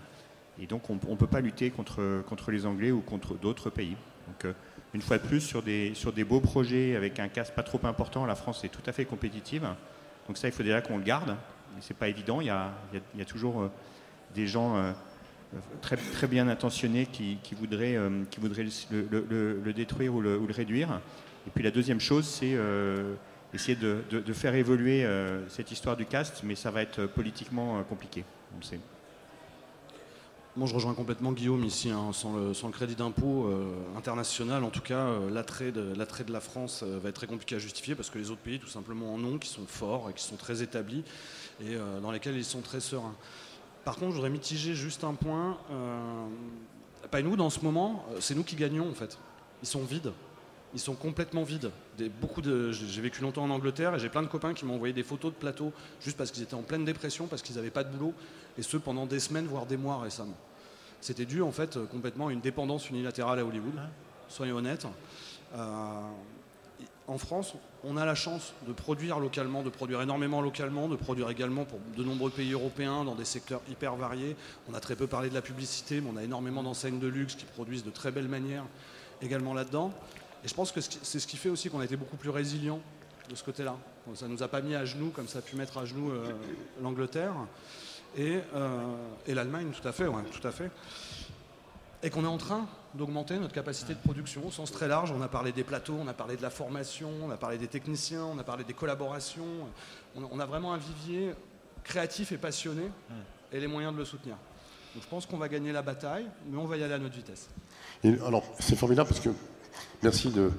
Et 0.60 0.66
donc 0.66 0.88
on 0.90 0.94
ne 0.94 1.16
peut 1.16 1.26
pas 1.26 1.40
lutter 1.40 1.70
contre, 1.70 2.22
contre 2.28 2.50
les 2.50 2.66
Anglais 2.66 2.90
ou 2.90 3.00
contre 3.00 3.34
d'autres 3.34 3.70
pays. 3.70 3.96
Donc 4.26 4.54
une 4.94 5.02
fois 5.02 5.18
de 5.18 5.26
plus, 5.26 5.40
sur 5.40 5.62
des, 5.62 5.92
sur 5.94 6.12
des 6.12 6.24
beaux 6.24 6.40
projets 6.40 6.94
avec 6.96 7.18
un 7.18 7.28
casse 7.28 7.50
pas 7.50 7.62
trop 7.62 7.80
important, 7.84 8.24
la 8.26 8.36
France 8.36 8.64
est 8.64 8.68
tout 8.68 8.82
à 8.86 8.92
fait 8.92 9.04
compétitive. 9.04 9.68
Donc 10.28 10.38
ça, 10.38 10.48
il 10.48 10.52
faut 10.52 10.62
déjà 10.62 10.80
qu'on 10.80 10.98
le 10.98 11.02
garde 11.02 11.36
c'est 11.80 11.96
pas 11.96 12.08
évident. 12.08 12.40
Il 12.40 12.46
y 12.46 12.50
a, 12.50 12.72
toujours 13.26 13.62
euh, 13.62 13.70
des 14.34 14.46
gens 14.46 14.76
euh, 14.76 14.92
très, 15.80 15.96
très 15.96 16.26
bien 16.26 16.48
intentionnés 16.48 17.06
qui, 17.06 17.38
voudraient, 17.58 17.96
euh, 17.96 18.24
qui 18.30 18.40
voudraient 18.40 18.66
le, 18.90 19.72
détruire 19.72 20.14
ou 20.14 20.20
le, 20.20 20.40
réduire. 20.50 21.00
Et 21.46 21.50
puis 21.50 21.62
la 21.62 21.70
deuxième 21.70 22.00
chose, 22.00 22.26
c'est 22.26 22.56
essayer 23.52 23.76
de, 23.76 24.32
faire 24.32 24.54
évoluer 24.54 25.06
cette 25.48 25.70
histoire 25.70 25.96
du 25.96 26.06
cast, 26.06 26.42
mais 26.42 26.54
ça 26.54 26.70
va 26.70 26.82
être 26.82 27.06
politiquement 27.06 27.82
compliqué. 27.84 28.24
Moi, 30.56 30.68
je 30.68 30.74
rejoins 30.74 30.94
complètement 30.94 31.32
Guillaume 31.32 31.64
ici. 31.64 31.90
Hein. 31.90 32.12
sans, 32.12 32.36
le, 32.36 32.70
crédit 32.70 32.94
d'impôt 32.94 33.50
international, 33.96 34.62
en 34.62 34.70
tout 34.70 34.80
cas, 34.80 35.08
l'attrait 35.32 35.72
de, 35.72 35.92
de, 35.94 36.32
la 36.32 36.40
France 36.40 36.84
va 36.84 37.08
être 37.08 37.16
très 37.16 37.26
compliqué 37.26 37.56
à 37.56 37.58
justifier 37.58 37.96
parce 37.96 38.08
que 38.08 38.18
les 38.18 38.30
autres 38.30 38.40
pays, 38.40 38.60
tout 38.60 38.68
simplement, 38.68 39.12
en 39.12 39.24
ont, 39.24 39.38
qui 39.38 39.48
sont 39.48 39.66
forts 39.66 40.10
et 40.10 40.12
qui 40.12 40.22
sont 40.22 40.36
très 40.36 40.62
établis 40.62 41.02
et 41.60 41.74
euh, 41.74 42.00
dans 42.00 42.10
lesquels 42.10 42.36
ils 42.36 42.44
sont 42.44 42.60
très 42.60 42.80
sereins. 42.80 43.14
Par 43.84 43.96
contre, 43.96 44.10
je 44.10 44.16
voudrais 44.16 44.30
mitiger 44.30 44.74
juste 44.74 45.04
un 45.04 45.14
point. 45.14 45.58
Euh, 45.70 46.26
pas 47.10 47.22
nous, 47.22 47.36
dans 47.36 47.50
ce 47.50 47.60
moment, 47.60 48.04
euh, 48.10 48.18
c'est 48.20 48.34
nous 48.34 48.44
qui 48.44 48.56
gagnons 48.56 48.88
en 48.88 48.94
fait. 48.94 49.18
Ils 49.62 49.68
sont 49.68 49.84
vides. 49.84 50.12
Ils 50.74 50.80
sont 50.80 50.94
complètement 50.94 51.44
vides. 51.44 51.70
beaucoup 52.20 52.42
de, 52.42 52.72
j'ai 52.72 53.00
vécu 53.00 53.22
longtemps 53.22 53.44
en 53.44 53.50
Angleterre 53.50 53.94
et 53.94 53.98
j'ai 54.00 54.08
plein 54.08 54.22
de 54.22 54.26
copains 54.26 54.54
qui 54.54 54.64
m'ont 54.64 54.74
envoyé 54.74 54.92
des 54.92 55.04
photos 55.04 55.32
de 55.32 55.36
plateaux 55.36 55.72
juste 56.00 56.16
parce 56.16 56.32
qu'ils 56.32 56.42
étaient 56.42 56.54
en 56.54 56.62
pleine 56.62 56.84
dépression, 56.84 57.26
parce 57.26 57.42
qu'ils 57.42 57.56
n'avaient 57.56 57.70
pas 57.70 57.84
de 57.84 57.90
boulot, 57.90 58.12
et 58.58 58.62
ce 58.62 58.76
pendant 58.76 59.06
des 59.06 59.20
semaines, 59.20 59.46
voire 59.46 59.66
des 59.66 59.76
mois 59.76 60.00
récemment. 60.00 60.36
C'était 61.00 61.26
dû 61.26 61.42
en 61.42 61.52
fait 61.52 61.78
complètement 61.90 62.28
à 62.28 62.32
une 62.32 62.40
dépendance 62.40 62.90
unilatérale 62.90 63.38
à 63.38 63.44
Hollywood, 63.44 63.78
soyons 64.28 64.56
honnêtes. 64.56 64.86
Euh, 65.54 66.00
en 67.06 67.18
France, 67.18 67.54
on 67.84 67.96
a 67.96 68.04
la 68.06 68.14
chance 68.14 68.54
de 68.66 68.72
produire 68.72 69.20
localement, 69.20 69.62
de 69.62 69.68
produire 69.68 70.00
énormément 70.00 70.40
localement, 70.40 70.88
de 70.88 70.96
produire 70.96 71.28
également 71.28 71.66
pour 71.66 71.78
de 71.96 72.02
nombreux 72.02 72.30
pays 72.30 72.52
européens 72.52 73.04
dans 73.04 73.14
des 73.14 73.26
secteurs 73.26 73.60
hyper 73.70 73.94
variés. 73.94 74.34
On 74.70 74.74
a 74.74 74.80
très 74.80 74.96
peu 74.96 75.06
parlé 75.06 75.28
de 75.28 75.34
la 75.34 75.42
publicité, 75.42 76.00
mais 76.00 76.10
on 76.12 76.16
a 76.16 76.24
énormément 76.24 76.62
d'enseignes 76.62 76.98
de 76.98 77.06
luxe 77.06 77.34
qui 77.34 77.44
produisent 77.44 77.84
de 77.84 77.90
très 77.90 78.10
belles 78.10 78.28
manières 78.28 78.64
également 79.20 79.52
là-dedans. 79.52 79.92
Et 80.44 80.48
je 80.48 80.54
pense 80.54 80.72
que 80.72 80.80
c'est 80.80 81.18
ce 81.18 81.26
qui 81.26 81.36
fait 81.36 81.48
aussi 81.48 81.70
qu'on 81.70 81.80
a 81.80 81.84
été 81.84 81.96
beaucoup 81.96 82.16
plus 82.16 82.30
résilient 82.30 82.80
de 83.30 83.34
ce 83.34 83.42
côté-là. 83.42 83.76
Ça 84.14 84.28
ne 84.28 84.32
nous 84.32 84.42
a 84.42 84.48
pas 84.48 84.60
mis 84.60 84.74
à 84.74 84.84
genoux 84.84 85.10
comme 85.10 85.26
ça 85.26 85.38
a 85.38 85.42
pu 85.42 85.56
mettre 85.56 85.78
à 85.78 85.86
genoux 85.86 86.10
euh, 86.10 86.32
l'Angleterre 86.82 87.32
et, 88.16 88.40
euh, 88.54 88.80
et 89.26 89.34
l'Allemagne, 89.34 89.70
tout 89.70 89.86
à 89.88 89.92
fait, 89.92 90.06
ouais, 90.06 90.22
tout 90.30 90.46
à 90.46 90.50
fait. 90.50 90.70
Et 92.02 92.10
qu'on 92.10 92.24
est 92.24 92.28
en 92.28 92.36
train 92.36 92.66
d'augmenter 92.92 93.38
notre 93.38 93.54
capacité 93.54 93.94
de 93.94 93.98
production 93.98 94.46
au 94.46 94.50
sens 94.50 94.70
très 94.70 94.86
large. 94.86 95.10
On 95.10 95.22
a 95.22 95.28
parlé 95.28 95.52
des 95.52 95.64
plateaux, 95.64 95.96
on 95.98 96.06
a 96.06 96.12
parlé 96.12 96.36
de 96.36 96.42
la 96.42 96.50
formation, 96.50 97.10
on 97.22 97.30
a 97.30 97.38
parlé 97.38 97.56
des 97.56 97.66
techniciens, 97.66 98.24
on 98.24 98.38
a 98.38 98.44
parlé 98.44 98.64
des 98.64 98.74
collaborations. 98.74 99.46
On 100.14 100.38
a 100.38 100.46
vraiment 100.46 100.74
un 100.74 100.78
vivier 100.78 101.34
créatif 101.82 102.32
et 102.32 102.36
passionné 102.36 102.90
et 103.50 103.58
les 103.58 103.66
moyens 103.66 103.94
de 103.94 103.98
le 103.98 104.04
soutenir. 104.04 104.36
Donc 104.94 105.02
je 105.02 105.08
pense 105.08 105.26
qu'on 105.26 105.38
va 105.38 105.48
gagner 105.48 105.72
la 105.72 105.82
bataille, 105.82 106.26
mais 106.46 106.58
on 106.58 106.66
va 106.66 106.76
y 106.76 106.84
aller 106.84 106.94
à 106.94 106.98
notre 106.98 107.16
vitesse. 107.16 107.48
alors, 108.04 108.44
c'est 108.60 108.76
formidable 108.76 109.08
parce 109.08 109.20
que, 109.20 109.30
merci 110.02 110.28
de, 110.30 110.50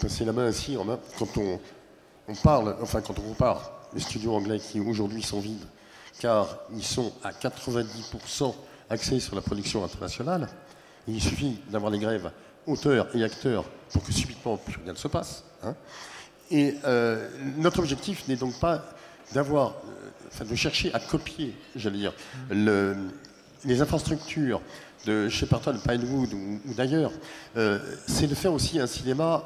passer 0.00 0.24
la 0.24 0.32
main 0.32 0.46
ainsi 0.46 0.76
en. 0.76 0.86
Quand 1.18 1.38
on, 1.38 2.34
parle, 2.42 2.76
enfin, 2.80 3.00
quand 3.00 3.18
on 3.18 3.22
compare 3.22 3.70
les 3.94 4.00
studios 4.00 4.34
anglais 4.34 4.58
qui 4.58 4.80
aujourd'hui 4.80 5.22
sont 5.22 5.40
vides, 5.40 5.66
car 6.18 6.58
ils 6.72 6.84
sont 6.84 7.12
à 7.22 7.30
90% 7.30 8.54
axés 8.90 9.20
sur 9.20 9.34
la 9.34 9.42
production 9.42 9.84
internationale, 9.84 10.48
il 11.06 11.20
suffit 11.20 11.60
d'avoir 11.68 11.90
les 11.90 11.98
grèves 11.98 12.30
auteurs 12.66 13.14
et 13.14 13.22
acteurs 13.22 13.64
pour 13.92 14.02
que 14.02 14.12
subitement 14.12 14.56
plus 14.56 14.76
rien 14.82 14.92
ne 14.92 14.98
se 14.98 15.08
passe. 15.08 15.44
Hein. 15.62 15.74
Et 16.50 16.74
euh, 16.84 17.28
notre 17.56 17.80
objectif 17.80 18.26
n'est 18.28 18.36
donc 18.36 18.58
pas 18.58 18.84
d'avoir, 19.32 19.70
euh, 19.70 20.10
enfin, 20.28 20.44
de 20.44 20.54
chercher 20.54 20.92
à 20.94 21.00
copier, 21.00 21.54
j'allais 21.74 21.98
dire, 21.98 22.12
les 23.64 23.80
infrastructures 23.80 24.60
de 25.06 25.28
Shepperton, 25.28 25.76
Pinewood 25.86 26.32
ou, 26.32 26.74
d'ailleurs. 26.74 27.12
Euh, 27.56 27.78
c'est 28.06 28.26
de 28.26 28.34
faire 28.34 28.52
aussi 28.52 28.78
un 28.78 28.86
cinéma 28.86 29.44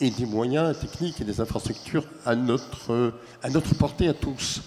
et 0.00 0.10
des 0.10 0.26
moyens 0.26 0.78
techniques 0.78 1.20
et 1.20 1.24
des 1.24 1.40
infrastructures 1.40 2.04
à 2.26 2.34
notre, 2.34 3.14
portée 3.78 4.08
à 4.08 4.14
tous. 4.14 4.62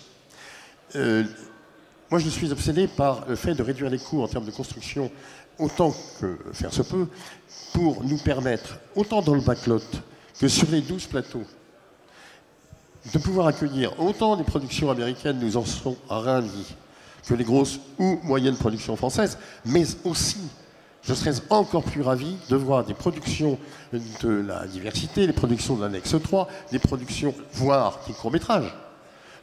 moi, 0.95 2.19
je 2.19 2.30
suis 2.30 2.51
obsédé 2.51 2.88
par 2.88 3.25
le 3.28 3.36
fait 3.36 3.53
de 3.53 3.61
réduire 3.61 3.89
les 3.89 3.99
coûts 3.99 4.23
en 4.23 4.28
termes 4.28 4.45
de 4.45 4.51
construction 4.51 5.11
autant 5.59 5.93
que 6.19 6.38
faire 6.53 6.73
se 6.73 6.82
peut, 6.82 7.07
pour 7.73 8.03
nous 8.03 8.17
permettre, 8.17 8.80
autant 8.95 9.21
dans 9.21 9.36
le 9.36 9.41
backlot 9.41 9.82
que 10.39 10.47
sur 10.47 10.69
les 10.69 10.82
12 10.82 11.07
plateaux, 11.07 11.43
de 13.13 13.19
pouvoir 13.19 13.47
accueillir 13.47 13.99
autant 13.99 14.36
des 14.36 14.43
productions 14.43 14.91
américaines, 14.91 15.39
nous 15.39 15.57
en 15.57 15.65
serons 15.65 15.97
ravis, 16.09 16.75
que 17.28 17.34
les 17.34 17.43
grosses 17.43 17.80
ou 17.99 18.19
moyennes 18.23 18.55
productions 18.55 18.95
françaises, 18.95 19.38
mais 19.65 19.86
aussi, 20.03 20.39
je 21.03 21.13
serais 21.13 21.36
encore 21.49 21.84
plus 21.84 22.01
ravi 22.01 22.38
de 22.49 22.55
voir 22.55 22.84
des 22.84 22.93
productions 22.93 23.57
de 23.93 24.30
la 24.30 24.67
diversité, 24.67 25.28
des 25.28 25.34
productions 25.34 25.75
de 25.75 25.84
l'annexe 25.84 26.15
3, 26.21 26.47
des 26.71 26.80
productions, 26.80 27.34
voire 27.53 27.99
des 28.07 28.13
courts-métrages 28.13 28.73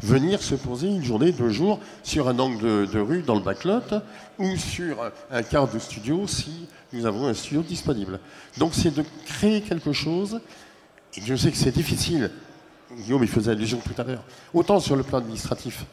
venir 0.03 0.43
se 0.43 0.55
poser 0.55 0.89
une 0.89 1.03
journée, 1.03 1.33
deux 1.33 1.51
jours 1.51 1.81
sur 2.03 2.29
un 2.29 2.39
angle 2.39 2.89
de, 2.89 2.99
rue 2.99 3.23
dans 3.23 3.35
le 3.35 3.41
backlot 3.41 4.01
ou 4.39 4.57
sur 4.57 5.11
un 5.31 5.43
quart 5.43 5.69
de 5.69 5.79
studio 5.79 6.27
si 6.27 6.67
nous 6.93 7.07
avons 7.07 7.27
un 7.27 7.35
studio 7.35 7.63
disponible. 7.63 8.19
Donc 8.59 8.75
c'est 8.75 8.95
de 8.95 9.05
créer 9.27 9.61
quelque 9.61 9.93
chose, 9.93 10.41
et 11.17 11.21
je 11.25 11.35
sais 11.35 11.51
que 11.51 11.57
c'est 11.57 11.73
difficile, 11.73 12.31
Guillaume 12.93 13.23
il 13.23 13.29
faisait 13.29 13.53
allusion 13.53 13.79
tout 13.79 14.01
à 14.01 14.05
l'heure, 14.05 14.23
autant 14.53 14.81
sur 14.81 14.97
le 14.97 15.03
plan 15.03 15.19
administratif, 15.19 15.85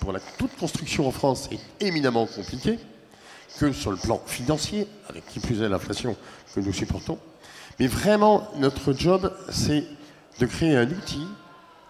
pour 0.00 0.12
la, 0.12 0.20
toute 0.20 0.56
construction 0.56 1.06
en 1.08 1.10
France 1.10 1.48
est 1.50 1.84
éminemment 1.84 2.26
compliquée, 2.26 2.78
que 3.58 3.72
sur 3.72 3.90
le 3.90 3.96
plan 3.96 4.20
financier, 4.26 4.86
avec 5.08 5.26
qui 5.26 5.40
plus 5.40 5.62
est 5.62 5.68
l'inflation 5.68 6.16
que 6.54 6.60
nous 6.60 6.72
supportons. 6.72 7.18
Mais 7.78 7.86
vraiment, 7.86 8.48
notre 8.56 8.92
job, 8.92 9.32
c'est 9.50 9.84
de 10.38 10.46
créer 10.46 10.76
un 10.76 10.88
outil 10.88 11.26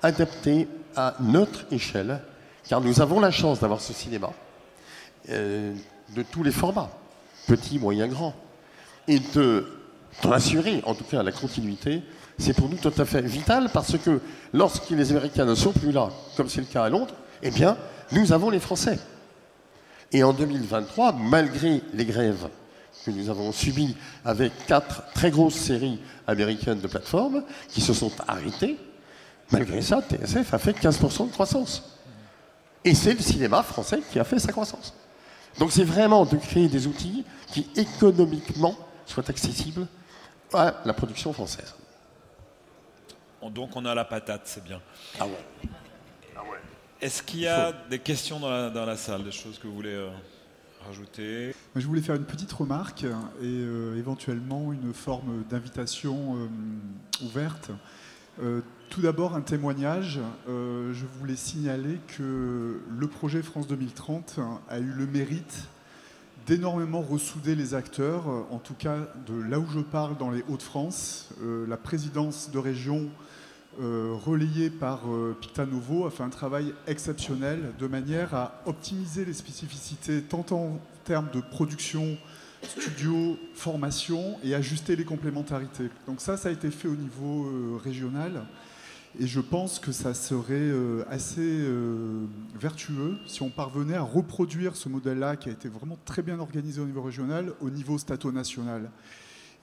adapté 0.02 0.68
à 0.96 1.14
notre 1.20 1.66
échelle, 1.70 2.20
car 2.68 2.80
nous 2.80 3.00
avons 3.00 3.20
la 3.20 3.30
chance 3.30 3.61
d'avoir 3.61 3.80
ce 3.80 3.92
cinéma 3.92 4.30
euh, 5.30 5.74
de 6.14 6.22
tous 6.22 6.42
les 6.42 6.52
formats, 6.52 6.90
petits, 7.46 7.78
moyens, 7.78 8.11
grands, 8.11 8.34
et 9.06 9.18
de 9.18 9.66
rassurer 10.22 10.82
en 10.84 10.94
tout 10.94 11.04
cas 11.04 11.22
la 11.22 11.32
continuité, 11.32 12.02
c'est 12.38 12.54
pour 12.54 12.68
nous 12.68 12.76
tout 12.76 12.92
à 12.96 13.04
fait 13.04 13.22
vital 13.22 13.68
parce 13.72 13.98
que 13.98 14.20
lorsque 14.52 14.90
les 14.90 15.11
Américains 15.11 15.44
ne 15.44 15.54
sont 15.54 15.72
plus 15.72 15.92
là, 15.92 16.09
comme 16.36 16.48
c'est 16.48 16.61
le 16.61 16.66
cas 16.66 16.84
à 16.84 16.88
Londres, 16.88 17.14
eh 17.42 17.50
bien, 17.50 17.76
nous 18.12 18.32
avons 18.32 18.50
les 18.50 18.61
Français. 18.61 18.98
Et 20.12 20.22
en 20.22 20.32
2023, 20.32 21.12
malgré 21.12 21.82
les 21.92 22.04
grèves 22.04 22.48
que 23.04 23.11
nous 23.11 23.28
avons 23.30 23.52
subies 23.52 23.96
avec 24.24 24.52
quatre 24.66 25.02
très 25.14 25.30
grosses 25.30 25.54
séries 25.54 26.00
américaines 26.26 26.80
de 26.80 26.86
plateformes 26.86 27.42
qui 27.68 27.80
se 27.80 27.92
sont 27.92 28.12
arrêtées, 28.26 28.78
Malgré 29.50 29.80
ça, 29.80 30.02
TSF 30.02 30.52
a 30.52 30.59
fait 30.59 30.78
15% 30.78 31.28
de 31.28 31.32
croissance. 31.32 31.82
Et 32.84 32.94
c'est 32.94 33.14
le 33.14 33.20
cinéma 33.20 33.62
français 33.62 34.00
qui 34.12 34.18
a 34.18 34.24
fait 34.24 34.38
sa 34.38 34.52
croissance. 34.52 34.94
Donc 35.59 35.72
c'est 35.72 35.84
vraiment 35.84 36.24
de 36.24 36.36
créer 36.36 36.68
des 36.68 36.86
outils 36.86 37.24
qui 37.48 37.68
économiquement 37.74 38.76
soient 39.06 39.28
accessibles 39.28 39.86
à 40.52 40.74
la 40.84 40.92
production 40.92 41.32
française. 41.32 41.74
Donc 43.42 43.70
on 43.74 43.84
a 43.84 43.94
la 43.94 44.04
patate, 44.04 44.42
c'est 44.44 44.62
bien. 44.62 44.80
Ah 45.18 45.26
ouais. 45.26 45.68
Est-ce 47.01 47.22
qu'il 47.22 47.40
y 47.40 47.46
a 47.46 47.72
des 47.88 48.01
questions 48.01 48.40
dans 48.40 48.49
la, 48.49 48.96
salle, 48.96 49.22
des 49.22 49.30
choses 49.30 49.61
que 49.61 49.68
vous 49.68 49.74
voulez 49.74 49.94
euh, 49.94 50.11
rajouter? 50.84 51.55
Je 51.76 51.86
voulais 51.86 52.01
faire 52.01 52.16
une 52.16 52.24
petite 52.24 52.53
remarque 52.53 53.05
et 53.05 53.07
euh, 53.44 53.96
éventuellement 53.96 54.72
une 54.72 54.92
forme 54.92 55.44
d'invitation 55.49 56.36
euh, 56.36 57.24
ouverte. 57.24 57.70
Tout 58.90 59.01
d'abord, 59.01 59.34
un 59.34 59.40
témoignage. 59.40 60.20
Je 60.46 61.05
voulais 61.18 61.34
signaler 61.34 61.99
que 62.16 62.80
le 62.88 63.07
projet 63.09 63.42
France 63.42 63.66
2030 63.66 64.38
a 64.68 64.78
eu 64.78 64.92
le 64.92 65.07
mérite 65.07 65.64
d'énormément 66.46 67.03
ressouder 67.03 67.57
les 67.57 67.74
acteurs, 67.74 68.28
en 68.53 68.59
tout 68.59 68.74
cas 68.74 68.96
de 69.26 69.34
là 69.34 69.59
où 69.59 69.66
je 69.66 69.80
parle 69.80 70.16
dans 70.18 70.30
les 70.30 70.44
Hauts-de-France. 70.49 71.30
La 71.66 71.76
présidence 71.76 72.51
de 72.53 72.59
région 72.59 73.11
euh, 73.81 74.14
relayée 74.24 74.70
par 74.70 75.03
Pictanovo 75.41 76.07
a 76.07 76.11
fait 76.11 76.22
un 76.22 76.29
travail 76.29 76.74
exceptionnel 76.87 77.72
de 77.79 77.87
manière 77.87 78.35
à 78.35 78.62
optimiser 78.66 79.24
les 79.24 79.33
spécificités 79.33 80.22
tant 80.22 80.45
en 80.51 80.79
termes 81.05 81.29
de 81.33 81.41
production 81.41 82.16
studio, 82.62 83.39
formation 83.55 84.37
et 84.43 84.55
ajuster 84.55 84.97
les 84.97 85.05
complémentarités. 85.05 85.91
Donc 86.07 86.20
ça, 86.20 86.37
ça 86.37 86.49
a 86.49 86.53
été 86.53 86.70
fait 86.70 86.89
au 86.89 86.97
niveau 86.97 87.79
régional. 87.83 88.45
Et 89.18 89.26
je 89.26 89.41
pense 89.41 89.79
que 89.79 89.91
ça 89.91 90.14
serait 90.14 90.55
euh, 90.55 91.05
assez 91.09 91.41
euh, 91.41 92.26
vertueux 92.59 93.16
si 93.26 93.43
on 93.43 93.49
parvenait 93.49 93.97
à 93.97 94.03
reproduire 94.03 94.76
ce 94.76 94.89
modèle-là 94.89 95.37
qui 95.37 95.49
a 95.49 95.53
été 95.53 95.68
vraiment 95.68 95.99
très 96.05 96.22
bien 96.22 96.39
organisé 96.39 96.81
au 96.81 96.85
niveau 96.85 97.03
régional, 97.03 97.53
au 97.61 97.70
niveau 97.70 97.99
stato-national. 97.99 98.91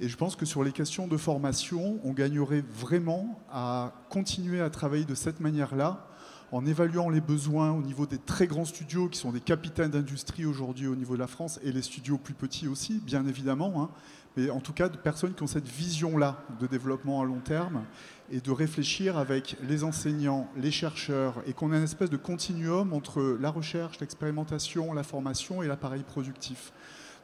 Et 0.02 0.10
je 0.10 0.18
pense 0.18 0.36
que 0.36 0.46
sur 0.46 0.64
les 0.64 0.74
questions 0.74 1.08
de 1.08 1.16
formation, 1.16 2.00
on 2.04 2.12
gagnerait 2.12 2.64
vraiment 2.70 3.40
à 3.50 3.94
continuer 4.10 4.60
à 4.60 4.70
travailler 4.70 5.06
de 5.06 5.16
cette 5.16 5.40
manière-là, 5.40 6.08
en 6.52 6.66
évaluant 6.66 7.10
les 7.10 7.22
besoins 7.22 7.72
au 7.72 7.82
niveau 7.82 8.06
des 8.06 8.18
très 8.18 8.46
grands 8.46 8.66
studios 8.66 9.10
qui 9.10 9.18
sont 9.18 9.32
des 9.32 9.40
capitaines 9.40 9.92
d'industrie 9.92 10.46
aujourd'hui 10.46 10.88
au 10.88 10.96
niveau 10.96 11.16
de 11.16 11.20
la 11.20 11.28
France, 11.28 11.60
et 11.64 11.72
les 11.72 11.82
studios 11.82 12.18
plus 12.18 12.34
petits 12.34 12.68
aussi, 12.68 13.02
bien 13.06 13.26
évidemment, 13.26 13.82
hein, 13.82 13.90
mais 14.36 14.50
en 14.50 14.60
tout 14.60 14.74
cas 14.74 14.90
de 14.90 14.98
personnes 14.98 15.34
qui 15.34 15.44
ont 15.44 15.48
cette 15.48 15.68
vision-là 15.68 16.44
de 16.60 16.68
développement 16.68 17.22
à 17.22 17.26
long 17.26 17.40
terme 17.40 17.84
et 18.30 18.42
de 18.42 18.52
réfléchir 18.52 19.18
avec 19.18 19.56
les 19.68 19.86
enseignants, 19.86 20.50
les 20.58 20.72
chercheurs, 20.72 21.42
et 21.48 21.54
qu'on 21.54 21.72
ait 21.72 21.78
une 21.78 21.84
espèce 21.84 22.10
de 22.10 22.18
continuum 22.18 22.92
entre 22.92 23.38
la 23.40 23.50
recherche, 23.50 24.00
l'expérimentation, 24.02 24.94
la 24.94 25.04
formation 25.04 25.64
et 25.64 25.68
l'appareil 25.68 26.04
productif. 26.04 26.74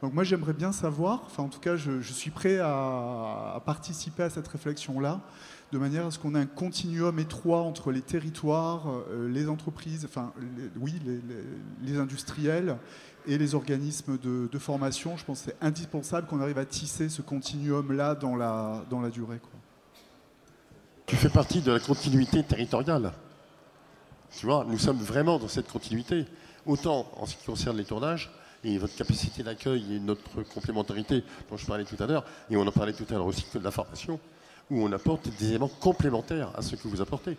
Donc 0.02 0.14
moi 0.14 0.24
j'aimerais 0.24 0.52
bien 0.52 0.72
savoir, 0.72 1.22
enfin 1.26 1.44
en 1.44 1.48
tout 1.48 1.60
cas 1.60 1.76
je, 1.76 2.00
suis 2.00 2.32
prêt 2.32 2.58
à, 2.58 3.62
participer 3.64 4.24
à 4.24 4.30
cette 4.30 4.48
réflexion-là, 4.48 5.20
de 5.70 5.78
manière 5.78 6.06
à 6.06 6.10
ce 6.10 6.18
qu'on 6.18 6.34
ait 6.34 6.40
un 6.40 6.46
continuum 6.46 7.20
étroit 7.20 7.60
entre 7.60 7.92
les 7.92 8.02
territoires, 8.02 8.88
euh, 9.12 9.28
les 9.28 9.48
entreprises, 9.48 10.04
enfin 10.04 10.32
oui, 10.80 10.94
les, 11.84 11.98
industriels 11.98 12.76
et 13.28 13.38
les 13.38 13.54
organismes 13.54 14.18
de, 14.18 14.58
formation. 14.58 15.16
Je 15.16 15.24
pense 15.24 15.42
que 15.42 15.50
c'est 15.50 15.64
indispensable 15.64 16.26
qu'on 16.26 16.40
arrive 16.40 16.58
à 16.58 16.64
tisser 16.64 17.08
ce 17.08 17.22
continuum-là 17.22 18.16
dans 18.16 18.34
la, 18.34 18.84
dans 18.90 19.00
la 19.00 19.08
durée. 19.08 19.40
Tu 21.06 21.14
fais 21.14 21.28
partie 21.28 21.60
de 21.60 21.70
la 21.70 21.80
continuité 21.80 22.42
territoriale. 22.42 23.12
Tu 24.36 24.46
vois, 24.46 24.66
nous 24.68 24.78
sommes 24.78 24.98
vraiment 24.98 25.38
dans 25.38 25.48
cette 25.48 25.70
continuité. 25.70 26.24
Autant 26.66 27.06
en 27.16 27.26
ce 27.26 27.36
qui 27.36 27.44
concerne 27.44 27.76
les 27.76 27.84
tournages 27.84 28.32
et 28.64 28.78
votre 28.78 28.94
capacité 28.94 29.42
d'accueil 29.42 29.96
et 29.96 29.98
notre 29.98 30.42
complémentarité 30.42 31.24
dont 31.50 31.56
je 31.56 31.66
parlais 31.66 31.84
tout 31.84 32.00
à 32.02 32.06
l'heure, 32.06 32.24
et 32.50 32.56
on 32.56 32.66
en 32.66 32.72
parlait 32.72 32.92
tout 32.92 33.06
à 33.10 33.14
l'heure 33.14 33.26
aussi 33.26 33.44
de 33.54 33.58
la 33.60 33.70
formation, 33.70 34.20
où 34.70 34.82
on 34.82 34.92
apporte 34.92 35.28
des 35.28 35.50
éléments 35.50 35.68
complémentaires 35.68 36.50
à 36.56 36.62
ce 36.62 36.76
que 36.76 36.88
vous 36.88 37.00
apportez. 37.00 37.36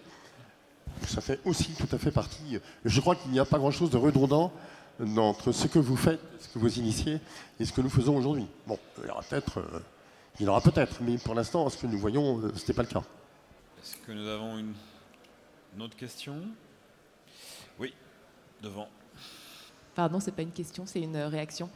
Ça 1.08 1.22
fait 1.22 1.40
aussi 1.46 1.74
tout 1.74 1.88
à 1.92 1.98
fait 1.98 2.12
partie. 2.12 2.60
Je 2.86 3.02
crois 3.02 3.16
qu'il 3.16 3.32
n'y 3.32 3.40
a 3.40 3.46
pas 3.46 3.58
grand-chose 3.58 3.90
de 3.90 3.98
redondant 3.98 4.52
entre 5.18 5.52
ce 5.52 5.68
que 5.68 5.80
vous 5.80 5.98
faites, 5.98 6.20
ce 6.40 6.48
que 6.50 6.60
vous 6.60 6.78
initiez, 6.78 7.20
et 7.60 7.66
ce 7.66 7.74
que 7.74 7.82
nous 7.82 7.90
faisons 7.90 8.16
aujourd'hui. 8.18 8.46
Bon, 8.68 8.78
il 9.00 9.08
y 9.08 9.10
aura 9.10 9.24
peut-être, 9.24 9.60
euh, 9.60 9.80
il 10.40 10.46
y 10.46 10.50
aura 10.50 10.62
peut-être, 10.62 11.02
mais 11.02 11.18
pour 11.18 11.34
l'instant, 11.34 11.68
ce 11.70 11.78
que 11.78 11.88
nous 11.88 11.98
voyons, 11.98 12.40
euh, 12.40 12.52
ce 12.54 12.60
n'était 12.60 12.74
pas 12.74 12.84
le 12.84 12.88
cas. 12.90 13.04
Est-ce 13.82 13.98
que 13.98 14.12
nous 14.12 14.28
avons 14.28 14.60
une, 14.60 14.74
autre 15.82 15.98
question? 15.98 16.36
Oui, 17.80 17.94
devant. 18.62 18.88
Pardon, 19.96 20.20
c'est 20.20 20.32
pas 20.32 20.42
une 20.42 20.52
question, 20.52 20.86
c'est 20.86 21.02
une 21.02 21.18
réaction. 21.18 21.70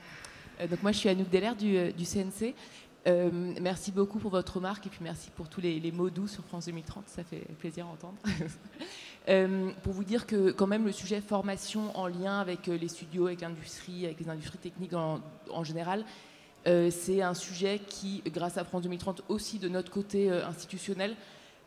Euh, 0.59 0.67
donc 0.67 0.81
moi, 0.83 0.91
je 0.91 0.97
suis 0.97 1.09
Anouk 1.09 1.29
Deller 1.29 1.53
du, 1.55 2.05
CNC. 2.05 2.55
Euh, 3.07 3.29
merci 3.61 3.93
beaucoup 3.93 4.19
pour 4.19 4.31
votre 4.31 4.57
remarque 4.57 4.85
et 4.85 4.89
puis 4.89 4.99
merci 5.01 5.29
pour 5.29 5.47
tous 5.47 5.61
les, 5.61 5.91
mots 5.91 6.09
doux 6.09 6.27
sur 6.27 6.43
France 6.43 6.65
2030, 6.65 7.05
ça 7.07 7.23
fait 7.23 7.43
plaisir 7.59 7.85
à 7.85 7.89
entendre. 7.89 8.17
Euh, 9.29 9.71
pour 9.83 9.91
vous 9.91 10.05
dire 10.05 10.25
que 10.25 10.51
quand 10.51 10.67
même 10.67 10.85
le 10.85 10.93
sujet 10.93 11.19
formation 11.19 11.93
en 11.97 12.07
lien 12.07 12.39
avec 12.39 12.69
euh, 12.69 12.77
les 12.77 12.87
studios, 12.87 13.25
avec 13.25 13.41
l'industrie, 13.41 14.05
avec 14.05 14.21
les 14.21 14.29
industries 14.29 14.57
techniques 14.57 14.93
en, 14.93 15.63
général, 15.65 16.05
c'est 16.65 17.21
un 17.21 17.33
sujet 17.33 17.81
qui, 17.85 18.23
grâce 18.27 18.57
à 18.57 18.63
France 18.63 18.83
2030 18.83 19.23
aussi 19.27 19.59
de 19.59 19.67
notre 19.67 19.91
côté 19.91 20.31
institutionnel, 20.31 21.17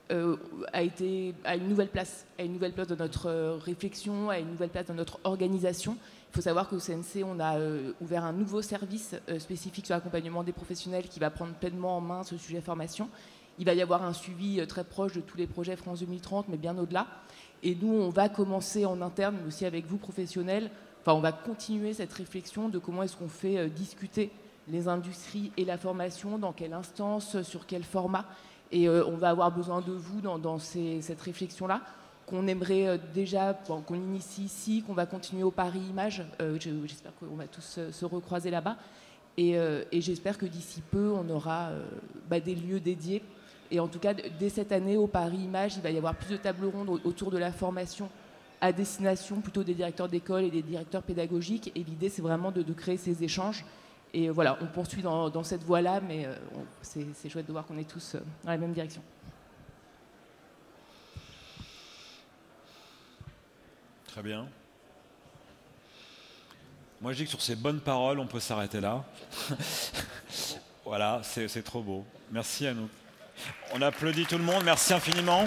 a 0.09 0.83
été 0.83 1.35
à 1.45 1.57
une 1.57 1.69
nouvelle 1.69 1.91
place, 1.91 2.25
à 2.39 2.45
une 2.45 2.55
nouvelle 2.55 2.73
place 2.73 2.89
dans 2.89 2.97
notre 2.97 3.59
réflexion, 3.59 4.31
à 4.31 4.39
une 4.39 4.53
nouvelle 4.53 4.71
place 4.71 4.87
dans 4.87 4.95
notre 4.95 5.21
organisation. 5.25 5.99
Il 6.31 6.37
faut 6.37 6.43
savoir 6.43 6.69
qu'au 6.69 6.79
CNC, 6.79 7.25
on 7.25 7.41
a 7.41 7.59
euh, 7.59 7.93
ouvert 8.01 8.25
un 8.25 8.33
nouveau 8.33 8.63
service 8.63 9.17
euh, 9.29 9.41
spécifique 9.41 9.87
sur 9.87 9.97
l'accompagnement 9.97 10.45
des 10.45 10.53
professionnels 10.53 11.09
qui 11.09 11.19
va 11.19 11.29
prendre 11.29 11.55
pleinement 11.55 11.97
en 11.97 12.01
main 12.01 12.23
ce 12.23 12.37
sujet 12.37 12.61
formation. 12.61 13.09
Il 13.59 13.67
va 13.67 13.75
y 13.75 13.83
avoir 13.83 14.05
un 14.05 14.13
suivi 14.13 14.61
euh, 14.61 14.67
très 14.67 14.85
proche 14.85 15.13
de 15.13 15.21
tous 15.21 15.37
les 15.37 15.49
projets 15.49 15.75
France 15.75 15.99
2030, 15.99 16.47
mais 16.49 16.57
bien 16.57 16.79
au-delà. 16.79 17.09
Et 17.65 17.75
nous, 17.75 17.93
on 17.93 18.11
va 18.11 18.29
commencer 18.29 18.87
en 18.87 19.03
interne, 19.03 19.39
mais 19.41 19.49
aussi 19.49 19.67
avec 19.67 19.87
vous, 19.87 19.97
professionnels, 19.97 20.71
enfin, 21.01 21.15
on 21.15 21.21
va 21.21 21.33
continuer 21.33 21.95
cette 21.95 22.13
réflexion 22.13 22.69
de 22.69 22.79
comment 22.79 23.03
est-ce 23.03 23.17
qu'on 23.17 23.29
fait 23.29 23.69
discuter 23.69 24.31
les 24.69 24.87
industries 24.87 25.51
et 25.57 25.65
la 25.65 25.79
formation, 25.79 26.39
dans 26.39 26.53
quelle 26.53 26.75
instance, 26.75 27.43
sur 27.43 27.67
quel 27.67 27.83
format. 27.83 28.25
Et 28.71 28.89
on 28.89 29.17
va 29.17 29.31
avoir 29.31 29.51
besoin 29.51 29.81
de 29.81 29.91
vous 29.91 30.21
dans, 30.21 30.59
cette 30.59 31.21
réflexion-là 31.21 31.83
qu'on 32.31 32.47
aimerait 32.47 32.87
euh, 32.87 32.99
déjà, 33.13 33.59
qu'on 33.67 33.95
initie 33.95 34.45
ici, 34.45 34.83
qu'on 34.87 34.95
va 34.95 35.05
continuer 35.05 35.43
au 35.43 35.51
Paris 35.51 35.81
Image. 35.91 36.23
Euh, 36.41 36.57
j'espère 36.61 37.13
qu'on 37.17 37.35
va 37.35 37.47
tous 37.47 37.77
euh, 37.79 37.93
se 37.93 38.05
recroiser 38.05 38.51
là-bas. 38.51 38.77
Et, 39.37 39.57
j'espère 39.93 40.37
que 40.37 40.45
d'ici 40.45 40.83
peu, 40.91 41.13
on 41.13 41.29
aura 41.31 41.71
bah, 42.29 42.41
des 42.41 42.55
lieux 42.55 42.79
dédiés. 42.79 43.23
Et 43.71 43.81
en 43.81 43.89
tout 43.89 43.99
cas, 43.99 44.13
dès 44.13 44.51
cette 44.51 44.71
année, 44.71 44.99
au 44.99 45.07
Paris 45.07 45.39
Image, 45.39 45.77
il 45.77 45.83
va 45.83 45.91
y 45.91 45.97
avoir 45.97 46.15
plus 46.15 46.33
de 46.33 46.37
tables 46.37 46.67
rondes 46.67 47.01
autour 47.05 47.31
de 47.31 47.39
la 47.39 47.51
formation 47.51 48.11
à 48.61 48.71
destination 48.71 49.41
plutôt 49.41 49.65
des 49.65 49.73
directeurs 49.73 50.11
d'école 50.11 50.45
et 50.45 50.51
des 50.51 50.61
directeurs 50.61 51.03
pédagogiques. 51.03 51.73
Et 51.75 51.83
l'idée, 51.83 52.11
c'est 52.11 52.21
vraiment 52.21 52.51
de, 52.51 52.63
créer 52.75 52.99
ces 52.99 53.25
échanges. 53.25 53.65
Et 54.13 54.29
voilà, 54.29 54.59
on 54.61 54.67
poursuit 54.67 55.01
dans, 55.01 55.31
dans 55.31 55.45
cette 55.45 55.65
voie-là, 55.65 56.03
mais 56.07 56.29
c'est 56.83 57.31
chouette 57.31 57.47
de 57.47 57.53
voir 57.53 57.65
qu'on 57.65 57.79
est 57.79 57.89
tous 57.89 58.17
dans 58.45 58.51
la 58.51 58.59
même 58.59 58.73
direction. 58.73 59.01
Très 64.13 64.23
bien. 64.23 64.49
Moi, 67.01 67.13
je 67.13 67.19
dis 67.19 67.25
que 67.25 67.31
sur 67.31 67.41
ces 67.41 67.55
bonnes 67.55 67.81
paroles, 67.81 68.19
on 68.19 68.27
peut 68.27 68.41
s'arrêter 68.41 68.81
là. 68.81 69.05
voilà, 70.85 71.21
c'est 71.23 71.63
trop 71.63 71.81
beau. 71.81 72.05
Merci 72.33 72.67
à 72.67 72.75
nous. 72.75 72.89
On 73.73 73.81
applaudit 73.81 74.27
tout 74.27 74.37
le 74.37 74.43
monde. 74.43 74.65
Merci 74.65 74.93
infiniment. 74.93 75.45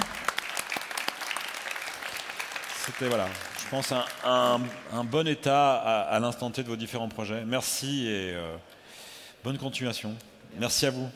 C'était, 2.86 3.08
voilà, 3.08 3.28
je 3.64 3.70
pense, 3.70 3.94
un, 4.24 5.04
bon 5.04 5.28
état 5.28 5.76
à, 5.76 6.20
l'instant 6.20 6.50
T 6.50 6.64
de 6.64 6.70
vos 6.70 6.78
différents 6.78 7.10
projets. 7.10 7.44
Merci 7.46 8.08
et 8.08 8.34
euh, 8.34 8.56
bonne 9.44 9.58
continuation. 9.58 10.16
Merci 10.58 10.86
à 10.86 10.92
vous. 10.92 11.10